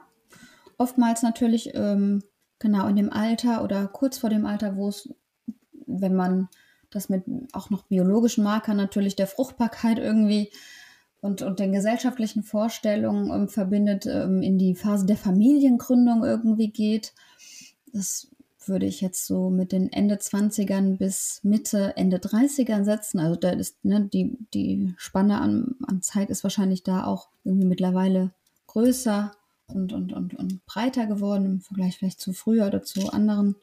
Oftmals 0.79 1.21
natürlich 1.21 1.71
ähm, 1.75 2.23
genau 2.59 2.87
in 2.87 2.95
dem 2.95 3.11
Alter 3.11 3.63
oder 3.63 3.87
kurz 3.87 4.17
vor 4.17 4.29
dem 4.29 4.45
Alter, 4.45 4.75
wo 4.75 4.89
es, 4.89 5.09
wenn 5.87 6.15
man 6.15 6.49
das 6.89 7.09
mit 7.09 7.23
auch 7.53 7.69
noch 7.69 7.83
biologischen 7.83 8.43
Markern 8.43 8.77
natürlich 8.77 9.15
der 9.15 9.27
Fruchtbarkeit 9.27 9.99
irgendwie 9.99 10.51
und, 11.21 11.41
und 11.41 11.59
den 11.59 11.71
gesellschaftlichen 11.71 12.43
Vorstellungen 12.43 13.31
ähm, 13.31 13.49
verbindet, 13.49 14.05
ähm, 14.05 14.41
in 14.41 14.57
die 14.57 14.75
Phase 14.75 15.05
der 15.05 15.17
Familiengründung 15.17 16.23
irgendwie 16.23 16.71
geht. 16.71 17.13
Das 17.93 18.29
würde 18.65 18.85
ich 18.85 19.01
jetzt 19.01 19.25
so 19.25 19.49
mit 19.49 19.71
den 19.71 19.91
Ende 19.91 20.15
20ern 20.15 20.97
bis 20.97 21.41
Mitte, 21.43 21.93
Ende 21.97 22.17
30ern 22.17 22.83
setzen. 22.83 23.19
Also 23.19 23.35
da 23.35 23.49
ist 23.49 23.83
ne, 23.83 24.07
die, 24.11 24.37
die 24.53 24.93
Spanne 24.97 25.41
an, 25.41 25.75
an 25.87 26.01
Zeit 26.01 26.29
ist 26.29 26.43
wahrscheinlich 26.43 26.83
da 26.83 27.05
auch 27.05 27.29
irgendwie 27.43 27.67
mittlerweile 27.67 28.31
größer 28.67 29.31
und, 29.73 29.93
und, 29.93 30.13
und, 30.13 30.33
und 30.35 30.65
breiter 30.65 31.05
geworden 31.05 31.45
im 31.45 31.61
Vergleich 31.61 31.97
vielleicht 31.97 32.21
zu 32.21 32.33
früher 32.33 32.67
oder 32.67 32.83
zu 32.83 33.11
anderen 33.11 33.55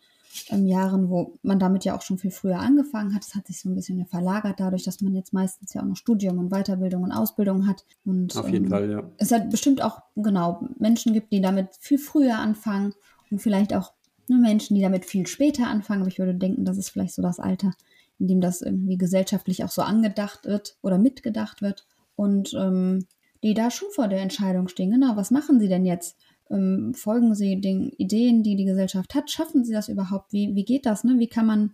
ähm, 0.51 0.67
Jahren, 0.67 1.09
wo 1.09 1.39
man 1.43 1.59
damit 1.59 1.85
ja 1.85 1.97
auch 1.97 2.03
schon 2.03 2.19
viel 2.19 2.31
früher 2.31 2.59
angefangen 2.59 3.15
hat. 3.15 3.25
Es 3.25 3.35
hat 3.35 3.47
sich 3.47 3.61
so 3.61 3.69
ein 3.69 3.75
bisschen 3.75 4.05
verlagert, 4.07 4.61
dadurch, 4.61 4.85
dass 4.85 5.01
man 5.01 5.15
jetzt 5.15 5.33
meistens 5.33 5.75
ja 5.75 5.83
auch 5.83 5.87
noch 5.87 5.97
Studium 5.97 6.39
und 6.39 6.51
Weiterbildung 6.51 7.03
und 7.03 7.13
Ausbildung 7.13 7.67
hat. 7.67 7.85
Und, 8.05 8.37
Auf 8.37 8.49
jeden 8.49 8.67
ähm, 8.67 8.71
Fall, 8.71 8.91
ja. 8.91 9.11
Es 9.19 9.33
hat 9.33 9.51
bestimmt 9.51 9.83
auch, 9.83 10.01
genau, 10.15 10.69
Menschen 10.79 11.13
gibt, 11.13 11.33
die 11.33 11.41
damit 11.41 11.69
viel 11.79 11.99
früher 11.99 12.39
anfangen 12.39 12.95
und 13.31 13.41
vielleicht 13.41 13.75
auch 13.75 13.93
nur 14.29 14.41
Menschen, 14.41 14.75
die 14.75 14.83
damit 14.83 15.05
viel 15.05 15.27
später 15.27 15.67
anfangen. 15.69 16.03
Aber 16.03 16.11
ich 16.11 16.19
würde 16.19 16.35
denken, 16.35 16.65
das 16.65 16.79
ist 16.79 16.91
vielleicht 16.91 17.15
so 17.15 17.23
das 17.23 17.41
Alter, 17.41 17.73
in 18.19 18.29
dem 18.29 18.41
das 18.41 18.63
irgendwie 18.63 18.99
gesellschaftlich 18.99 19.65
auch 19.65 19.71
so 19.71 19.83
angedacht 19.83 20.45
wird 20.45 20.77
oder 20.83 20.99
mitgedacht 20.99 21.63
wird. 21.63 21.87
Und 22.17 22.55
ähm, 22.55 23.07
die 23.43 23.55
da 23.55 23.71
schon 23.71 23.89
vor 23.91 24.09
der 24.09 24.21
Entscheidung 24.21 24.69
stehen. 24.69 24.91
Genau, 24.91 25.17
was 25.17 25.31
machen 25.31 25.61
sie 25.61 25.69
denn 25.69 25.85
jetzt? 25.85 26.17
Ähm, 26.51 26.95
folgen 26.95 27.35
sie 27.35 27.61
den 27.61 27.91
Ideen, 27.91 28.43
die 28.43 28.57
die 28.57 28.65
Gesellschaft 28.65 29.15
hat? 29.15 29.31
Schaffen 29.31 29.65
sie 29.65 29.73
das 29.73 29.89
überhaupt? 29.89 30.33
Wie, 30.33 30.55
wie 30.55 30.65
geht 30.65 30.87
das? 30.87 31.05
Ne? 31.05 31.19
Wie 31.19 31.29
kann 31.29 31.47
man 31.47 31.73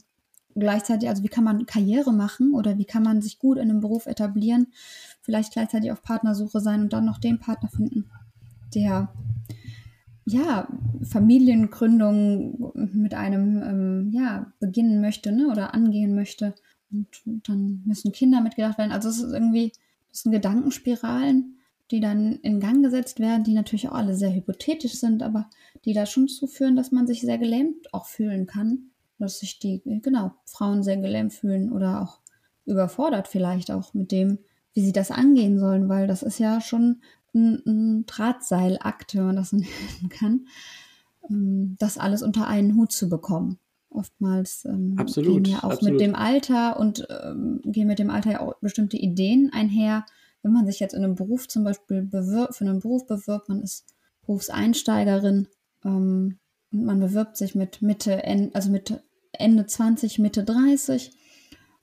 gleichzeitig, 0.55 1.09
also 1.09 1.23
wie 1.23 1.29
kann 1.29 1.45
man 1.45 1.67
Karriere 1.67 2.13
machen 2.13 2.55
oder 2.55 2.79
wie 2.79 2.85
kann 2.85 3.03
man 3.03 3.23
sich 3.23 3.39
gut 3.39 3.59
in 3.59 3.71
einem 3.71 3.81
Beruf 3.81 4.07
etablieren? 4.07 4.69
Vielleicht 5.21 5.53
gleichzeitig 5.53 5.93
auf 5.93 6.03
Partnersuche 6.03 6.61
sein 6.61 6.83
und 6.83 6.93
dann 6.93 7.05
noch 7.05 7.19
den 7.19 7.39
Partner 7.39 7.69
finden, 7.69 8.11
der 8.75 9.13
ja, 10.25 10.69
Familiengründung 11.03 12.73
mit 12.75 13.15
einem 13.15 13.63
ähm, 13.63 14.11
ja, 14.13 14.53
beginnen 14.61 15.01
möchte 15.01 15.33
ne, 15.33 15.49
oder 15.49 15.75
angehen 15.75 16.15
möchte 16.15 16.55
Und 16.93 17.09
dann 17.49 17.83
müssen 17.85 18.13
Kinder 18.13 18.41
mitgedacht 18.41 18.79
werden. 18.79 18.93
Also 18.93 19.09
es 19.09 19.21
ist 19.21 19.33
irgendwie, 19.33 19.73
das 20.13 20.21
sind 20.21 20.33
Gedankenspiralen, 20.33 21.59
die 21.91 22.01
dann 22.01 22.37
in 22.37 22.61
Gang 22.61 22.83
gesetzt 22.83 23.19
werden, 23.19 23.45
die 23.45 23.55
natürlich 23.55 23.89
auch 23.89 23.95
alle 23.95 24.15
sehr 24.15 24.33
hypothetisch 24.33 24.95
sind, 24.95 25.23
aber 25.23 25.49
die 25.85 25.93
da 25.93 26.07
schon 26.07 26.29
zuführen, 26.29 26.77
dass 26.77 26.93
man 26.93 27.07
sich 27.07 27.23
sehr 27.23 27.39
gelähmt 27.39 27.93
auch 27.93 28.07
fühlen 28.07 28.47
kann. 28.47 28.91
Dass 29.19 29.41
sich 29.41 29.59
die, 29.59 29.83
genau, 29.85 30.33
Frauen 30.47 30.83
sehr 30.83 30.97
gelähmt 30.97 31.33
fühlen 31.33 31.73
oder 31.73 32.03
auch 32.03 32.21
überfordert 32.65 33.29
vielleicht 33.29 33.71
auch 33.71 33.95
mit 33.95 34.13
dem, 34.13 34.39
wie 34.75 34.85
sie 34.85 34.93
das 34.93 35.11
angehen 35.11 35.59
sollen, 35.59 35.89
weil 35.89 36.07
das 36.07 36.23
ist 36.23 36.39
ja 36.39 36.61
schon 36.61 37.03
ein, 37.35 37.63
ein 37.67 38.07
Drahtseilakt, 38.07 39.15
wenn 39.15 39.27
man 39.27 39.37
das 39.37 39.51
so 39.51 39.57
nennen 39.59 40.09
kann, 40.09 40.47
ähm, 41.29 41.77
das 41.79 41.99
alles 41.99 42.23
unter 42.23 42.47
einen 42.47 42.77
Hut 42.77 42.93
zu 42.93 43.09
bekommen. 43.09 43.59
Oftmals 43.95 44.65
ähm, 44.65 44.95
absolut, 44.97 45.45
gehen 45.45 45.53
ja 45.53 45.59
auch 45.59 45.73
absolut. 45.73 45.93
mit 45.93 46.01
dem 46.01 46.15
Alter 46.15 46.79
und 46.79 47.07
ähm, 47.11 47.61
gehen 47.65 47.87
mit 47.87 47.99
dem 47.99 48.11
Alter 48.11 48.33
ja 48.33 48.41
auch 48.41 48.55
bestimmte 48.61 48.97
Ideen 48.97 49.51
einher. 49.53 50.07
Wenn 50.43 50.53
man 50.53 50.67
sich 50.67 50.81
jetzt 50.81 50.95
in 50.95 51.05
einem 51.05 51.15
Beruf 51.15 51.49
zum 51.49 51.65
Beispiel 51.65 52.03
bewirbt, 52.03 52.57
für 52.57 52.65
einen 52.65 52.81
Beruf 52.81 53.07
bewirbt, 53.07 53.49
man 53.49 53.63
ist 53.63 53.87
Berufseinsteigerin 54.23 55.49
ähm, 55.85 56.39
und 56.73 56.85
man 56.85 57.01
bewirbt 57.01 57.37
sich 57.37 57.55
mit 57.55 57.83
Mitte, 57.83 58.23
also 58.55 58.71
mit 58.71 59.03
Ende 59.33 59.67
20, 59.67 60.19
Mitte 60.19 60.45
30 60.45 61.13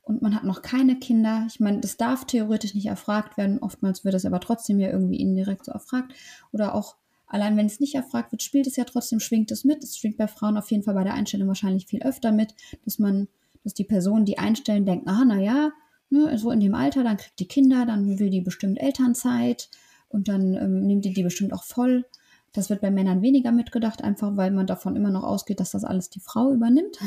und 0.10 0.24
man 0.24 0.34
hat 0.34 0.44
noch 0.44 0.64
keine 0.64 0.98
Kinder. 0.98 1.46
Ich 1.48 1.60
meine, 1.60 1.82
das 1.82 1.96
darf 1.96 2.26
theoretisch 2.26 2.74
nicht 2.74 2.88
erfragt 2.88 3.38
werden. 3.38 3.60
Oftmals 3.60 4.04
wird 4.04 4.16
es 4.16 4.26
aber 4.26 4.40
trotzdem 4.40 4.80
ja 4.80 4.90
irgendwie 4.90 5.20
indirekt 5.20 5.66
so 5.66 5.72
erfragt. 5.72 6.14
Oder 6.52 6.74
auch 6.74 6.96
allein 7.30 7.56
wenn 7.56 7.68
es 7.68 7.80
nicht 7.80 7.96
erfragt 7.96 8.32
wird, 8.32 8.44
spielt 8.44 8.68
es 8.68 8.76
ja 8.76 8.84
trotzdem, 8.84 9.20
schwingt 9.20 9.52
es 9.52 9.64
mit. 9.64 9.84
Es 9.84 9.98
schwingt 9.98 10.18
bei 10.18 10.28
Frauen 10.28 10.58
auf 10.58 10.70
jeden 10.72 10.84
Fall 10.84 10.96
bei 10.96 11.04
der 11.04 11.14
Einstellung 11.14 11.48
wahrscheinlich 11.48 11.88
viel 11.88 12.04
öfter 12.04 12.32
mit, 12.32 12.54
dass 12.84 13.00
man, 13.00 13.28
dass 13.64 13.74
die 13.74 13.84
Personen, 13.86 14.26
die 14.26 14.38
einstellen, 14.38 14.86
denken, 14.86 15.08
ah, 15.08 15.24
naja, 15.24 15.72
ne, 16.10 16.38
so 16.38 16.52
in 16.52 16.60
dem 16.60 16.76
Alter, 16.76 17.04
dann 17.04 17.18
kriegt 17.18 17.40
die 17.40 17.48
Kinder, 17.48 17.86
dann 17.86 18.20
will 18.20 18.30
die 18.30 18.42
bestimmt 18.42 18.80
Elternzeit 18.82 19.70
und 20.10 20.28
dann 20.28 20.56
ähm, 20.56 20.82
nimmt 20.86 21.06
die 21.06 21.14
die 21.14 21.24
bestimmt 21.24 21.54
auch 21.54 21.64
voll. 21.64 22.06
Das 22.52 22.70
wird 22.70 22.82
bei 22.82 22.90
Männern 22.90 23.22
weniger 23.22 23.52
mitgedacht, 23.52 24.04
einfach 24.04 24.36
weil 24.36 24.52
man 24.52 24.66
davon 24.66 24.96
immer 24.96 25.12
noch 25.12 25.24
ausgeht, 25.24 25.60
dass 25.60 25.72
das 25.72 25.84
alles 25.84 26.10
die 26.10 26.20
Frau 26.20 26.52
übernimmt. 26.52 26.98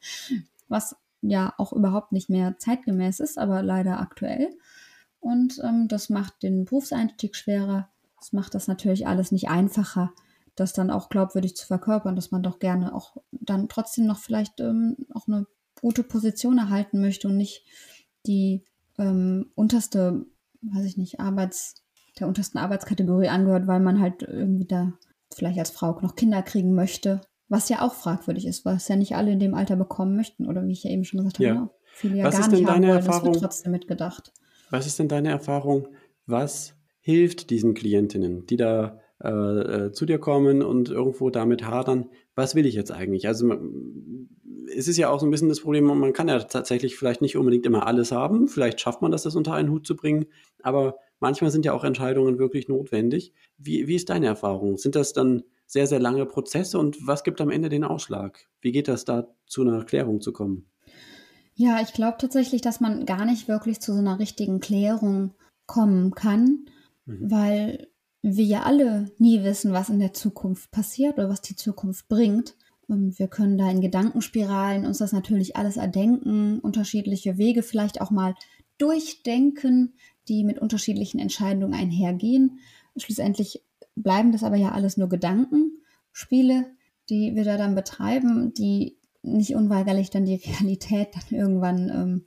Was 0.68 0.96
ja 1.22 1.54
auch 1.58 1.72
überhaupt 1.72 2.12
nicht 2.12 2.28
mehr 2.28 2.56
zeitgemäß 2.58 3.20
ist, 3.20 3.38
aber 3.38 3.62
leider 3.62 4.00
aktuell. 4.00 4.56
Und 5.18 5.60
ähm, 5.64 5.88
das 5.88 6.08
macht 6.08 6.42
den 6.44 6.64
Berufseinstieg 6.64 7.34
schwerer. 7.34 7.88
Das 8.26 8.32
macht 8.32 8.54
das 8.54 8.68
natürlich 8.68 9.06
alles 9.06 9.32
nicht 9.32 9.48
einfacher, 9.48 10.12
das 10.54 10.72
dann 10.72 10.90
auch 10.90 11.08
glaubwürdig 11.08 11.56
zu 11.56 11.66
verkörpern, 11.66 12.16
dass 12.16 12.30
man 12.30 12.42
doch 12.42 12.58
gerne 12.58 12.94
auch 12.94 13.16
dann 13.30 13.68
trotzdem 13.68 14.06
noch 14.06 14.18
vielleicht 14.18 14.60
ähm, 14.60 14.96
auch 15.14 15.28
eine 15.28 15.46
gute 15.80 16.02
Position 16.02 16.58
erhalten 16.58 17.00
möchte 17.00 17.28
und 17.28 17.36
nicht 17.36 17.64
die 18.26 18.64
ähm, 18.98 19.50
unterste, 19.54 20.26
weiß 20.62 20.84
ich 20.84 20.96
nicht, 20.96 21.20
Arbeits, 21.20 21.84
der 22.18 22.26
untersten 22.26 22.58
Arbeitskategorie 22.58 23.28
angehört, 23.28 23.66
weil 23.66 23.80
man 23.80 24.00
halt 24.00 24.22
irgendwie 24.22 24.66
da 24.66 24.92
vielleicht 25.32 25.58
als 25.58 25.70
Frau 25.70 26.00
noch 26.00 26.16
Kinder 26.16 26.42
kriegen 26.42 26.74
möchte 26.74 27.20
was 27.48 27.68
ja 27.68 27.82
auch 27.82 27.94
fragwürdig 27.94 28.46
ist, 28.46 28.64
was 28.64 28.88
ja 28.88 28.96
nicht 28.96 29.14
alle 29.14 29.30
in 29.30 29.38
dem 29.38 29.54
Alter 29.54 29.76
bekommen 29.76 30.16
möchten. 30.16 30.46
Oder 30.46 30.66
wie 30.66 30.72
ich 30.72 30.84
ja 30.84 30.90
eben 30.90 31.04
schon 31.04 31.18
gesagt 31.18 31.38
habe, 31.38 31.46
ja. 31.46 31.70
viele 31.92 32.16
ja 32.16 32.24
was 32.24 32.38
gar 32.38 32.48
nicht 32.48 32.66
haben 32.66 32.82
wollen. 32.82 33.04
Das 33.04 33.22
wird 33.24 33.40
trotzdem 33.40 33.72
mitgedacht. 33.72 34.32
Was 34.70 34.86
ist 34.86 34.98
denn 34.98 35.08
deine 35.08 35.30
Erfahrung? 35.30 35.88
Was 36.26 36.74
hilft 37.06 37.50
diesen 37.50 37.74
Klientinnen, 37.74 38.46
die 38.46 38.56
da 38.56 38.98
äh, 39.22 39.28
äh, 39.28 39.92
zu 39.92 40.06
dir 40.06 40.18
kommen 40.18 40.60
und 40.60 40.88
irgendwo 40.88 41.30
damit 41.30 41.64
hadern? 41.64 42.10
Was 42.34 42.56
will 42.56 42.66
ich 42.66 42.74
jetzt 42.74 42.90
eigentlich? 42.90 43.28
Also 43.28 43.54
es 44.76 44.88
ist 44.88 44.96
ja 44.96 45.08
auch 45.08 45.20
so 45.20 45.24
ein 45.24 45.30
bisschen 45.30 45.48
das 45.48 45.60
Problem, 45.60 45.84
man 45.84 46.12
kann 46.12 46.26
ja 46.26 46.40
tatsächlich 46.40 46.96
vielleicht 46.96 47.22
nicht 47.22 47.36
unbedingt 47.36 47.64
immer 47.64 47.86
alles 47.86 48.10
haben. 48.10 48.48
Vielleicht 48.48 48.80
schafft 48.80 49.02
man 49.02 49.12
das, 49.12 49.22
das 49.22 49.36
unter 49.36 49.52
einen 49.52 49.70
Hut 49.70 49.86
zu 49.86 49.94
bringen. 49.94 50.26
Aber 50.64 50.96
manchmal 51.20 51.52
sind 51.52 51.64
ja 51.64 51.74
auch 51.74 51.84
Entscheidungen 51.84 52.40
wirklich 52.40 52.66
notwendig. 52.66 53.32
Wie, 53.56 53.86
wie 53.86 53.94
ist 53.94 54.10
deine 54.10 54.26
Erfahrung? 54.26 54.76
Sind 54.76 54.96
das 54.96 55.12
dann 55.12 55.44
sehr, 55.64 55.86
sehr 55.86 56.00
lange 56.00 56.26
Prozesse 56.26 56.76
und 56.80 57.06
was 57.06 57.22
gibt 57.22 57.40
am 57.40 57.50
Ende 57.50 57.68
den 57.68 57.84
Ausschlag? 57.84 58.48
Wie 58.60 58.72
geht 58.72 58.88
das 58.88 59.04
da 59.04 59.28
zu 59.46 59.62
einer 59.62 59.84
Klärung 59.84 60.20
zu 60.20 60.32
kommen? 60.32 60.66
Ja, 61.54 61.78
ich 61.80 61.92
glaube 61.92 62.16
tatsächlich, 62.18 62.62
dass 62.62 62.80
man 62.80 63.06
gar 63.06 63.24
nicht 63.26 63.46
wirklich 63.46 63.78
zu 63.80 63.92
so 63.92 64.00
einer 64.00 64.18
richtigen 64.18 64.58
Klärung 64.58 65.34
kommen 65.66 66.10
kann, 66.16 66.66
mhm. 67.06 67.30
weil 67.30 67.88
wir 68.22 68.44
ja 68.44 68.62
alle 68.62 69.12
nie 69.18 69.44
wissen, 69.44 69.72
was 69.72 69.88
in 69.88 70.00
der 70.00 70.12
Zukunft 70.12 70.70
passiert 70.70 71.14
oder 71.18 71.28
was 71.28 71.40
die 71.40 71.56
Zukunft 71.56 72.08
bringt. 72.08 72.56
Und 72.88 73.18
wir 73.18 73.28
können 73.28 73.58
da 73.58 73.70
in 73.70 73.80
Gedankenspiralen 73.80 74.86
uns 74.86 74.98
das 74.98 75.12
natürlich 75.12 75.56
alles 75.56 75.76
erdenken, 75.76 76.60
unterschiedliche 76.60 77.38
Wege 77.38 77.62
vielleicht 77.62 78.00
auch 78.00 78.10
mal 78.10 78.34
durchdenken, 78.78 79.94
die 80.28 80.44
mit 80.44 80.58
unterschiedlichen 80.58 81.18
Entscheidungen 81.18 81.74
einhergehen. 81.74 82.58
Schlussendlich 82.96 83.62
bleiben 83.94 84.32
das 84.32 84.44
aber 84.44 84.56
ja 84.56 84.72
alles 84.72 84.96
nur 84.96 85.08
Gedankenspiele, 85.08 86.66
die 87.08 87.34
wir 87.34 87.44
da 87.44 87.56
dann 87.56 87.74
betreiben, 87.74 88.52
die 88.54 88.98
nicht 89.22 89.54
unweigerlich 89.54 90.10
dann 90.10 90.24
die 90.24 90.36
Realität 90.36 91.08
dann 91.14 91.38
irgendwann 91.38 91.88
ähm, 91.90 92.26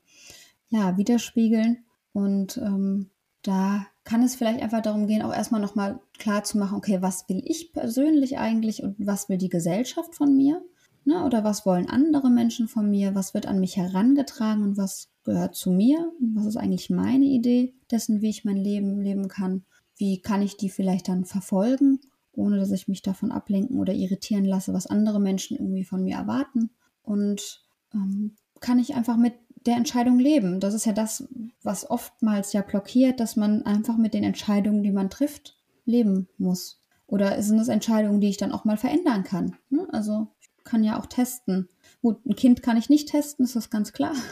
ja, 0.70 0.98
widerspiegeln. 0.98 1.86
Und 2.12 2.58
ähm, 2.58 3.10
da 3.44 3.86
kann 4.10 4.24
es 4.24 4.34
vielleicht 4.34 4.64
einfach 4.64 4.82
darum 4.82 5.06
gehen, 5.06 5.22
auch 5.22 5.32
erstmal 5.32 5.62
nochmal 5.62 6.00
klar 6.18 6.44
zu 6.44 6.58
machen, 6.58 6.76
okay, 6.76 7.00
was 7.00 7.30
will 7.30 7.44
ich 7.46 7.74
persönlich 7.74 8.40
eigentlich 8.40 8.82
und 8.82 8.96
was 8.98 9.30
will 9.30 9.38
die 9.38 9.50
Gesellschaft 9.50 10.16
von 10.16 10.36
mir? 10.36 10.64
Ne? 11.06 11.24
Oder 11.24 11.44
was 11.44 11.64
wollen 11.64 11.88
andere 11.88 12.32
Menschen 12.32 12.68
von 12.68 12.90
mir? 12.90 13.14
Was 13.14 13.36
wird 13.36 13.46
an 13.46 13.60
mich 13.60 13.78
herangetragen 13.78 14.64
und 14.64 14.78
was 14.78 15.12
gehört 15.26 15.54
zu 15.54 15.70
mir? 15.70 16.12
Und 16.20 16.36
was 16.36 16.48
ist 16.48 16.58
eigentlich 16.58 16.90
meine 16.90 17.26
Idee 17.26 17.76
dessen, 17.92 18.24
wie 18.24 18.32
ich 18.32 18.46
mein 18.46 18.58
Leben 18.58 19.00
leben 19.00 19.28
kann? 19.28 19.64
Wie 19.96 20.24
kann 20.24 20.42
ich 20.42 20.58
die 20.58 20.72
vielleicht 20.72 21.08
dann 21.08 21.26
verfolgen, 21.26 22.00
ohne 22.32 22.58
dass 22.58 22.72
ich 22.72 22.88
mich 22.88 23.04
davon 23.04 23.32
ablenken 23.32 23.78
oder 23.78 23.94
irritieren 23.94 24.46
lasse, 24.46 24.74
was 24.74 24.88
andere 24.88 25.20
Menschen 25.20 25.56
irgendwie 25.56 25.86
von 25.86 26.04
mir 26.04 26.16
erwarten? 26.16 26.72
Und 27.04 27.64
ähm, 27.94 28.34
kann 28.60 28.80
ich 28.80 28.96
einfach 28.96 29.18
mit 29.18 29.34
der 29.66 29.76
Entscheidung 29.76 30.20
leben? 30.20 30.60
Das 30.60 30.74
ist 30.74 30.86
ja 30.86 30.94
das, 30.94 31.28
was 31.64 31.90
oftmals 31.90 32.54
ja 32.54 32.62
blockiert, 32.62 33.20
dass 33.20 33.36
man 33.36 33.64
einfach 33.64 33.98
mit 33.98 34.14
den 34.14 34.24
Entscheidungen, 34.24 34.84
die 34.84 34.92
man 34.92 35.10
trifft, 35.10 35.58
leben 35.86 36.28
muss. 36.38 36.82
Oder 37.08 37.42
sind 37.42 37.60
es 37.60 37.68
Entscheidungen, 37.68 38.22
die 38.22 38.30
ich 38.30 38.38
dann 38.38 38.52
auch 38.52 38.66
mal 38.66 38.78
verändern 38.78 39.24
kann? 39.24 39.56
Ne? 39.70 39.88
Also 39.92 40.28
ich 40.40 40.64
kann 40.64 40.84
ja 40.84 41.00
auch 41.00 41.08
testen. 41.08 41.70
Gut, 42.02 42.26
ein 42.26 42.36
Kind 42.36 42.62
kann 42.62 42.78
ich 42.78 42.90
nicht 42.90 43.10
testen, 43.10 43.46
ist 43.46 43.56
das 43.56 43.70
ganz 43.70 43.94
klar. 43.94 44.14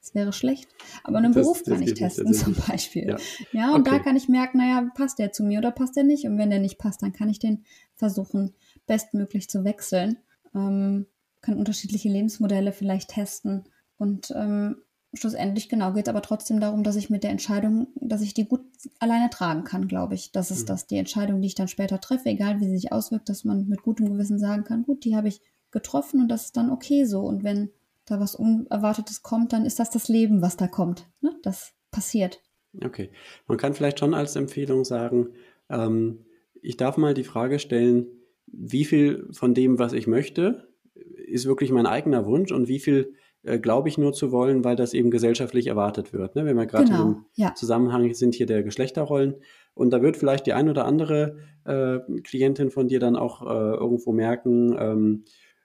Das 0.00 0.14
wäre 0.14 0.32
schlecht. 0.32 0.66
Aber 1.04 1.18
einen 1.18 1.34
das, 1.34 1.42
Beruf 1.42 1.62
kann 1.62 1.82
ich 1.82 1.92
testen 1.92 2.32
zum 2.32 2.54
Beispiel. 2.54 3.08
Ja, 3.08 3.16
ja 3.52 3.74
und 3.74 3.82
okay. 3.82 3.98
da 3.98 4.02
kann 4.02 4.16
ich 4.16 4.26
merken, 4.26 4.56
naja, 4.56 4.88
passt 4.94 5.18
der 5.18 5.30
zu 5.30 5.44
mir 5.44 5.58
oder 5.58 5.72
passt 5.72 5.94
der 5.94 6.04
nicht? 6.04 6.24
Und 6.24 6.38
wenn 6.38 6.48
der 6.48 6.58
nicht 6.58 6.78
passt, 6.78 7.02
dann 7.02 7.12
kann 7.12 7.28
ich 7.28 7.38
den 7.38 7.64
versuchen, 7.94 8.54
bestmöglich 8.86 9.50
zu 9.50 9.64
wechseln. 9.64 10.16
Ähm, 10.54 11.04
kann 11.42 11.58
unterschiedliche 11.58 12.08
Lebensmodelle 12.08 12.72
vielleicht 12.72 13.10
testen. 13.10 13.64
Und 13.98 14.32
ähm, 14.34 14.76
schlussendlich, 15.14 15.68
genau, 15.68 15.92
geht 15.92 16.06
es 16.06 16.08
aber 16.08 16.22
trotzdem 16.22 16.60
darum, 16.60 16.84
dass 16.84 16.96
ich 16.96 17.10
mit 17.10 17.24
der 17.24 17.30
Entscheidung, 17.30 17.88
dass 17.96 18.22
ich 18.22 18.34
die 18.34 18.46
gut 18.46 18.62
alleine 18.98 19.30
tragen 19.30 19.64
kann, 19.64 19.88
glaube 19.88 20.14
ich. 20.14 20.32
Das 20.32 20.50
ist 20.50 20.62
mhm. 20.62 20.66
das, 20.66 20.86
die 20.86 20.96
Entscheidung, 20.96 21.40
die 21.40 21.48
ich 21.48 21.54
dann 21.54 21.68
später 21.68 22.00
treffe, 22.00 22.28
egal 22.28 22.60
wie 22.60 22.66
sie 22.66 22.76
sich 22.76 22.92
auswirkt, 22.92 23.28
dass 23.28 23.44
man 23.44 23.68
mit 23.68 23.82
gutem 23.82 24.08
Gewissen 24.12 24.38
sagen 24.38 24.64
kann, 24.64 24.84
gut, 24.84 25.04
die 25.04 25.16
habe 25.16 25.28
ich 25.28 25.40
getroffen 25.70 26.20
und 26.20 26.28
das 26.28 26.46
ist 26.46 26.56
dann 26.56 26.70
okay 26.70 27.04
so. 27.04 27.20
Und 27.20 27.44
wenn 27.44 27.70
da 28.06 28.20
was 28.20 28.34
Unerwartetes 28.34 29.22
kommt, 29.22 29.52
dann 29.52 29.66
ist 29.66 29.78
das 29.78 29.90
das 29.90 30.08
Leben, 30.08 30.40
was 30.40 30.56
da 30.56 30.66
kommt. 30.66 31.06
Ne? 31.20 31.34
Das 31.42 31.74
passiert. 31.90 32.42
Okay. 32.82 33.10
Man 33.46 33.58
kann 33.58 33.74
vielleicht 33.74 33.98
schon 33.98 34.14
als 34.14 34.36
Empfehlung 34.36 34.84
sagen, 34.84 35.28
ähm, 35.68 36.24
ich 36.60 36.76
darf 36.76 36.96
mal 36.96 37.14
die 37.14 37.24
Frage 37.24 37.58
stellen, 37.58 38.06
wie 38.46 38.84
viel 38.84 39.28
von 39.32 39.54
dem, 39.54 39.78
was 39.78 39.92
ich 39.92 40.06
möchte, 40.06 40.68
ist 40.94 41.46
wirklich 41.46 41.70
mein 41.70 41.86
eigener 41.86 42.26
Wunsch 42.26 42.50
und 42.50 42.68
wie 42.68 42.80
viel 42.80 43.14
äh, 43.48 43.58
glaube 43.58 43.88
ich 43.88 43.98
nur 43.98 44.12
zu 44.12 44.32
wollen, 44.32 44.64
weil 44.64 44.76
das 44.76 44.94
eben 44.94 45.10
gesellschaftlich 45.10 45.66
erwartet 45.66 46.12
wird. 46.12 46.36
Ne? 46.36 46.44
Wenn 46.44 46.56
wir 46.56 46.66
gerade 46.66 46.84
genau, 46.84 47.02
im 47.02 47.24
ja. 47.34 47.54
Zusammenhang 47.54 48.12
sind 48.14 48.34
hier 48.34 48.46
der 48.46 48.62
Geschlechterrollen 48.62 49.36
und 49.74 49.90
da 49.90 50.02
wird 50.02 50.16
vielleicht 50.16 50.46
die 50.46 50.52
ein 50.52 50.68
oder 50.68 50.84
andere 50.84 51.36
äh, 51.64 51.98
Klientin 52.22 52.70
von 52.70 52.88
dir 52.88 53.00
dann 53.00 53.16
auch 53.16 53.42
äh, 53.42 53.76
irgendwo 53.76 54.12
merken, 54.12 54.76
ähm, 54.78 55.24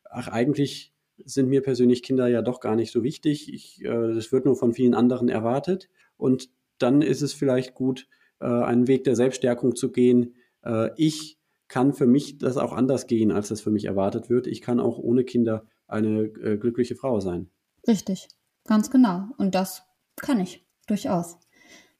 ach 0.09 0.27
eigentlich 0.27 0.93
sind 1.25 1.49
mir 1.49 1.61
persönlich 1.61 2.03
Kinder 2.03 2.27
ja 2.27 2.41
doch 2.41 2.59
gar 2.59 2.75
nicht 2.75 2.91
so 2.91 3.03
wichtig. 3.03 3.53
Ich, 3.53 3.83
äh, 3.83 4.13
das 4.13 4.31
wird 4.31 4.45
nur 4.45 4.55
von 4.55 4.73
vielen 4.73 4.93
anderen 4.93 5.29
erwartet. 5.29 5.89
Und 6.17 6.49
dann 6.79 7.01
ist 7.01 7.21
es 7.21 7.33
vielleicht 7.33 7.75
gut, 7.75 8.07
äh, 8.39 8.45
einen 8.45 8.87
Weg 8.87 9.03
der 9.03 9.15
Selbststärkung 9.15 9.75
zu 9.75 9.91
gehen. 9.91 10.35
Äh, 10.63 10.89
ich 10.97 11.37
kann 11.67 11.93
für 11.93 12.07
mich 12.07 12.37
das 12.37 12.57
auch 12.57 12.73
anders 12.73 13.07
gehen, 13.07 13.31
als 13.31 13.49
das 13.49 13.61
für 13.61 13.71
mich 13.71 13.85
erwartet 13.85 14.29
wird. 14.29 14.47
Ich 14.47 14.61
kann 14.61 14.79
auch 14.79 14.97
ohne 14.99 15.23
Kinder 15.23 15.65
eine 15.87 16.23
äh, 16.23 16.57
glückliche 16.57 16.95
Frau 16.95 17.19
sein. 17.19 17.49
Richtig, 17.87 18.27
ganz 18.65 18.89
genau. 18.89 19.27
Und 19.37 19.55
das 19.55 19.83
kann 20.15 20.39
ich 20.39 20.65
durchaus. 20.87 21.37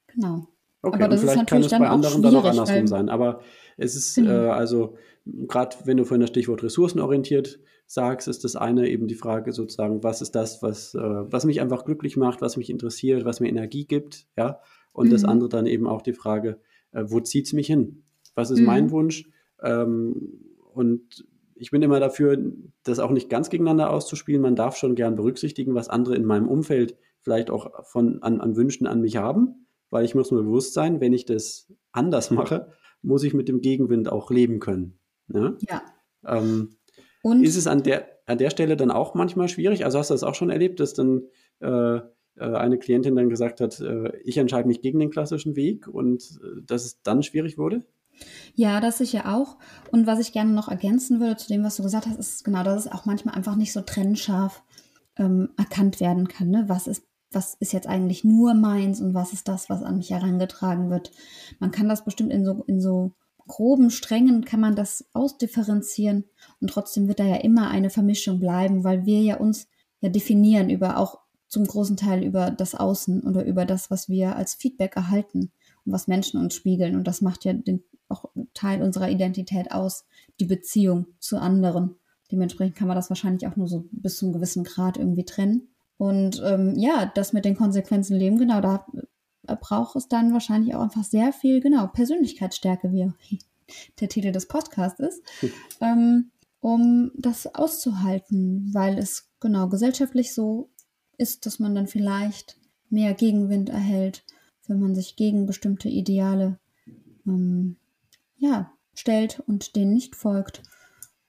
Genau. 0.07 0.47
Okay, 0.81 0.95
aber 0.95 1.07
das 1.07 1.21
vielleicht 1.21 1.35
ist 1.35 1.39
natürlich 1.39 1.69
kann 1.69 1.79
es 1.79 1.87
bei 1.87 1.89
anderen 1.89 2.21
dann 2.21 2.35
auch 2.35 2.45
andersrum 2.45 2.87
sein. 2.87 3.09
Aber 3.09 3.41
es 3.77 3.95
ist 3.95 4.15
genau. 4.15 4.31
äh, 4.31 4.49
also, 4.49 4.95
gerade 5.25 5.77
wenn 5.85 5.97
du 5.97 6.03
vorhin 6.03 6.21
das 6.21 6.29
Stichwort 6.29 6.61
ressourcenorientiert 6.63 7.59
sagst, 7.85 8.27
ist 8.27 8.43
das 8.43 8.55
eine 8.55 8.89
eben 8.89 9.07
die 9.07 9.15
Frage 9.15 9.53
sozusagen, 9.53 10.03
was 10.03 10.21
ist 10.21 10.35
das, 10.35 10.61
was, 10.61 10.93
äh, 10.95 10.99
was 10.99 11.45
mich 11.45 11.61
einfach 11.61 11.85
glücklich 11.85 12.17
macht, 12.17 12.41
was 12.41 12.57
mich 12.57 12.69
interessiert, 12.69 13.23
was 13.23 13.39
mir 13.39 13.49
Energie 13.49 13.85
gibt, 13.85 14.27
ja. 14.37 14.59
Und 14.91 15.07
mhm. 15.07 15.11
das 15.11 15.23
andere 15.23 15.49
dann 15.49 15.65
eben 15.65 15.87
auch 15.87 16.01
die 16.01 16.13
Frage, 16.13 16.59
äh, 16.91 17.03
wo 17.07 17.19
zieht 17.19 17.47
es 17.47 17.53
mich 17.53 17.67
hin? 17.67 18.03
Was 18.35 18.51
ist 18.51 18.59
mhm. 18.59 18.65
mein 18.65 18.91
Wunsch? 18.91 19.29
Ähm, 19.61 20.39
und 20.73 21.25
ich 21.55 21.71
bin 21.71 21.81
immer 21.81 21.99
dafür, 21.99 22.37
das 22.83 22.99
auch 22.99 23.11
nicht 23.11 23.29
ganz 23.29 23.49
gegeneinander 23.49 23.89
auszuspielen. 23.89 24.41
Man 24.41 24.55
darf 24.55 24.75
schon 24.75 24.95
gern 24.95 25.15
berücksichtigen, 25.15 25.75
was 25.75 25.89
andere 25.89 26.15
in 26.15 26.25
meinem 26.25 26.47
Umfeld 26.47 26.97
vielleicht 27.21 27.49
auch 27.49 27.85
von, 27.85 28.21
an, 28.21 28.41
an 28.41 28.55
Wünschen 28.55 28.87
an 28.87 29.01
mich 29.01 29.17
haben, 29.17 29.67
weil 29.89 30.05
ich 30.05 30.15
muss 30.15 30.31
mir 30.31 30.43
bewusst 30.43 30.73
sein, 30.73 30.99
wenn 31.01 31.13
ich 31.13 31.25
das 31.25 31.71
anders 31.91 32.31
mache, 32.31 32.67
muss 33.01 33.23
ich 33.23 33.33
mit 33.33 33.47
dem 33.47 33.61
Gegenwind 33.61 34.11
auch 34.11 34.31
leben 34.31 34.59
können. 34.59 34.99
Ne? 35.27 35.57
Ja. 35.69 35.81
Ähm, 36.25 36.75
und 37.21 37.43
ist 37.43 37.55
es 37.55 37.67
an 37.67 37.83
der, 37.83 38.07
an 38.25 38.37
der 38.37 38.49
Stelle 38.49 38.75
dann 38.75 38.91
auch 38.91 39.13
manchmal 39.13 39.47
schwierig? 39.47 39.85
Also 39.85 39.99
hast 39.99 40.09
du 40.09 40.13
das 40.13 40.23
auch 40.23 40.35
schon 40.35 40.49
erlebt, 40.49 40.79
dass 40.79 40.93
dann 40.93 41.23
äh, 41.59 41.97
äh 41.97 42.01
eine 42.35 42.77
Klientin 42.77 43.15
dann 43.15 43.29
gesagt 43.29 43.61
hat, 43.61 43.79
äh, 43.79 44.17
ich 44.23 44.37
entscheide 44.37 44.67
mich 44.67 44.81
gegen 44.81 44.99
den 44.99 45.09
klassischen 45.09 45.55
Weg 45.55 45.87
und 45.87 46.39
äh, 46.43 46.61
dass 46.65 46.85
es 46.85 47.01
dann 47.01 47.23
schwierig 47.23 47.57
wurde? 47.57 47.85
Ja, 48.55 48.79
das 48.79 48.99
sicher 48.99 49.33
auch. 49.33 49.57
Und 49.91 50.07
was 50.07 50.19
ich 50.19 50.31
gerne 50.31 50.51
noch 50.51 50.67
ergänzen 50.67 51.19
würde 51.19 51.37
zu 51.37 51.47
dem, 51.47 51.63
was 51.63 51.75
du 51.77 51.83
gesagt 51.83 52.07
hast, 52.07 52.19
ist 52.19 52.43
genau, 52.43 52.63
dass 52.63 52.85
es 52.85 52.91
auch 52.91 53.05
manchmal 53.05 53.35
einfach 53.35 53.55
nicht 53.55 53.73
so 53.73 53.81
trennscharf 53.81 54.63
ähm, 55.17 55.49
erkannt 55.57 55.99
werden 55.99 56.27
kann. 56.27 56.49
Ne? 56.49 56.65
Was, 56.67 56.87
ist, 56.87 57.03
was 57.31 57.55
ist 57.55 57.73
jetzt 57.73 57.87
eigentlich 57.87 58.23
nur 58.23 58.53
meins 58.53 59.01
und 59.01 59.13
was 59.13 59.33
ist 59.33 59.47
das, 59.47 59.69
was 59.69 59.83
an 59.83 59.97
mich 59.97 60.11
herangetragen 60.11 60.89
wird? 60.89 61.11
Man 61.59 61.71
kann 61.71 61.89
das 61.89 62.05
bestimmt 62.05 62.31
in 62.31 62.45
so, 62.45 62.63
in 62.67 62.81
so 62.81 63.13
groben 63.47 63.89
Strängen 63.89 64.45
kann 64.45 64.59
man 64.59 64.75
das 64.75 65.05
ausdifferenzieren 65.13 66.25
und 66.61 66.69
trotzdem 66.69 67.07
wird 67.07 67.19
da 67.19 67.25
ja 67.25 67.35
immer 67.37 67.69
eine 67.69 67.89
Vermischung 67.89 68.39
bleiben, 68.39 68.83
weil 68.83 69.05
wir 69.05 69.21
ja 69.21 69.37
uns 69.37 69.67
ja 69.99 70.09
definieren 70.09 70.69
über 70.69 70.97
auch 70.97 71.19
zum 71.47 71.65
großen 71.65 71.97
Teil 71.97 72.23
über 72.23 72.49
das 72.49 72.73
Außen 72.73 73.21
oder 73.21 73.45
über 73.45 73.65
das, 73.65 73.91
was 73.91 74.09
wir 74.09 74.35
als 74.35 74.55
Feedback 74.55 74.95
erhalten 74.95 75.51
und 75.85 75.91
was 75.91 76.07
Menschen 76.07 76.39
uns 76.39 76.55
spiegeln. 76.55 76.95
Und 76.95 77.07
das 77.07 77.21
macht 77.21 77.45
ja 77.45 77.53
den, 77.53 77.83
auch 78.09 78.25
Teil 78.53 78.81
unserer 78.81 79.09
Identität 79.09 79.71
aus, 79.71 80.05
die 80.39 80.45
Beziehung 80.45 81.07
zu 81.19 81.37
anderen. 81.37 81.95
Dementsprechend 82.31 82.75
kann 82.75 82.87
man 82.87 82.95
das 82.95 83.09
wahrscheinlich 83.09 83.47
auch 83.47 83.55
nur 83.55 83.67
so 83.67 83.85
bis 83.91 84.17
zu 84.17 84.25
einem 84.25 84.33
gewissen 84.33 84.63
Grad 84.63 84.97
irgendwie 84.97 85.25
trennen. 85.25 85.69
Und 85.97 86.41
ähm, 86.43 86.73
ja, 86.75 87.11
das 87.13 87.33
mit 87.33 87.45
den 87.45 87.55
Konsequenzen 87.55 88.17
leben, 88.17 88.37
genau, 88.37 88.61
da 88.61 88.85
braucht 89.61 89.95
es 89.95 90.07
dann 90.07 90.33
wahrscheinlich 90.33 90.75
auch 90.75 90.81
einfach 90.81 91.03
sehr 91.03 91.33
viel, 91.33 91.61
genau, 91.61 91.87
Persönlichkeitsstärke, 91.87 92.91
wie 92.91 93.11
der 93.99 94.09
Titel 94.09 94.31
des 94.31 94.47
Podcasts 94.47 94.99
ist, 94.99 95.21
ähm, 95.81 96.31
um 96.59 97.11
das 97.15 97.53
auszuhalten, 97.53 98.69
weil 98.73 98.97
es 98.97 99.29
genau 99.39 99.67
gesellschaftlich 99.67 100.33
so 100.33 100.69
ist, 101.17 101.45
dass 101.45 101.59
man 101.59 101.75
dann 101.75 101.87
vielleicht 101.87 102.57
mehr 102.89 103.13
Gegenwind 103.13 103.69
erhält, 103.69 104.23
wenn 104.67 104.79
man 104.79 104.95
sich 104.95 105.15
gegen 105.15 105.45
bestimmte 105.45 105.89
Ideale 105.89 106.59
ähm, 107.27 107.77
ja, 108.43 108.73
stellt 108.93 109.41
und 109.47 109.75
denen 109.75 109.93
nicht 109.93 110.15
folgt. 110.15 110.61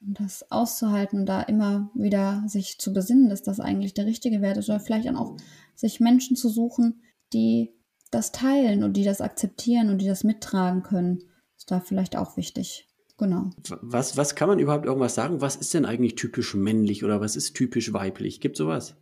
Und 0.00 0.20
das 0.20 0.50
auszuhalten 0.50 1.20
und 1.20 1.26
da 1.26 1.40
immer 1.42 1.90
wieder 1.94 2.42
sich 2.46 2.78
zu 2.78 2.92
besinnen, 2.92 3.30
dass 3.30 3.42
das 3.42 3.60
eigentlich 3.60 3.94
der 3.94 4.04
richtige 4.04 4.42
Wert 4.42 4.58
ist. 4.58 4.68
Oder 4.68 4.80
vielleicht 4.80 5.06
dann 5.06 5.16
auch 5.16 5.36
sich 5.74 6.00
Menschen 6.00 6.36
zu 6.36 6.48
suchen, 6.48 7.02
die 7.32 7.72
das 8.10 8.32
teilen 8.32 8.82
und 8.84 8.96
die 8.96 9.04
das 9.04 9.20
akzeptieren 9.20 9.88
und 9.88 9.98
die 9.98 10.06
das 10.06 10.24
mittragen 10.24 10.82
können, 10.82 11.22
ist 11.56 11.70
da 11.70 11.80
vielleicht 11.80 12.16
auch 12.16 12.36
wichtig. 12.36 12.88
Genau. 13.16 13.50
Was, 13.80 14.16
was 14.16 14.34
kann 14.34 14.48
man 14.48 14.58
überhaupt 14.58 14.84
irgendwas 14.84 15.14
sagen? 15.14 15.40
Was 15.40 15.56
ist 15.56 15.72
denn 15.72 15.84
eigentlich 15.84 16.16
typisch 16.16 16.54
männlich 16.54 17.04
oder 17.04 17.20
was 17.20 17.36
ist 17.36 17.54
typisch 17.54 17.92
weiblich? 17.92 18.40
Gibt 18.40 18.56
sowas? 18.56 18.96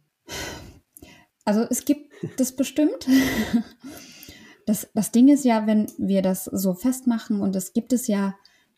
Also 1.44 1.62
es 1.62 1.84
gibt 1.86 2.12
das 2.36 2.54
bestimmt. 2.54 3.08
Das, 4.66 4.88
das 4.94 5.10
Ding 5.10 5.28
ist 5.28 5.44
ja, 5.44 5.66
wenn 5.66 5.86
wir 5.98 6.22
das 6.22 6.44
so 6.44 6.74
festmachen 6.74 7.40
und 7.40 7.56
es 7.56 7.72
gibt 7.72 7.92
es 7.92 8.06
ja, 8.06 8.34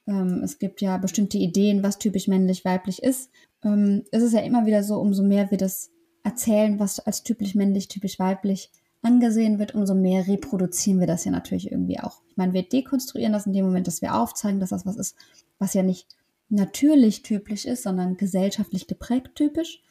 ähm, 0.07 0.43
es 0.43 0.59
gibt 0.59 0.81
ja 0.81 0.99
bestimmte 0.99 1.39
Ideen, 1.39 1.83
was 1.83 1.99
typisch 1.99 2.29
männlich, 2.29 2.65
weiblich 2.65 3.03
ist, 3.03 3.31
ähm, 3.63 4.05
ist 4.11 4.23
es 4.23 4.33
ja 4.33 4.41
immer 4.41 4.67
wieder 4.67 4.83
so, 4.83 4.99
umso 4.99 5.23
mehr 5.23 5.51
wir 5.51 5.59
das 5.59 5.91
erzählen, 6.23 6.79
was 6.79 7.01
als 7.01 7.23
typisch 7.23 7.55
männlich, 7.55 7.89
typisch 7.89 8.19
weiblich 8.19 8.71
angesehen 9.03 9.59
wird, 9.59 9.75
umso 9.75 9.95
mehr 9.95 10.27
reproduzieren 10.27 10.99
wir 10.99 11.07
das 11.07 11.25
ja 11.25 11.31
natürlich 11.31 11.71
irgendwie 11.71 12.01
auch. 12.01 12.23
Ich 12.31 12.37
meine, 12.37 12.55
wir 12.55 12.63
dekonstruieren 12.63 13.35
das 13.35 13.47
in 13.47 13.53
dem 13.53 13.67
Moment, 13.67 13.87
dass 13.87 14.01
wir 14.01 14.15
aufzeigen, 14.15 14.61
dass 14.61 14.71
das 14.71 14.87
was 14.87 14.97
ist, 14.97 15.17
was 15.59 15.75
ja 15.75 15.83
nicht 15.83 16.09
natürlich 16.49 17.23
typisch 17.23 17.67
ist, 17.67 17.83
sondern 17.83 18.17
gesellschaftlich 18.17 18.87
geprägt 18.87 19.33
typisch 19.35 19.83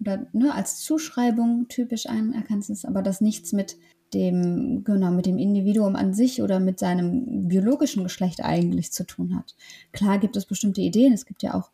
oder 0.00 0.26
ne, 0.32 0.54
als 0.54 0.80
Zuschreibung 0.80 1.68
typisch 1.68 2.06
anerkannt 2.06 2.68
ist, 2.68 2.84
aber 2.84 3.02
das 3.02 3.20
nichts 3.20 3.52
mit 3.52 3.76
dem, 4.14 4.84
genau, 4.84 5.10
mit 5.10 5.26
dem 5.26 5.38
Individuum 5.38 5.96
an 5.96 6.14
sich 6.14 6.42
oder 6.42 6.60
mit 6.60 6.78
seinem 6.78 7.48
biologischen 7.48 8.02
Geschlecht 8.02 8.42
eigentlich 8.42 8.92
zu 8.92 9.04
tun 9.04 9.36
hat. 9.36 9.54
Klar 9.92 10.18
gibt 10.18 10.36
es 10.36 10.46
bestimmte 10.46 10.80
Ideen, 10.80 11.12
es 11.12 11.26
gibt 11.26 11.42
ja 11.42 11.54
auch 11.54 11.70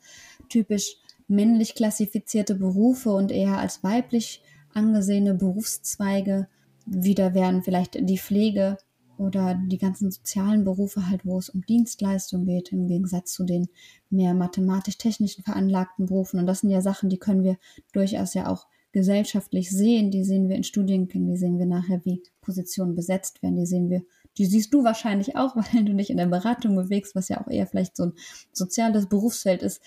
typisch 0.49 0.97
männlich 1.28 1.74
klassifizierte 1.74 2.55
Berufe 2.55 3.11
und 3.11 3.32
eher 3.32 3.59
als 3.59 3.82
weiblich 3.82 4.43
angesehene 4.72 5.34
Berufszweige, 5.34 6.49
wieder 6.84 7.34
wären 7.34 7.62
vielleicht 7.62 7.99
die 8.09 8.18
Pflege 8.18 8.78
oder 9.18 9.55
die 9.55 9.78
ganzen 9.78 10.11
sozialen 10.11 10.64
Berufe 10.64 11.09
halt, 11.09 11.24
wo 11.24 11.39
es 11.39 11.49
um 11.49 11.64
Dienstleistung 11.64 12.45
geht, 12.45 12.70
im 12.72 12.87
Gegensatz 12.87 13.32
zu 13.32 13.45
den 13.45 13.68
mehr 14.11 14.34
mathematisch-technischen 14.34 15.43
veranlagten 15.43 16.07
Berufen. 16.07 16.39
Und 16.39 16.47
das 16.47 16.61
sind 16.61 16.70
ja 16.70 16.80
Sachen, 16.80 17.09
die 17.09 17.18
können 17.18 17.43
wir 17.43 17.57
durchaus 17.93 18.34
ja 18.34 18.49
auch 18.49 18.66
gesellschaftlich 18.97 19.70
sehen. 19.70 20.11
Die 20.11 20.24
sehen 20.24 20.49
wir 20.49 20.57
in 20.57 20.64
Studiengängen, 20.64 21.28
die 21.28 21.36
sehen 21.36 21.59
wir 21.59 21.66
nachher, 21.66 22.01
wie 22.05 22.22
Positionen 22.40 22.94
besetzt 22.94 23.42
werden, 23.42 23.57
die 23.57 23.66
sehen 23.66 23.90
wir, 23.90 24.01
die 24.38 24.47
siehst 24.47 24.72
du 24.72 24.84
wahrscheinlich 24.84 25.36
auch, 25.36 25.55
weil 25.74 25.84
du 25.84 25.94
dich 25.94 26.09
in 26.09 26.16
der 26.16 26.26
Beratung 26.26 26.74
bewegst, 26.76 27.14
was 27.14 27.28
ja 27.28 27.38
auch 27.42 27.49
eher 27.49 27.66
vielleicht 27.66 27.94
so 27.94 28.05
ein 28.05 28.12
soziales 28.53 29.07
Berufsfeld 29.07 29.62
ist. 29.62 29.82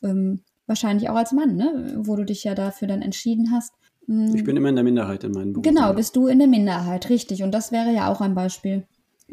Ähm, 0.00 0.42
wahrscheinlich 0.68 1.10
auch 1.10 1.16
als 1.16 1.32
Mann, 1.32 1.56
ne? 1.56 2.02
wo 2.04 2.14
du 2.14 2.24
dich 2.24 2.44
ja 2.44 2.54
dafür 2.54 2.86
dann 2.86 3.02
entschieden 3.02 3.50
hast. 3.50 3.72
Mhm. 4.06 4.36
Ich 4.36 4.44
bin 4.44 4.56
immer 4.56 4.68
in 4.68 4.76
der 4.76 4.84
Minderheit 4.84 5.24
in 5.24 5.32
meinen 5.32 5.54
Berufen. 5.54 5.74
Genau, 5.74 5.92
bist 5.92 6.14
du 6.14 6.28
in 6.28 6.38
der 6.38 6.46
Minderheit, 6.46 7.10
richtig. 7.10 7.42
Und 7.42 7.50
das 7.50 7.72
wäre 7.72 7.92
ja 7.92 8.12
auch 8.12 8.20
ein 8.20 8.36
Beispiel 8.36 8.86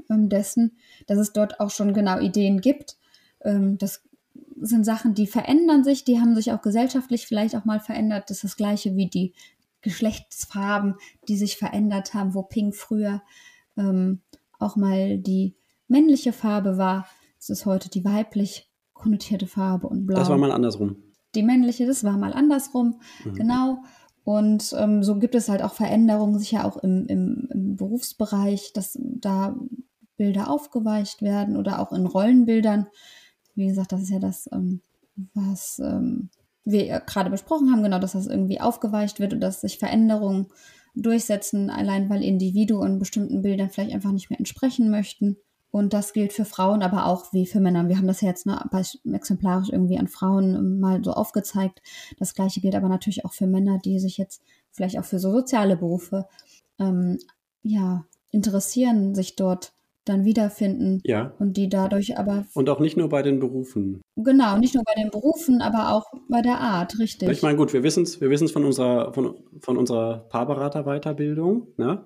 ähm, 0.09 0.27
dessen, 0.27 0.71
dass 1.05 1.19
es 1.19 1.33
dort 1.33 1.59
auch 1.59 1.69
schon 1.69 1.93
genau 1.93 2.19
Ideen 2.19 2.61
gibt. 2.61 2.97
Ähm, 3.45 3.77
das 3.77 4.01
sind 4.61 4.83
Sachen, 4.83 5.13
die 5.13 5.27
verändern 5.27 5.83
sich, 5.83 6.03
die 6.03 6.19
haben 6.19 6.35
sich 6.35 6.51
auch 6.51 6.61
gesellschaftlich 6.61 7.27
vielleicht 7.27 7.55
auch 7.55 7.65
mal 7.65 7.79
verändert. 7.79 8.29
Das 8.29 8.37
ist 8.37 8.43
das 8.43 8.57
gleiche 8.57 8.95
wie 8.95 9.07
die 9.07 9.33
Geschlechtsfarben, 9.81 10.95
die 11.27 11.37
sich 11.37 11.57
verändert 11.57 12.13
haben, 12.13 12.33
wo 12.33 12.43
Pink 12.43 12.75
früher 12.75 13.21
ähm, 13.77 14.21
auch 14.59 14.75
mal 14.75 15.17
die 15.17 15.55
männliche 15.87 16.33
Farbe 16.33 16.77
war. 16.77 17.07
Es 17.39 17.49
ist 17.49 17.65
heute 17.65 17.89
die 17.89 18.03
weiblich 18.03 18.69
konnotierte 18.93 19.47
Farbe 19.47 19.87
und 19.87 20.05
blau. 20.05 20.19
Das 20.19 20.29
war 20.29 20.37
mal 20.37 20.51
andersrum. 20.51 20.97
Die 21.35 21.43
männliche, 21.43 21.85
das 21.85 22.03
war 22.03 22.17
mal 22.17 22.33
andersrum, 22.33 22.99
mhm. 23.23 23.33
genau. 23.33 23.83
Und 24.23 24.75
ähm, 24.77 25.03
so 25.03 25.17
gibt 25.17 25.35
es 25.35 25.49
halt 25.49 25.63
auch 25.63 25.73
Veränderungen, 25.73 26.37
sicher 26.37 26.65
auch 26.65 26.77
im, 26.77 27.07
im, 27.07 27.47
im, 27.51 27.75
Berufsbereich, 27.77 28.73
dass 28.73 28.97
da 28.99 29.55
Bilder 30.17 30.49
aufgeweicht 30.49 31.21
werden 31.21 31.55
oder 31.55 31.79
auch 31.79 31.93
in 31.93 32.05
Rollenbildern. 32.05 32.87
Wie 33.55 33.67
gesagt, 33.67 33.91
das 33.91 34.01
ist 34.01 34.09
ja 34.09 34.19
das, 34.19 34.49
ähm, 34.51 34.81
was 35.33 35.79
ähm, 35.79 36.29
wir 36.65 36.99
gerade 37.01 37.29
besprochen 37.29 37.71
haben, 37.71 37.83
genau, 37.83 37.99
dass 37.99 38.13
das 38.13 38.27
irgendwie 38.27 38.61
aufgeweicht 38.61 39.19
wird 39.19 39.33
und 39.33 39.41
dass 39.41 39.61
sich 39.61 39.79
Veränderungen 39.79 40.47
durchsetzen, 40.95 41.69
allein 41.69 42.09
weil 42.09 42.23
Individuen 42.23 42.99
bestimmten 42.99 43.41
Bildern 43.41 43.69
vielleicht 43.69 43.93
einfach 43.93 44.11
nicht 44.11 44.29
mehr 44.29 44.39
entsprechen 44.39 44.89
möchten. 44.89 45.37
Und 45.71 45.93
das 45.93 46.13
gilt 46.13 46.33
für 46.33 46.45
Frauen, 46.45 46.81
aber 46.81 47.05
auch 47.05 47.31
wie 47.31 47.45
für 47.45 47.59
Männer. 47.59 47.87
Wir 47.87 47.97
haben 47.97 48.07
das 48.07 48.21
ja 48.21 48.29
jetzt 48.29 48.47
ne, 48.47 48.59
exemplarisch 49.13 49.69
irgendwie 49.69 49.99
an 49.99 50.07
Frauen 50.07 50.55
ähm, 50.55 50.79
mal 50.79 51.03
so 51.03 51.13
aufgezeigt. 51.13 51.81
Das 52.17 52.33
gleiche 52.33 52.59
gilt 52.59 52.75
aber 52.75 52.89
natürlich 52.89 53.23
auch 53.23 53.33
für 53.33 53.45
Männer, 53.45 53.77
die 53.77 53.99
sich 53.99 54.17
jetzt 54.17 54.41
vielleicht 54.71 54.97
auch 54.97 55.05
für 55.05 55.19
so 55.19 55.31
soziale 55.31 55.77
Berufe 55.77 56.27
ähm, 56.79 57.19
ja, 57.61 58.05
interessieren, 58.31 59.13
sich 59.13 59.35
dort 59.35 59.73
dann 60.09 60.25
wiederfinden. 60.25 61.01
Ja. 61.05 61.33
Und 61.39 61.55
die 61.55 61.69
dadurch 61.69 62.17
aber. 62.17 62.45
Und 62.53 62.69
auch 62.69 62.79
nicht 62.79 62.97
nur 62.97 63.09
bei 63.09 63.21
den 63.21 63.39
Berufen. 63.39 64.01
Genau, 64.15 64.57
nicht 64.57 64.75
nur 64.75 64.83
bei 64.83 65.01
den 65.01 65.11
Berufen, 65.11 65.61
aber 65.61 65.93
auch 65.93 66.05
bei 66.27 66.41
der 66.41 66.59
Art, 66.59 66.99
richtig. 66.99 67.29
Ich 67.29 67.41
meine, 67.41 67.57
gut, 67.57 67.71
wir 67.73 67.83
wissen 67.83 68.03
es 68.03 68.19
wir 68.19 68.29
wissen's 68.29 68.51
von 68.51 68.65
unserer, 68.65 69.13
von, 69.13 69.35
von 69.61 69.77
unserer 69.77 70.27
Paarberater-Weiterbildung. 70.29 71.67
Ne? 71.77 72.05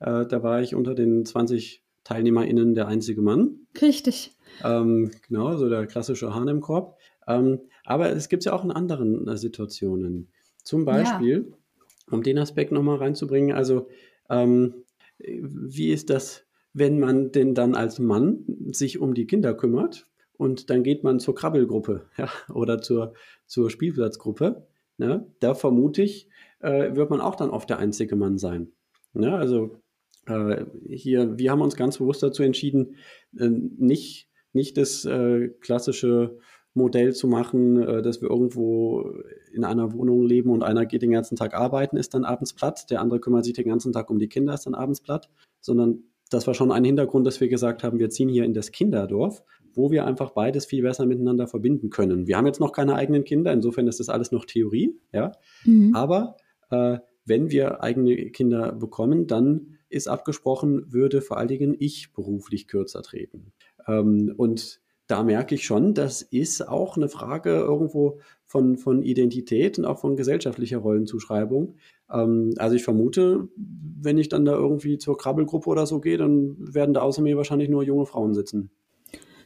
Äh, 0.00 0.26
da 0.26 0.42
war 0.42 0.60
ich 0.60 0.74
unter 0.74 0.94
den 0.94 1.24
20 1.24 1.82
TeilnehmerInnen 2.04 2.74
der 2.74 2.88
einzige 2.88 3.22
Mann. 3.22 3.66
Richtig. 3.80 4.36
Ähm, 4.64 5.10
genau, 5.26 5.56
so 5.56 5.68
der 5.68 5.86
klassische 5.86 6.34
Hahn 6.34 6.48
im 6.48 6.60
Korb. 6.60 6.98
Ähm, 7.26 7.60
aber 7.84 8.10
es 8.10 8.28
gibt 8.28 8.44
ja 8.44 8.52
auch 8.52 8.64
in 8.64 8.70
anderen 8.70 9.26
äh, 9.26 9.36
Situationen. 9.36 10.28
Zum 10.62 10.84
Beispiel, 10.84 11.46
ja. 11.48 12.14
um 12.14 12.22
den 12.22 12.38
Aspekt 12.38 12.72
nochmal 12.72 12.96
reinzubringen, 12.96 13.56
also 13.56 13.88
ähm, 14.28 14.74
wie 15.18 15.92
ist 15.92 16.10
das, 16.10 16.45
wenn 16.76 16.98
man 17.00 17.32
denn 17.32 17.54
dann 17.54 17.74
als 17.74 17.98
Mann 17.98 18.44
sich 18.70 18.98
um 18.98 19.14
die 19.14 19.26
Kinder 19.26 19.54
kümmert 19.54 20.06
und 20.36 20.68
dann 20.68 20.82
geht 20.82 21.04
man 21.04 21.18
zur 21.18 21.34
Krabbelgruppe 21.34 22.06
ja, 22.18 22.28
oder 22.52 22.82
zur, 22.82 23.14
zur 23.46 23.70
Spielplatzgruppe, 23.70 24.66
ne, 24.98 25.26
da 25.40 25.54
vermute 25.54 26.02
ich, 26.02 26.28
äh, 26.60 26.94
wird 26.94 27.08
man 27.08 27.22
auch 27.22 27.34
dann 27.34 27.48
oft 27.48 27.70
der 27.70 27.78
einzige 27.78 28.14
Mann 28.14 28.36
sein. 28.36 28.72
Ne? 29.14 29.34
Also 29.34 29.80
äh, 30.26 30.66
hier, 30.86 31.38
wir 31.38 31.50
haben 31.50 31.62
uns 31.62 31.76
ganz 31.76 31.96
bewusst 31.96 32.22
dazu 32.22 32.42
entschieden, 32.42 32.96
äh, 33.38 33.48
nicht, 33.48 34.28
nicht 34.52 34.76
das 34.76 35.06
äh, 35.06 35.48
klassische 35.60 36.36
Modell 36.74 37.14
zu 37.14 37.26
machen, 37.26 37.82
äh, 37.82 38.02
dass 38.02 38.20
wir 38.20 38.28
irgendwo 38.28 39.14
in 39.50 39.64
einer 39.64 39.94
Wohnung 39.94 40.26
leben 40.26 40.50
und 40.50 40.62
einer 40.62 40.84
geht 40.84 41.00
den 41.00 41.12
ganzen 41.12 41.36
Tag 41.36 41.54
arbeiten, 41.54 41.96
ist 41.96 42.12
dann 42.12 42.26
abends 42.26 42.52
platt, 42.52 42.90
der 42.90 43.00
andere 43.00 43.18
kümmert 43.18 43.46
sich 43.46 43.54
den 43.54 43.68
ganzen 43.68 43.94
Tag 43.94 44.10
um 44.10 44.18
die 44.18 44.28
Kinder, 44.28 44.52
ist 44.52 44.66
dann 44.66 44.74
abends 44.74 45.00
platt, 45.00 45.30
sondern 45.62 46.04
das 46.30 46.46
war 46.46 46.54
schon 46.54 46.72
ein 46.72 46.84
Hintergrund, 46.84 47.26
dass 47.26 47.40
wir 47.40 47.48
gesagt 47.48 47.82
haben, 47.84 47.98
wir 47.98 48.10
ziehen 48.10 48.28
hier 48.28 48.44
in 48.44 48.54
das 48.54 48.72
Kinderdorf, 48.72 49.42
wo 49.74 49.90
wir 49.90 50.06
einfach 50.06 50.30
beides 50.30 50.66
viel 50.66 50.82
besser 50.82 51.06
miteinander 51.06 51.46
verbinden 51.46 51.90
können. 51.90 52.26
Wir 52.26 52.36
haben 52.36 52.46
jetzt 52.46 52.60
noch 52.60 52.72
keine 52.72 52.94
eigenen 52.94 53.24
Kinder, 53.24 53.52
insofern 53.52 53.86
ist 53.86 54.00
das 54.00 54.08
alles 54.08 54.32
noch 54.32 54.44
Theorie, 54.44 54.98
ja. 55.12 55.32
Mhm. 55.64 55.94
Aber 55.94 56.36
äh, 56.70 56.98
wenn 57.24 57.50
wir 57.50 57.82
eigene 57.82 58.30
Kinder 58.30 58.72
bekommen, 58.72 59.26
dann 59.26 59.78
ist 59.88 60.08
abgesprochen, 60.08 60.92
würde 60.92 61.20
vor 61.20 61.36
allen 61.36 61.48
Dingen 61.48 61.76
ich 61.78 62.12
beruflich 62.12 62.68
kürzer 62.68 63.02
treten. 63.02 63.52
Ähm, 63.86 64.32
und 64.36 64.80
da 65.06 65.22
merke 65.22 65.54
ich 65.54 65.64
schon, 65.64 65.94
das 65.94 66.22
ist 66.22 66.66
auch 66.66 66.96
eine 66.96 67.08
Frage 67.08 67.50
irgendwo 67.50 68.20
von, 68.56 68.78
von 68.78 69.02
Identität 69.02 69.78
und 69.78 69.84
auch 69.84 69.98
von 69.98 70.16
gesellschaftlicher 70.16 70.78
Rollenzuschreibung. 70.78 71.74
Ähm, 72.10 72.54
also 72.56 72.74
ich 72.74 72.84
vermute, 72.84 73.48
wenn 73.56 74.16
ich 74.16 74.30
dann 74.30 74.46
da 74.46 74.54
irgendwie 74.54 74.96
zur 74.96 75.18
Krabbelgruppe 75.18 75.68
oder 75.68 75.86
so 75.86 76.00
gehe, 76.00 76.16
dann 76.16 76.56
werden 76.58 76.94
da 76.94 77.02
außer 77.02 77.20
mir 77.20 77.36
wahrscheinlich 77.36 77.68
nur 77.68 77.82
junge 77.82 78.06
Frauen 78.06 78.32
sitzen. 78.32 78.70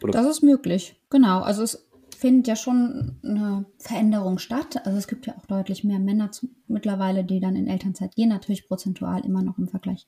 Oder? 0.00 0.12
Das 0.12 0.30
ist 0.30 0.42
möglich, 0.42 0.94
genau. 1.10 1.40
Also 1.40 1.64
es 1.64 1.88
findet 2.16 2.46
ja 2.46 2.54
schon 2.54 3.16
eine 3.24 3.64
Veränderung 3.78 4.38
statt. 4.38 4.86
Also 4.86 4.96
es 4.96 5.08
gibt 5.08 5.26
ja 5.26 5.34
auch 5.36 5.46
deutlich 5.46 5.82
mehr 5.82 5.98
Männer 5.98 6.30
zu, 6.30 6.48
mittlerweile, 6.68 7.24
die 7.24 7.40
dann 7.40 7.56
in 7.56 7.66
Elternzeit 7.66 8.14
gehen, 8.14 8.28
natürlich 8.28 8.68
prozentual 8.68 9.24
immer 9.24 9.42
noch 9.42 9.58
im 9.58 9.66
Vergleich 9.66 10.06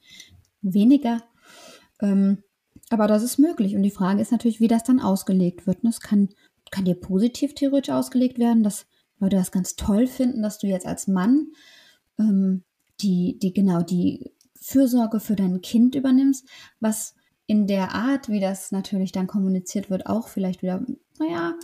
weniger. 0.60 1.22
Ähm, 2.00 2.38
aber 2.90 3.08
das 3.08 3.24
ist 3.24 3.38
möglich. 3.38 3.74
Und 3.74 3.82
die 3.82 3.90
Frage 3.90 4.22
ist 4.22 4.30
natürlich, 4.30 4.60
wie 4.60 4.68
das 4.68 4.84
dann 4.84 5.00
ausgelegt 5.00 5.66
wird. 5.66 5.78
Das 5.82 6.00
kann, 6.00 6.28
kann 6.70 6.84
dir 6.84 6.94
positiv 6.94 7.54
theoretisch 7.54 7.92
ausgelegt 7.92 8.38
werden, 8.38 8.62
dass 8.62 8.86
Leute 9.22 9.36
das 9.36 9.52
ganz 9.52 9.76
toll 9.76 10.06
finden, 10.06 10.42
dass 10.42 10.58
du 10.58 10.66
jetzt 10.66 10.86
als 10.86 11.06
Mann 11.06 11.52
ähm, 12.18 12.64
die, 13.00 13.38
die 13.40 13.52
genau 13.52 13.82
die 13.82 14.32
Fürsorge 14.60 15.20
für 15.20 15.36
dein 15.36 15.60
Kind 15.60 15.94
übernimmst, 15.94 16.46
was 16.80 17.14
in 17.46 17.66
der 17.66 17.94
Art, 17.94 18.28
wie 18.28 18.40
das 18.40 18.72
natürlich 18.72 19.12
dann 19.12 19.26
kommuniziert 19.26 19.90
wird, 19.90 20.06
auch 20.06 20.28
vielleicht 20.28 20.62
wieder, 20.62 20.84
naja, 21.18 21.54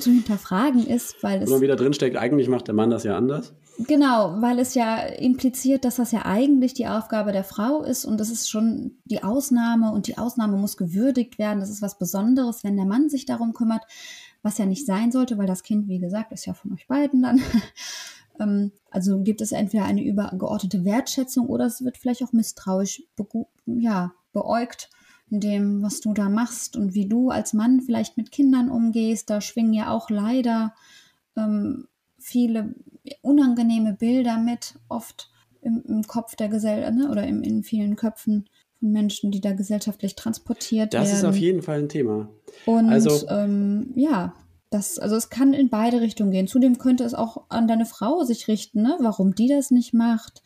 zu 0.00 0.10
hinterfragen 0.10 0.86
ist, 0.86 1.22
weil 1.22 1.42
es. 1.42 1.50
Wo 1.50 1.60
wieder 1.60 1.76
drinsteckt, 1.76 2.16
eigentlich 2.16 2.48
macht 2.48 2.66
der 2.66 2.74
Mann 2.74 2.90
das 2.90 3.04
ja 3.04 3.16
anders. 3.16 3.54
Genau, 3.78 4.40
weil 4.40 4.58
es 4.58 4.74
ja 4.74 4.98
impliziert, 5.00 5.84
dass 5.84 5.96
das 5.96 6.10
ja 6.10 6.24
eigentlich 6.24 6.72
die 6.72 6.86
Aufgabe 6.86 7.32
der 7.32 7.44
Frau 7.44 7.82
ist 7.82 8.06
und 8.06 8.18
das 8.18 8.30
ist 8.30 8.48
schon 8.48 8.98
die 9.04 9.22
Ausnahme 9.22 9.92
und 9.92 10.06
die 10.06 10.16
Ausnahme 10.16 10.56
muss 10.56 10.78
gewürdigt 10.78 11.38
werden. 11.38 11.60
Das 11.60 11.68
ist 11.68 11.82
was 11.82 11.98
Besonderes, 11.98 12.64
wenn 12.64 12.76
der 12.76 12.86
Mann 12.86 13.10
sich 13.10 13.26
darum 13.26 13.52
kümmert, 13.52 13.84
was 14.46 14.58
ja 14.58 14.64
nicht 14.64 14.86
sein 14.86 15.10
sollte, 15.10 15.38
weil 15.38 15.48
das 15.48 15.64
Kind, 15.64 15.88
wie 15.88 15.98
gesagt, 15.98 16.30
ist 16.30 16.46
ja 16.46 16.54
von 16.54 16.72
euch 16.72 16.86
beiden 16.86 17.22
dann. 17.22 17.40
Ähm, 18.38 18.72
also 18.90 19.22
gibt 19.22 19.40
es 19.40 19.50
entweder 19.50 19.86
eine 19.86 20.04
übergeordnete 20.04 20.84
Wertschätzung 20.84 21.46
oder 21.46 21.64
es 21.64 21.82
wird 21.82 21.96
vielleicht 21.96 22.22
auch 22.22 22.34
misstrauisch 22.34 23.02
ja, 23.64 24.12
beäugt 24.34 24.90
in 25.30 25.40
dem, 25.40 25.82
was 25.82 26.02
du 26.02 26.12
da 26.12 26.28
machst 26.28 26.76
und 26.76 26.92
wie 26.92 27.08
du 27.08 27.30
als 27.30 27.54
Mann 27.54 27.80
vielleicht 27.80 28.18
mit 28.18 28.32
Kindern 28.32 28.68
umgehst. 28.68 29.30
Da 29.30 29.40
schwingen 29.40 29.72
ja 29.72 29.90
auch 29.90 30.10
leider 30.10 30.74
ähm, 31.34 31.88
viele 32.18 32.74
unangenehme 33.22 33.94
Bilder 33.94 34.36
mit, 34.36 34.74
oft 34.90 35.30
im, 35.62 35.82
im 35.88 36.02
Kopf 36.02 36.36
der 36.36 36.50
Gesellschaft 36.50 36.94
ne, 36.94 37.08
oder 37.08 37.26
im, 37.26 37.42
in 37.42 37.62
vielen 37.62 37.96
Köpfen 37.96 38.50
Menschen, 38.80 39.30
die 39.30 39.40
da 39.40 39.52
gesellschaftlich 39.52 40.16
transportiert 40.16 40.94
das 40.94 41.00
werden. 41.00 41.10
Das 41.10 41.18
ist 41.18 41.24
auf 41.24 41.36
jeden 41.36 41.62
Fall 41.62 41.78
ein 41.78 41.88
Thema. 41.88 42.28
Und 42.66 42.88
also, 42.90 43.28
ähm, 43.28 43.92
ja, 43.96 44.34
das, 44.70 44.98
also 44.98 45.16
es 45.16 45.30
kann 45.30 45.52
in 45.52 45.68
beide 45.68 46.00
Richtungen 46.00 46.30
gehen. 46.30 46.48
Zudem 46.48 46.78
könnte 46.78 47.04
es 47.04 47.14
auch 47.14 47.44
an 47.48 47.68
deine 47.68 47.86
Frau 47.86 48.24
sich 48.24 48.48
richten, 48.48 48.82
ne? 48.82 48.96
warum 49.00 49.34
die 49.34 49.48
das 49.48 49.70
nicht 49.70 49.94
macht, 49.94 50.42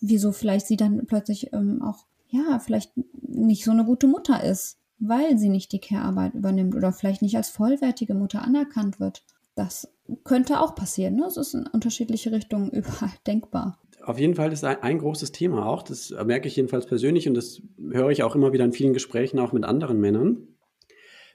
wieso 0.00 0.32
vielleicht 0.32 0.66
sie 0.66 0.76
dann 0.76 1.06
plötzlich 1.06 1.52
ähm, 1.52 1.82
auch, 1.82 2.06
ja, 2.28 2.58
vielleicht 2.58 2.92
nicht 3.22 3.64
so 3.64 3.70
eine 3.70 3.84
gute 3.84 4.08
Mutter 4.08 4.42
ist, 4.42 4.78
weil 4.98 5.38
sie 5.38 5.48
nicht 5.48 5.72
die 5.72 5.80
Care-Arbeit 5.80 6.34
übernimmt 6.34 6.74
oder 6.74 6.92
vielleicht 6.92 7.22
nicht 7.22 7.36
als 7.36 7.50
vollwertige 7.50 8.14
Mutter 8.14 8.42
anerkannt 8.42 9.00
wird. 9.00 9.22
Das 9.54 9.88
könnte 10.24 10.60
auch 10.60 10.74
passieren. 10.74 11.16
Ne? 11.16 11.26
Es 11.26 11.36
ist 11.36 11.54
in 11.54 11.66
unterschiedliche 11.66 12.32
Richtungen 12.32 12.70
überall 12.72 13.12
denkbar. 13.26 13.78
Auf 14.04 14.18
jeden 14.18 14.34
Fall 14.34 14.52
ist 14.52 14.64
ein, 14.64 14.98
großes 14.98 15.32
Thema 15.32 15.66
auch, 15.66 15.82
das 15.82 16.10
merke 16.24 16.48
ich 16.48 16.56
jedenfalls 16.56 16.86
persönlich 16.86 17.28
und 17.28 17.34
das 17.34 17.62
höre 17.90 18.10
ich 18.10 18.22
auch 18.22 18.34
immer 18.34 18.52
wieder 18.52 18.64
in 18.64 18.72
vielen 18.72 18.92
Gesprächen 18.92 19.38
auch 19.38 19.52
mit 19.52 19.64
anderen 19.64 20.00
Männern. 20.00 20.48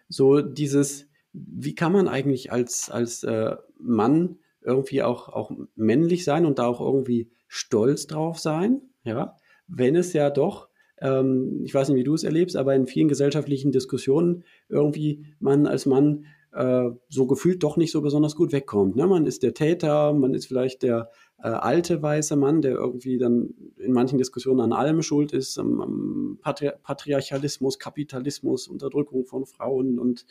So 0.09 0.41
dieses, 0.41 1.07
wie 1.33 1.75
kann 1.75 1.91
man 1.91 2.07
eigentlich 2.07 2.51
als, 2.51 2.89
als 2.89 3.23
äh, 3.23 3.55
Mann 3.79 4.39
irgendwie 4.61 5.01
auch, 5.01 5.29
auch 5.29 5.51
männlich 5.75 6.25
sein 6.25 6.45
und 6.45 6.59
da 6.59 6.67
auch 6.67 6.81
irgendwie 6.81 7.31
stolz 7.47 8.07
drauf 8.07 8.39
sein, 8.39 8.81
ja, 9.03 9.37
wenn 9.67 9.95
es 9.95 10.13
ja 10.13 10.29
doch, 10.29 10.67
ähm, 10.99 11.61
ich 11.63 11.73
weiß 11.73 11.89
nicht, 11.89 11.97
wie 11.97 12.03
du 12.03 12.13
es 12.13 12.23
erlebst, 12.23 12.55
aber 12.57 12.75
in 12.75 12.87
vielen 12.87 13.07
gesellschaftlichen 13.07 13.71
Diskussionen 13.71 14.43
irgendwie 14.67 15.25
man 15.39 15.67
als 15.67 15.85
Mann 15.85 16.25
äh, 16.53 16.89
so 17.09 17.27
gefühlt 17.27 17.63
doch 17.63 17.77
nicht 17.77 17.91
so 17.91 18.01
besonders 18.01 18.35
gut 18.35 18.51
wegkommt. 18.51 18.95
Ne? 18.95 19.07
Man 19.07 19.25
ist 19.25 19.43
der 19.43 19.53
Täter, 19.53 20.13
man 20.13 20.33
ist 20.33 20.47
vielleicht 20.47 20.83
der 20.83 21.09
äh, 21.39 21.49
alte 21.49 22.01
weiße 22.01 22.35
Mann, 22.35 22.61
der 22.61 22.73
irgendwie 22.73 23.17
dann 23.17 23.53
in 23.77 23.91
manchen 23.91 24.17
Diskussionen 24.17 24.61
an 24.61 24.73
allem 24.73 25.01
schuld 25.01 25.33
ist, 25.33 25.57
am, 25.59 25.81
am 25.81 26.39
Patri 26.41 26.71
Patriarchalismus, 26.83 27.79
Kapitalismus, 27.79 28.67
Unterdrückung 28.67 29.25
von 29.25 29.45
Frauen 29.45 29.99
und 29.99 30.25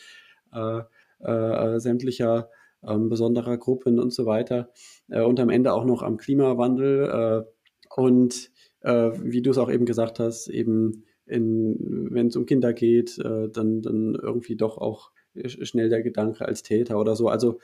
äh, 0.52 0.82
äh, 1.20 1.78
sämtlicher 1.78 2.50
ähm, 2.82 3.09
besonderer 3.09 3.57
Gruppen 3.57 3.98
und 3.98 4.12
so 4.12 4.26
weiter 4.26 4.70
äh, 5.09 5.22
und 5.22 5.40
am 5.40 5.50
Ende 5.50 5.72
auch 5.72 5.84
noch 5.84 6.02
am 6.02 6.16
Klimawandel 6.16 7.44
äh, 7.46 8.00
und 8.00 8.50
äh, 8.80 9.11
wie 9.22 9.42
du 9.42 9.50
es 9.50 9.59
auch 9.59 9.70
eben 9.70 9.86
gesagt 9.86 10.18
hast, 10.18 10.48
eben 10.48 11.04
wenn 11.28 12.28
es 12.28 12.36
um 12.36 12.46
Kinder 12.46 12.72
geht, 12.72 13.18
dann, 13.18 13.50
dann 13.82 14.14
irgendwie 14.14 14.54
doch 14.54 14.78
auch 14.78 15.11
schnell 15.44 15.88
der 15.88 16.00
Gedanke 16.00 16.46
als 16.46 16.62
Täter 16.62 17.00
oder 17.00 17.16
so. 17.16 17.28
Also 17.28 17.59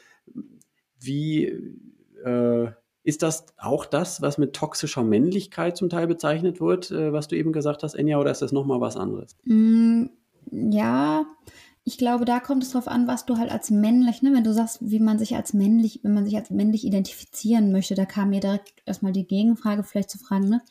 wie 0.99 1.45
äh, 2.25 2.73
ist 3.05 3.23
das 3.23 3.47
auch 3.59 3.85
das, 3.85 4.23
was 4.23 4.39
mit 4.39 4.55
toxischer 4.55 5.03
Männlichkeit 5.03 5.77
zum 5.77 5.89
Teil 5.89 6.07
bezeichnet 6.07 6.61
wird, 6.61 6.91
äh, 6.91 7.13
was 7.13 7.29
du 7.29 7.37
eben 7.37 7.53
gesagt 7.53 7.83
hast, 7.83 7.95
Enya, 7.95 8.19
oder 8.19 8.31
ist 8.31 8.43
das 8.43 8.53
nochmal 8.53 8.81
was 8.81 8.97
anderes? 8.97 9.37
Mm, 9.45 10.07
ja, 10.51 11.27
ich 11.85 11.99
glaube, 11.99 12.25
da 12.25 12.39
kommt 12.39 12.63
es 12.63 12.71
drauf 12.71 12.87
an, 12.87 13.09
was 13.09 13.27
du 13.27 13.39
halt 13.39 13.51
als 13.51 13.71
männlich, 13.71 14.23
ne, 14.23 14.33
wenn 14.33 14.45
du 14.45 14.55
sagst, 14.55 14.79
wie 14.81 15.01
man 15.01 15.19
sich 15.19 15.35
als 15.35 15.53
männlich, 15.53 16.01
wenn 16.03 16.15
man 16.15 16.25
sich 16.25 16.37
als 16.37 16.51
männlich 16.51 16.85
identifizieren 16.85 17.73
möchte, 17.73 17.97
da 17.97 18.05
kam 18.05 18.31
mir 18.31 18.41
direkt 18.41 18.73
erstmal 18.87 19.13
die 19.13 19.27
Gegenfrage 19.27 19.83
vielleicht 19.83 20.11
zu 20.11 20.19
fragen, 20.19 20.49
ne, 20.49 20.63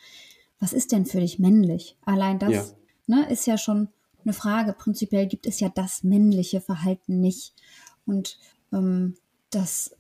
was 0.60 0.74
ist 0.74 0.92
denn 0.94 1.06
für 1.06 1.20
dich 1.20 1.40
männlich? 1.40 1.98
Allein 2.06 2.40
das, 2.40 2.52
ja. 2.52 2.66
ne, 3.08 3.30
ist 3.30 3.46
ja 3.46 3.58
schon 3.58 3.90
eine 4.24 4.34
Frage. 4.34 4.74
Prinzipiell 4.74 5.28
gibt 5.28 5.48
es 5.48 5.60
ja 5.60 5.70
das 5.70 6.04
männliche 6.04 6.62
Verhalten 6.62 7.20
nicht. 7.20 7.54
Und 8.06 8.38
ähm, 8.72 9.16
das 9.50 9.96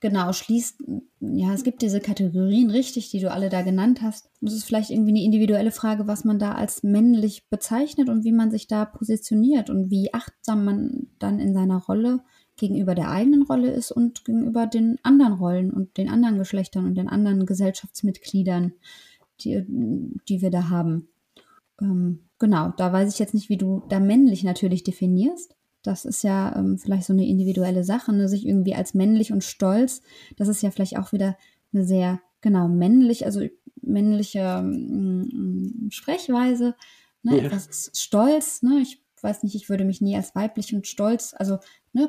genau 0.00 0.32
schließt, 0.32 0.82
ja, 1.20 1.52
es 1.52 1.64
gibt 1.64 1.82
diese 1.82 2.00
Kategorien, 2.00 2.70
richtig, 2.70 3.10
die 3.10 3.20
du 3.20 3.30
alle 3.30 3.48
da 3.48 3.62
genannt 3.62 4.02
hast. 4.02 4.28
Und 4.40 4.48
es 4.48 4.54
ist 4.54 4.64
vielleicht 4.64 4.90
irgendwie 4.90 5.10
eine 5.10 5.22
individuelle 5.22 5.70
Frage, 5.70 6.06
was 6.06 6.24
man 6.24 6.38
da 6.38 6.52
als 6.52 6.82
männlich 6.82 7.48
bezeichnet 7.48 8.08
und 8.08 8.24
wie 8.24 8.32
man 8.32 8.50
sich 8.50 8.68
da 8.68 8.84
positioniert 8.84 9.70
und 9.70 9.90
wie 9.90 10.12
achtsam 10.12 10.64
man 10.64 11.06
dann 11.18 11.40
in 11.40 11.54
seiner 11.54 11.78
Rolle 11.78 12.20
gegenüber 12.56 12.94
der 12.94 13.10
eigenen 13.10 13.42
Rolle 13.42 13.70
ist 13.70 13.92
und 13.92 14.24
gegenüber 14.24 14.66
den 14.66 14.98
anderen 15.02 15.34
Rollen 15.34 15.70
und 15.72 15.96
den 15.96 16.08
anderen 16.08 16.38
Geschlechtern 16.38 16.86
und 16.86 16.94
den 16.94 17.08
anderen 17.08 17.44
Gesellschaftsmitgliedern, 17.46 18.72
die, 19.40 19.64
die 20.28 20.40
wir 20.40 20.50
da 20.50 20.70
haben. 20.70 21.08
Ähm, 21.80 22.20
genau, 22.38 22.72
da 22.76 22.92
weiß 22.92 23.12
ich 23.12 23.18
jetzt 23.18 23.34
nicht, 23.34 23.48
wie 23.48 23.58
du 23.58 23.82
da 23.88 24.00
männlich 24.00 24.42
natürlich 24.44 24.84
definierst. 24.84 25.55
Das 25.86 26.04
ist 26.04 26.22
ja 26.22 26.54
ähm, 26.56 26.78
vielleicht 26.78 27.04
so 27.04 27.12
eine 27.12 27.26
individuelle 27.26 27.84
Sache, 27.84 28.12
ne? 28.12 28.28
sich 28.28 28.46
irgendwie 28.46 28.74
als 28.74 28.94
männlich 28.94 29.32
und 29.32 29.44
stolz. 29.44 30.02
Das 30.36 30.48
ist 30.48 30.62
ja 30.62 30.70
vielleicht 30.70 30.98
auch 30.98 31.12
wieder 31.12 31.36
eine 31.72 31.84
sehr, 31.84 32.20
genau, 32.40 32.68
männlich, 32.68 33.24
also 33.24 33.46
männliche 33.82 34.40
ähm, 34.40 35.88
Sprechweise. 35.90 36.74
Ne? 37.22 37.38
Ja. 37.38 37.44
Etwas 37.44 37.90
stolz, 37.94 38.62
ne? 38.62 38.80
Ich 38.80 39.02
weiß 39.22 39.42
nicht, 39.42 39.54
ich 39.54 39.68
würde 39.68 39.84
mich 39.84 40.00
nie 40.00 40.16
als 40.16 40.34
weiblich 40.34 40.74
und 40.74 40.86
stolz, 40.86 41.34
also, 41.36 41.58
ne, 41.92 42.08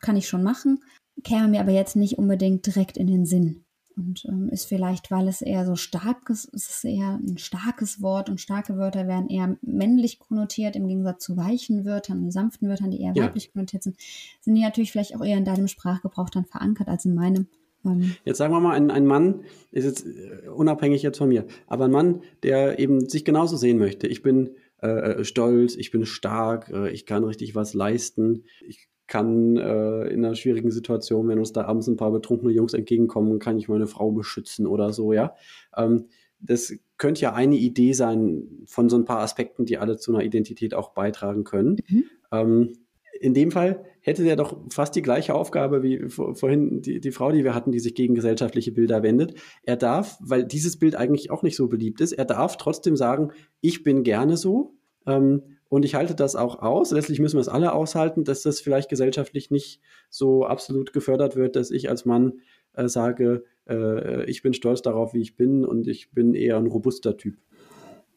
kann 0.00 0.16
ich 0.16 0.28
schon 0.28 0.42
machen, 0.42 0.80
käme 1.24 1.48
mir 1.48 1.60
aber 1.60 1.72
jetzt 1.72 1.96
nicht 1.96 2.18
unbedingt 2.18 2.66
direkt 2.66 2.96
in 2.96 3.06
den 3.06 3.24
Sinn. 3.24 3.64
Und 3.98 4.24
ähm, 4.26 4.48
ist 4.48 4.66
vielleicht, 4.66 5.10
weil 5.10 5.28
es 5.28 5.42
eher 5.42 5.66
so 5.66 5.74
stark 5.74 6.30
ist, 6.30 6.48
es 6.54 6.84
eher 6.84 7.18
ein 7.20 7.36
starkes 7.36 8.00
Wort 8.00 8.30
und 8.30 8.40
starke 8.40 8.76
Wörter 8.76 9.08
werden 9.08 9.28
eher 9.28 9.56
männlich 9.60 10.20
konnotiert 10.20 10.76
im 10.76 10.86
Gegensatz 10.86 11.24
zu 11.24 11.36
weichen 11.36 11.84
Wörtern 11.84 12.22
und 12.22 12.30
sanften 12.30 12.68
Wörtern, 12.68 12.90
die 12.90 13.00
eher 13.00 13.12
ja. 13.14 13.24
weiblich 13.24 13.52
konnotiert 13.52 13.82
sind, 13.82 13.96
sind 14.40 14.54
die 14.54 14.62
natürlich 14.62 14.92
vielleicht 14.92 15.16
auch 15.16 15.24
eher 15.24 15.36
in 15.36 15.44
deinem 15.44 15.68
Sprachgebrauch 15.68 16.30
dann 16.30 16.44
verankert 16.44 16.88
als 16.88 17.04
in 17.04 17.14
meinem. 17.14 17.48
Ähm. 17.84 18.14
Jetzt 18.24 18.38
sagen 18.38 18.52
wir 18.52 18.60
mal, 18.60 18.74
ein, 18.74 18.90
ein 18.90 19.06
Mann 19.06 19.42
ist 19.72 19.84
jetzt 19.84 20.06
äh, 20.06 20.48
unabhängig 20.48 21.02
jetzt 21.02 21.18
von 21.18 21.28
mir, 21.28 21.46
aber 21.66 21.86
ein 21.86 21.90
Mann, 21.90 22.22
der 22.42 22.78
eben 22.78 23.08
sich 23.08 23.24
genauso 23.24 23.56
sehen 23.56 23.78
möchte. 23.78 24.06
Ich 24.06 24.22
bin 24.22 24.50
äh, 24.80 24.88
äh 24.88 25.24
stolz, 25.24 25.74
ich 25.74 25.90
bin 25.90 26.06
stark, 26.06 26.70
äh, 26.70 26.90
ich 26.90 27.04
kann 27.04 27.24
richtig 27.24 27.54
was 27.54 27.74
leisten, 27.74 28.44
ich 28.66 28.88
kann 29.08 29.56
äh, 29.56 30.04
in 30.08 30.24
einer 30.24 30.34
schwierigen 30.34 30.70
Situation, 30.70 31.28
wenn 31.28 31.38
uns 31.38 31.52
da 31.52 31.64
abends 31.64 31.88
ein 31.88 31.96
paar 31.96 32.12
betrunkene 32.12 32.52
Jungs 32.52 32.74
entgegenkommen, 32.74 33.38
kann 33.38 33.58
ich 33.58 33.68
meine 33.68 33.86
Frau 33.86 34.12
beschützen 34.12 34.66
oder 34.66 34.92
so, 34.92 35.12
ja. 35.12 35.34
Ähm, 35.76 36.06
das 36.40 36.72
könnte 36.98 37.22
ja 37.22 37.34
eine 37.34 37.56
Idee 37.56 37.92
sein 37.94 38.62
von 38.66 38.88
so 38.88 38.96
ein 38.96 39.04
paar 39.04 39.20
Aspekten, 39.20 39.64
die 39.64 39.78
alle 39.78 39.96
zu 39.96 40.14
einer 40.14 40.24
Identität 40.24 40.74
auch 40.74 40.90
beitragen 40.90 41.42
können. 41.44 41.78
Mhm. 41.88 42.04
Ähm, 42.30 42.72
in 43.20 43.34
dem 43.34 43.50
Fall 43.50 43.84
hätte 44.00 44.24
er 44.24 44.36
doch 44.36 44.56
fast 44.70 44.94
die 44.94 45.02
gleiche 45.02 45.34
Aufgabe 45.34 45.82
wie 45.82 46.08
vorhin 46.08 46.82
die, 46.82 47.00
die 47.00 47.10
Frau, 47.10 47.32
die 47.32 47.42
wir 47.42 47.54
hatten, 47.54 47.72
die 47.72 47.80
sich 47.80 47.94
gegen 47.94 48.14
gesellschaftliche 48.14 48.70
Bilder 48.70 49.02
wendet. 49.02 49.34
Er 49.64 49.76
darf, 49.76 50.18
weil 50.20 50.44
dieses 50.44 50.78
Bild 50.78 50.94
eigentlich 50.94 51.30
auch 51.30 51.42
nicht 51.42 51.56
so 51.56 51.68
beliebt 51.68 52.00
ist, 52.00 52.12
er 52.12 52.24
darf 52.24 52.56
trotzdem 52.56 52.96
sagen, 52.96 53.32
ich 53.60 53.82
bin 53.82 54.04
gerne 54.04 54.36
so. 54.36 54.74
Ähm, 55.06 55.42
und 55.68 55.84
ich 55.84 55.94
halte 55.94 56.14
das 56.14 56.36
auch 56.36 56.60
aus. 56.62 56.90
Letztlich 56.90 57.20
müssen 57.20 57.36
wir 57.36 57.40
es 57.40 57.48
alle 57.48 57.72
aushalten, 57.72 58.24
dass 58.24 58.42
das 58.42 58.60
vielleicht 58.60 58.88
gesellschaftlich 58.88 59.50
nicht 59.50 59.80
so 60.08 60.46
absolut 60.46 60.92
gefördert 60.92 61.36
wird, 61.36 61.56
dass 61.56 61.70
ich 61.70 61.90
als 61.90 62.04
Mann 62.04 62.40
äh, 62.72 62.88
sage, 62.88 63.44
äh, 63.68 64.24
ich 64.24 64.42
bin 64.42 64.54
stolz 64.54 64.82
darauf, 64.82 65.14
wie 65.14 65.20
ich 65.20 65.36
bin 65.36 65.64
und 65.64 65.86
ich 65.86 66.12
bin 66.12 66.34
eher 66.34 66.56
ein 66.56 66.66
robuster 66.66 67.16
Typ. 67.16 67.36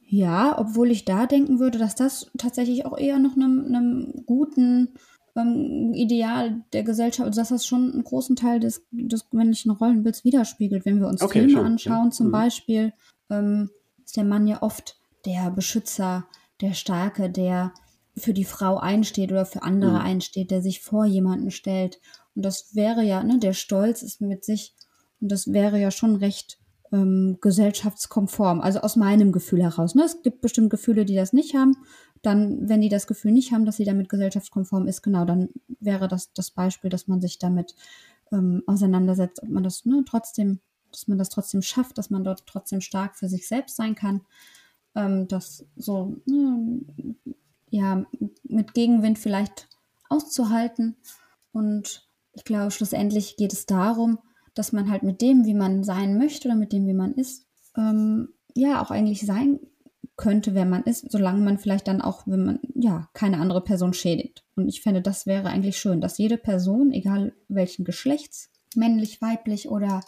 Ja, 0.07 0.57
obwohl 0.59 0.91
ich 0.91 1.05
da 1.05 1.25
denken 1.25 1.59
würde, 1.59 1.77
dass 1.77 1.95
das 1.95 2.31
tatsächlich 2.37 2.85
auch 2.85 2.97
eher 2.97 3.17
noch 3.17 3.35
einem, 3.35 3.65
einem 3.65 4.23
guten 4.25 4.89
ähm, 5.37 5.93
Ideal 5.93 6.63
der 6.73 6.83
Gesellschaft, 6.83 7.27
also 7.27 7.39
dass 7.39 7.49
das 7.49 7.65
schon 7.65 7.93
einen 7.93 8.03
großen 8.03 8.35
Teil 8.35 8.59
des, 8.59 8.85
des 8.91 9.31
männlichen 9.31 9.71
Rollenbilds 9.71 10.25
widerspiegelt. 10.25 10.85
Wenn 10.85 10.99
wir 10.99 11.07
uns 11.07 11.21
okay, 11.21 11.39
Filme 11.39 11.53
schon, 11.53 11.65
anschauen, 11.65 12.05
ja. 12.05 12.11
zum 12.11 12.27
mhm. 12.27 12.31
Beispiel, 12.31 12.93
ähm, 13.29 13.69
ist 14.03 14.17
der 14.17 14.25
Mann 14.25 14.47
ja 14.47 14.61
oft 14.61 14.97
der 15.25 15.49
Beschützer, 15.51 16.25
der 16.61 16.73
Starke, 16.73 17.29
der 17.29 17.73
für 18.15 18.33
die 18.33 18.45
Frau 18.45 18.77
einsteht 18.77 19.31
oder 19.31 19.45
für 19.45 19.63
andere 19.63 19.91
mhm. 19.91 19.97
einsteht, 19.97 20.51
der 20.51 20.61
sich 20.61 20.81
vor 20.81 21.05
jemanden 21.05 21.51
stellt. 21.51 21.99
Und 22.35 22.43
das 22.43 22.75
wäre 22.75 23.03
ja, 23.03 23.23
ne, 23.23 23.39
der 23.39 23.53
Stolz 23.53 24.01
ist 24.01 24.21
mit 24.21 24.43
sich, 24.43 24.75
und 25.19 25.31
das 25.31 25.53
wäre 25.53 25.79
ja 25.79 25.91
schon 25.91 26.15
recht 26.15 26.59
ähm, 26.91 27.37
gesellschaftskonform, 27.41 28.59
also 28.59 28.79
aus 28.81 28.95
meinem 28.95 29.31
Gefühl 29.31 29.63
heraus. 29.63 29.95
Ne? 29.95 30.03
Es 30.03 30.21
gibt 30.21 30.41
bestimmt 30.41 30.69
Gefühle, 30.69 31.05
die 31.05 31.15
das 31.15 31.31
nicht 31.31 31.55
haben. 31.55 31.77
Dann, 32.21 32.67
wenn 32.67 32.81
die 32.81 32.89
das 32.89 33.07
Gefühl 33.07 33.31
nicht 33.31 33.51
haben, 33.51 33.65
dass 33.65 33.77
sie 33.77 33.85
damit 33.85 34.09
gesellschaftskonform 34.09 34.87
ist, 34.87 35.01
genau, 35.01 35.25
dann 35.25 35.49
wäre 35.79 36.07
das 36.07 36.33
das 36.33 36.51
Beispiel, 36.51 36.89
dass 36.89 37.07
man 37.07 37.21
sich 37.21 37.39
damit 37.39 37.75
ähm, 38.31 38.61
auseinandersetzt, 38.67 39.41
ob 39.41 39.49
man 39.49 39.63
das 39.63 39.85
ne, 39.85 40.03
trotzdem, 40.07 40.59
dass 40.91 41.07
man 41.07 41.17
das 41.17 41.29
trotzdem 41.29 41.61
schafft, 41.61 41.97
dass 41.97 42.09
man 42.09 42.23
dort 42.23 42.45
trotzdem 42.45 42.81
stark 42.81 43.15
für 43.15 43.29
sich 43.29 43.47
selbst 43.47 43.77
sein 43.77 43.95
kann 43.95 44.21
ähm, 44.95 45.27
das 45.27 45.65
so 45.75 46.17
ne, 46.25 46.81
ja 47.69 48.05
mit 48.43 48.73
Gegenwind 48.73 49.19
vielleicht 49.19 49.67
auszuhalten. 50.09 50.97
Und 51.51 52.07
ich 52.33 52.43
glaube, 52.43 52.71
schlussendlich 52.71 53.37
geht 53.37 53.53
es 53.53 53.65
darum, 53.65 54.19
dass 54.53 54.73
man 54.73 54.89
halt 54.89 55.03
mit 55.03 55.21
dem, 55.21 55.45
wie 55.45 55.53
man 55.53 55.83
sein 55.83 56.17
möchte 56.17 56.47
oder 56.47 56.57
mit 56.57 56.73
dem, 56.73 56.85
wie 56.87 56.93
man 56.93 57.13
ist, 57.13 57.45
ähm, 57.77 58.29
ja 58.53 58.81
auch 58.81 58.91
eigentlich 58.91 59.25
sein 59.25 59.59
könnte, 60.17 60.53
wer 60.53 60.65
man 60.65 60.83
ist, 60.83 61.09
solange 61.11 61.41
man 61.41 61.57
vielleicht 61.57 61.87
dann 61.87 62.01
auch, 62.01 62.27
wenn 62.27 62.45
man 62.45 62.59
ja 62.75 63.09
keine 63.13 63.39
andere 63.39 63.63
Person 63.63 63.93
schädigt. 63.93 64.43
Und 64.55 64.67
ich 64.67 64.81
fände, 64.81 65.01
das 65.01 65.25
wäre 65.25 65.49
eigentlich 65.49 65.77
schön, 65.77 66.01
dass 66.01 66.17
jede 66.17 66.37
Person, 66.37 66.91
egal 66.91 67.33
welchen 67.47 67.85
Geschlechts, 67.85 68.49
männlich, 68.75 69.21
weiblich 69.21 69.69
oder 69.69 70.01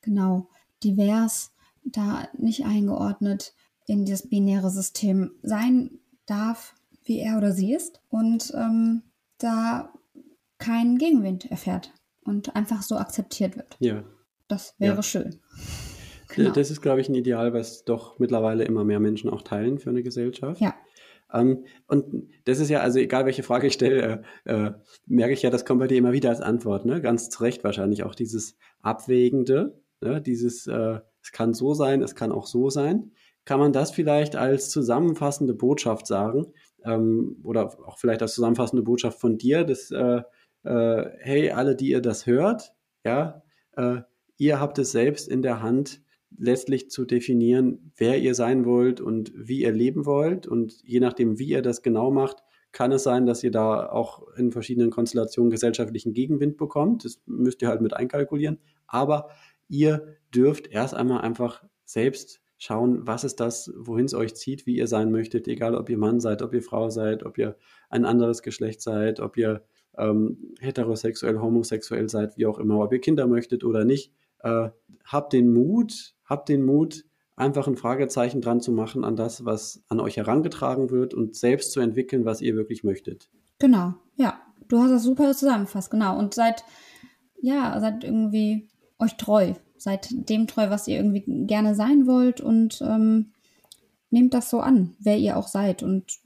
genau 0.00 0.48
divers, 0.84 1.52
da 1.84 2.28
nicht 2.36 2.66
eingeordnet, 2.66 3.54
in 3.88 4.04
das 4.04 4.28
binäre 4.28 4.70
System 4.70 5.32
sein 5.42 5.98
darf, 6.26 6.74
wie 7.04 7.20
er 7.20 7.38
oder 7.38 7.52
sie 7.52 7.72
ist 7.72 8.02
und 8.10 8.52
ähm, 8.54 9.02
da 9.38 9.92
keinen 10.58 10.98
Gegenwind 10.98 11.50
erfährt 11.50 11.92
und 12.22 12.54
einfach 12.54 12.82
so 12.82 12.96
akzeptiert 12.96 13.56
wird. 13.56 13.76
Ja. 13.80 14.04
Das 14.46 14.74
wäre 14.78 14.96
ja. 14.96 15.02
schön. 15.02 15.40
Genau. 16.34 16.50
Das 16.50 16.70
ist, 16.70 16.82
glaube 16.82 17.00
ich, 17.00 17.08
ein 17.08 17.14
Ideal, 17.14 17.54
was 17.54 17.84
doch 17.84 18.18
mittlerweile 18.18 18.64
immer 18.64 18.84
mehr 18.84 19.00
Menschen 19.00 19.30
auch 19.30 19.40
teilen 19.40 19.78
für 19.78 19.88
eine 19.88 20.02
Gesellschaft. 20.02 20.60
Ja. 20.60 20.74
Ähm, 21.32 21.64
und 21.86 22.28
das 22.44 22.58
ist 22.58 22.68
ja, 22.68 22.80
also 22.80 22.98
egal 22.98 23.24
welche 23.24 23.42
Frage 23.42 23.68
ich 23.68 23.72
stelle, 23.72 24.22
äh, 24.44 24.52
äh, 24.52 24.72
merke 25.06 25.32
ich 25.32 25.42
ja, 25.42 25.48
das 25.48 25.64
kommt 25.64 25.80
bei 25.80 25.86
dir 25.86 25.96
immer 25.96 26.12
wieder 26.12 26.28
als 26.28 26.42
Antwort, 26.42 26.84
ne? 26.84 27.00
Ganz 27.00 27.30
zu 27.30 27.42
Recht 27.42 27.64
wahrscheinlich 27.64 28.02
auch 28.02 28.14
dieses 28.14 28.56
Abwägende, 28.82 29.80
ne? 30.02 30.20
dieses, 30.20 30.66
äh, 30.66 31.00
es 31.22 31.32
kann 31.32 31.54
so 31.54 31.72
sein, 31.72 32.02
es 32.02 32.14
kann 32.14 32.32
auch 32.32 32.46
so 32.46 32.68
sein 32.68 33.12
kann 33.48 33.60
man 33.60 33.72
das 33.72 33.92
vielleicht 33.92 34.36
als 34.36 34.68
zusammenfassende 34.68 35.54
Botschaft 35.54 36.06
sagen 36.06 36.52
ähm, 36.84 37.38
oder 37.42 37.78
auch 37.86 37.96
vielleicht 37.98 38.20
als 38.20 38.34
zusammenfassende 38.34 38.82
Botschaft 38.82 39.18
von 39.18 39.38
dir, 39.38 39.64
dass 39.64 39.90
äh, 39.90 40.20
äh, 40.64 41.04
hey, 41.20 41.50
alle, 41.52 41.74
die 41.74 41.88
ihr 41.88 42.02
das 42.02 42.26
hört, 42.26 42.74
ja, 43.06 43.42
äh, 43.74 44.02
ihr 44.36 44.60
habt 44.60 44.78
es 44.78 44.92
selbst 44.92 45.28
in 45.28 45.40
der 45.40 45.62
Hand, 45.62 46.02
letztlich 46.36 46.90
zu 46.90 47.06
definieren, 47.06 47.90
wer 47.96 48.18
ihr 48.18 48.34
sein 48.34 48.66
wollt 48.66 49.00
und 49.00 49.32
wie 49.34 49.62
ihr 49.62 49.72
leben 49.72 50.04
wollt. 50.04 50.46
Und 50.46 50.82
je 50.84 51.00
nachdem, 51.00 51.38
wie 51.38 51.48
ihr 51.48 51.62
das 51.62 51.80
genau 51.80 52.10
macht, 52.10 52.42
kann 52.72 52.92
es 52.92 53.02
sein, 53.02 53.24
dass 53.24 53.42
ihr 53.42 53.50
da 53.50 53.88
auch 53.88 54.28
in 54.36 54.52
verschiedenen 54.52 54.90
Konstellationen 54.90 55.50
gesellschaftlichen 55.50 56.12
Gegenwind 56.12 56.58
bekommt. 56.58 57.06
Das 57.06 57.22
müsst 57.24 57.62
ihr 57.62 57.68
halt 57.68 57.80
mit 57.80 57.94
einkalkulieren. 57.94 58.58
Aber 58.86 59.30
ihr 59.68 60.18
dürft 60.34 60.66
erst 60.66 60.92
einmal 60.92 61.22
einfach 61.22 61.64
selbst 61.86 62.42
schauen, 62.58 63.06
was 63.06 63.24
ist 63.24 63.40
das, 63.40 63.72
wohin 63.76 64.04
es 64.04 64.14
euch 64.14 64.34
zieht, 64.34 64.66
wie 64.66 64.76
ihr 64.76 64.88
sein 64.88 65.10
möchtet, 65.10 65.48
egal 65.48 65.74
ob 65.74 65.88
ihr 65.88 65.98
Mann 65.98 66.20
seid, 66.20 66.42
ob 66.42 66.52
ihr 66.52 66.62
Frau 66.62 66.90
seid, 66.90 67.24
ob 67.24 67.38
ihr 67.38 67.56
ein 67.88 68.04
anderes 68.04 68.42
Geschlecht 68.42 68.82
seid, 68.82 69.20
ob 69.20 69.36
ihr 69.36 69.62
ähm, 69.96 70.54
heterosexuell, 70.60 71.40
homosexuell 71.40 72.08
seid, 72.08 72.36
wie 72.36 72.46
auch 72.46 72.58
immer, 72.58 72.80
ob 72.80 72.92
ihr 72.92 73.00
Kinder 73.00 73.26
möchtet 73.26 73.64
oder 73.64 73.84
nicht. 73.84 74.12
Äh, 74.40 74.70
habt 75.04 75.32
den 75.32 75.52
Mut, 75.52 76.14
habt 76.24 76.48
den 76.48 76.64
Mut, 76.64 77.04
einfach 77.36 77.68
ein 77.68 77.76
Fragezeichen 77.76 78.40
dran 78.40 78.60
zu 78.60 78.72
machen 78.72 79.04
an 79.04 79.16
das, 79.16 79.44
was 79.44 79.82
an 79.88 80.00
euch 80.00 80.16
herangetragen 80.16 80.90
wird 80.90 81.14
und 81.14 81.36
selbst 81.36 81.72
zu 81.72 81.80
entwickeln, 81.80 82.24
was 82.24 82.40
ihr 82.40 82.56
wirklich 82.56 82.84
möchtet. 82.84 83.30
Genau, 83.58 83.94
ja. 84.16 84.40
Du 84.66 84.80
hast 84.80 84.90
das 84.90 85.04
super 85.04 85.32
zusammengefasst, 85.32 85.90
genau. 85.90 86.18
Und 86.18 86.34
seid, 86.34 86.62
ja, 87.40 87.80
seid 87.80 88.04
irgendwie 88.04 88.68
euch 88.98 89.16
treu, 89.16 89.54
seid 89.78 90.08
dem 90.10 90.46
treu, 90.46 90.70
was 90.70 90.88
ihr 90.88 90.96
irgendwie 90.96 91.24
gerne 91.46 91.74
sein 91.74 92.06
wollt 92.06 92.40
und 92.40 92.82
ähm, 92.82 93.32
nehmt 94.10 94.34
das 94.34 94.50
so 94.50 94.60
an, 94.60 94.94
wer 94.98 95.18
ihr 95.18 95.36
auch 95.36 95.48
seid 95.48 95.82
und 95.82 96.18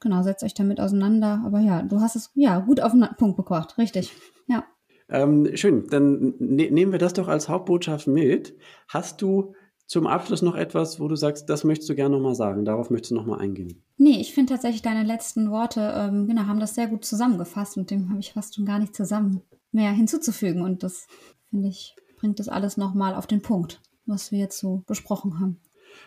genau, 0.00 0.22
setzt 0.22 0.44
euch 0.44 0.54
damit 0.54 0.80
auseinander. 0.80 1.42
Aber 1.44 1.60
ja, 1.60 1.82
du 1.82 2.00
hast 2.00 2.16
es 2.16 2.30
ja 2.34 2.60
gut 2.60 2.80
auf 2.80 2.92
den 2.92 3.06
Punkt 3.18 3.36
gebracht, 3.36 3.78
richtig. 3.78 4.12
Ja. 4.46 4.64
Ähm, 5.08 5.50
schön, 5.54 5.86
dann 5.88 6.34
ne 6.38 6.70
nehmen 6.70 6.92
wir 6.92 6.98
das 6.98 7.12
doch 7.12 7.28
als 7.28 7.48
Hauptbotschaft 7.48 8.06
mit. 8.06 8.56
Hast 8.88 9.22
du 9.22 9.54
zum 9.86 10.06
Abschluss 10.08 10.42
noch 10.42 10.56
etwas, 10.56 10.98
wo 10.98 11.06
du 11.06 11.14
sagst, 11.14 11.48
das 11.48 11.62
möchtest 11.62 11.88
du 11.88 11.94
gerne 11.94 12.16
nochmal 12.16 12.34
sagen, 12.34 12.64
darauf 12.64 12.90
möchtest 12.90 13.12
du 13.12 13.14
nochmal 13.14 13.40
eingehen? 13.40 13.84
Nee, 13.98 14.20
ich 14.20 14.34
finde 14.34 14.52
tatsächlich 14.52 14.82
deine 14.82 15.04
letzten 15.04 15.50
Worte, 15.50 15.92
ähm, 15.96 16.26
genau, 16.26 16.42
haben 16.42 16.58
das 16.58 16.74
sehr 16.74 16.88
gut 16.88 17.04
zusammengefasst 17.04 17.76
und 17.76 17.90
dem 17.90 18.10
habe 18.10 18.18
ich 18.18 18.32
fast 18.32 18.56
schon 18.56 18.66
gar 18.66 18.80
nicht 18.80 18.96
zusammen 18.96 19.42
mehr 19.70 19.92
hinzuzufügen 19.92 20.62
und 20.62 20.82
das 20.82 21.06
finde 21.50 21.68
ich 21.68 21.94
bringt 22.16 22.38
das 22.38 22.48
alles 22.48 22.76
nochmal 22.76 23.14
auf 23.14 23.26
den 23.26 23.42
Punkt, 23.42 23.80
was 24.06 24.32
wir 24.32 24.38
jetzt 24.38 24.58
so 24.58 24.82
besprochen 24.86 25.40
haben. 25.40 25.60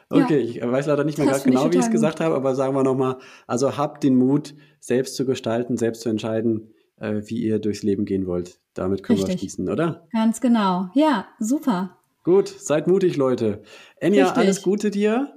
Okay, 0.10 0.39
ja. 0.39 0.64
ich 0.64 0.72
weiß 0.72 0.88
leider 0.88 1.03
nicht 1.03 1.18
mehr 1.18 1.28
gerade 1.28 1.43
genau, 1.43 1.72
wie 1.72 1.78
ich 1.78 1.86
es 1.86 1.91
gesagt 1.91 2.20
habe, 2.20 2.36
aber 2.36 2.55
sagen 2.55 2.76
wir 2.76 2.84
nochmal, 2.84 3.18
also 3.47 3.78
habt 3.78 4.03
den 4.03 4.16
Mut, 4.18 4.55
selbst 4.80 5.16
zu 5.16 5.26
gestalten, 5.26 5.78
selbst 5.78 6.01
zu 6.01 6.10
entscheiden, 6.10 6.74
äh, 6.97 7.22
wie 7.26 7.41
ihr 7.41 7.60
durchs 7.60 7.84
Leben 7.84 8.05
gehen 8.05 8.28
wollt. 8.28 8.60
Damit 8.74 9.03
können 9.03 9.20
Richtig. 9.20 9.36
wir 9.36 9.39
schließen, 9.39 9.70
oder? 9.70 10.07
Ganz 10.12 10.41
genau. 10.41 10.89
Ja, 10.93 11.28
super. 11.39 11.97
Gut, 12.24 12.47
seid 12.47 12.88
mutig, 12.88 13.18
Leute. 13.18 13.62
Enya, 13.97 14.26
Richtig. 14.26 14.38
alles 14.38 14.62
Gute 14.62 14.91
dir. 14.91 15.34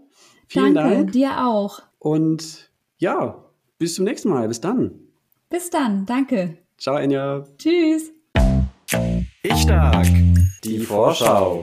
Vielen 0.48 0.74
Danke, 0.74 0.96
Dank. 0.96 1.12
dir 1.12 1.46
auch. 1.46 1.82
Und 1.98 2.70
ja, 2.98 3.44
bis 3.78 3.94
zum 3.94 4.04
nächsten 4.04 4.28
Mal. 4.28 4.48
Bis 4.48 4.60
dann. 4.60 4.92
Bis 5.48 5.70
dann. 5.70 6.06
Danke. 6.06 6.58
Ciao, 6.78 6.96
Enya. 6.96 7.44
Tschüss. 7.58 8.12
Ich 9.42 9.56
stark. 9.56 10.06
Die 10.64 10.78
Vorschau. 10.78 11.60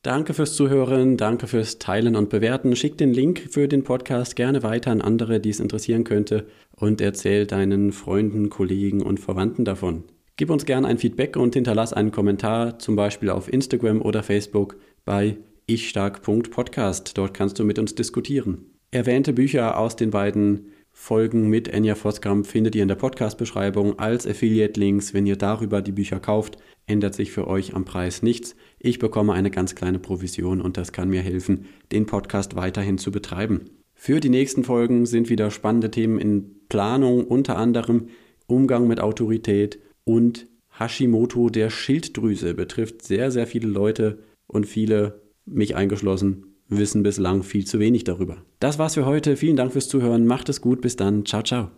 Danke 0.00 0.32
fürs 0.32 0.56
Zuhören, 0.56 1.18
danke 1.18 1.46
fürs 1.46 1.78
Teilen 1.78 2.16
und 2.16 2.30
Bewerten. 2.30 2.74
Schick 2.76 2.96
den 2.96 3.12
Link 3.12 3.40
für 3.50 3.68
den 3.68 3.84
Podcast 3.84 4.36
gerne 4.36 4.62
weiter 4.62 4.90
an 4.90 5.02
andere, 5.02 5.38
die 5.38 5.50
es 5.50 5.60
interessieren 5.60 6.04
könnte 6.04 6.46
und 6.74 7.02
erzähl 7.02 7.46
deinen 7.46 7.92
Freunden, 7.92 8.48
Kollegen 8.48 9.02
und 9.02 9.20
Verwandten 9.20 9.66
davon. 9.66 10.04
Gib 10.36 10.48
uns 10.48 10.64
gerne 10.64 10.88
ein 10.88 10.96
Feedback 10.96 11.36
und 11.36 11.52
hinterlass 11.52 11.92
einen 11.92 12.10
Kommentar, 12.10 12.78
zum 12.78 12.96
Beispiel 12.96 13.28
auf 13.28 13.52
Instagram 13.52 14.00
oder 14.00 14.22
Facebook 14.22 14.78
bei 15.04 15.36
ichstark.podcast. 15.66 17.18
Dort 17.18 17.34
kannst 17.34 17.58
du 17.58 17.64
mit 17.64 17.78
uns 17.78 17.94
diskutieren. 17.94 18.64
Erwähnte 18.90 19.34
Bücher 19.34 19.78
aus 19.78 19.94
den 19.94 20.10
beiden 20.10 20.71
Folgen 20.94 21.48
mit 21.48 21.68
Enya 21.68 21.94
Voskamp 21.94 22.46
findet 22.46 22.74
ihr 22.74 22.82
in 22.82 22.88
der 22.88 22.94
Podcast-Beschreibung 22.94 23.98
als 23.98 24.26
Affiliate-Links. 24.26 25.14
Wenn 25.14 25.26
ihr 25.26 25.36
darüber 25.36 25.82
die 25.82 25.92
Bücher 25.92 26.20
kauft, 26.20 26.58
ändert 26.86 27.14
sich 27.14 27.32
für 27.32 27.48
euch 27.48 27.74
am 27.74 27.84
Preis 27.84 28.22
nichts. 28.22 28.54
Ich 28.78 28.98
bekomme 28.98 29.32
eine 29.32 29.50
ganz 29.50 29.74
kleine 29.74 29.98
Provision 29.98 30.60
und 30.60 30.76
das 30.76 30.92
kann 30.92 31.08
mir 31.08 31.22
helfen, 31.22 31.64
den 31.90 32.06
Podcast 32.06 32.56
weiterhin 32.56 32.98
zu 32.98 33.10
betreiben. 33.10 33.70
Für 33.94 34.20
die 34.20 34.28
nächsten 34.28 34.64
Folgen 34.64 35.06
sind 35.06 35.28
wieder 35.30 35.50
spannende 35.50 35.90
Themen 35.90 36.18
in 36.18 36.60
Planung, 36.68 37.24
unter 37.24 37.56
anderem 37.56 38.08
Umgang 38.46 38.86
mit 38.86 39.00
Autorität 39.00 39.78
und 40.04 40.46
Hashimoto 40.78 41.48
der 41.50 41.70
Schilddrüse 41.70 42.54
betrifft 42.54 43.02
sehr, 43.02 43.30
sehr 43.30 43.46
viele 43.46 43.68
Leute 43.68 44.18
und 44.46 44.66
viele, 44.66 45.22
mich 45.44 45.74
eingeschlossen, 45.74 46.51
Wissen 46.78 47.02
bislang 47.02 47.42
viel 47.42 47.64
zu 47.64 47.78
wenig 47.78 48.04
darüber. 48.04 48.38
Das 48.60 48.78
war's 48.78 48.94
für 48.94 49.06
heute. 49.06 49.36
Vielen 49.36 49.56
Dank 49.56 49.72
fürs 49.72 49.88
Zuhören. 49.88 50.26
Macht 50.26 50.48
es 50.48 50.60
gut. 50.60 50.80
Bis 50.80 50.96
dann. 50.96 51.24
Ciao, 51.24 51.42
ciao. 51.42 51.70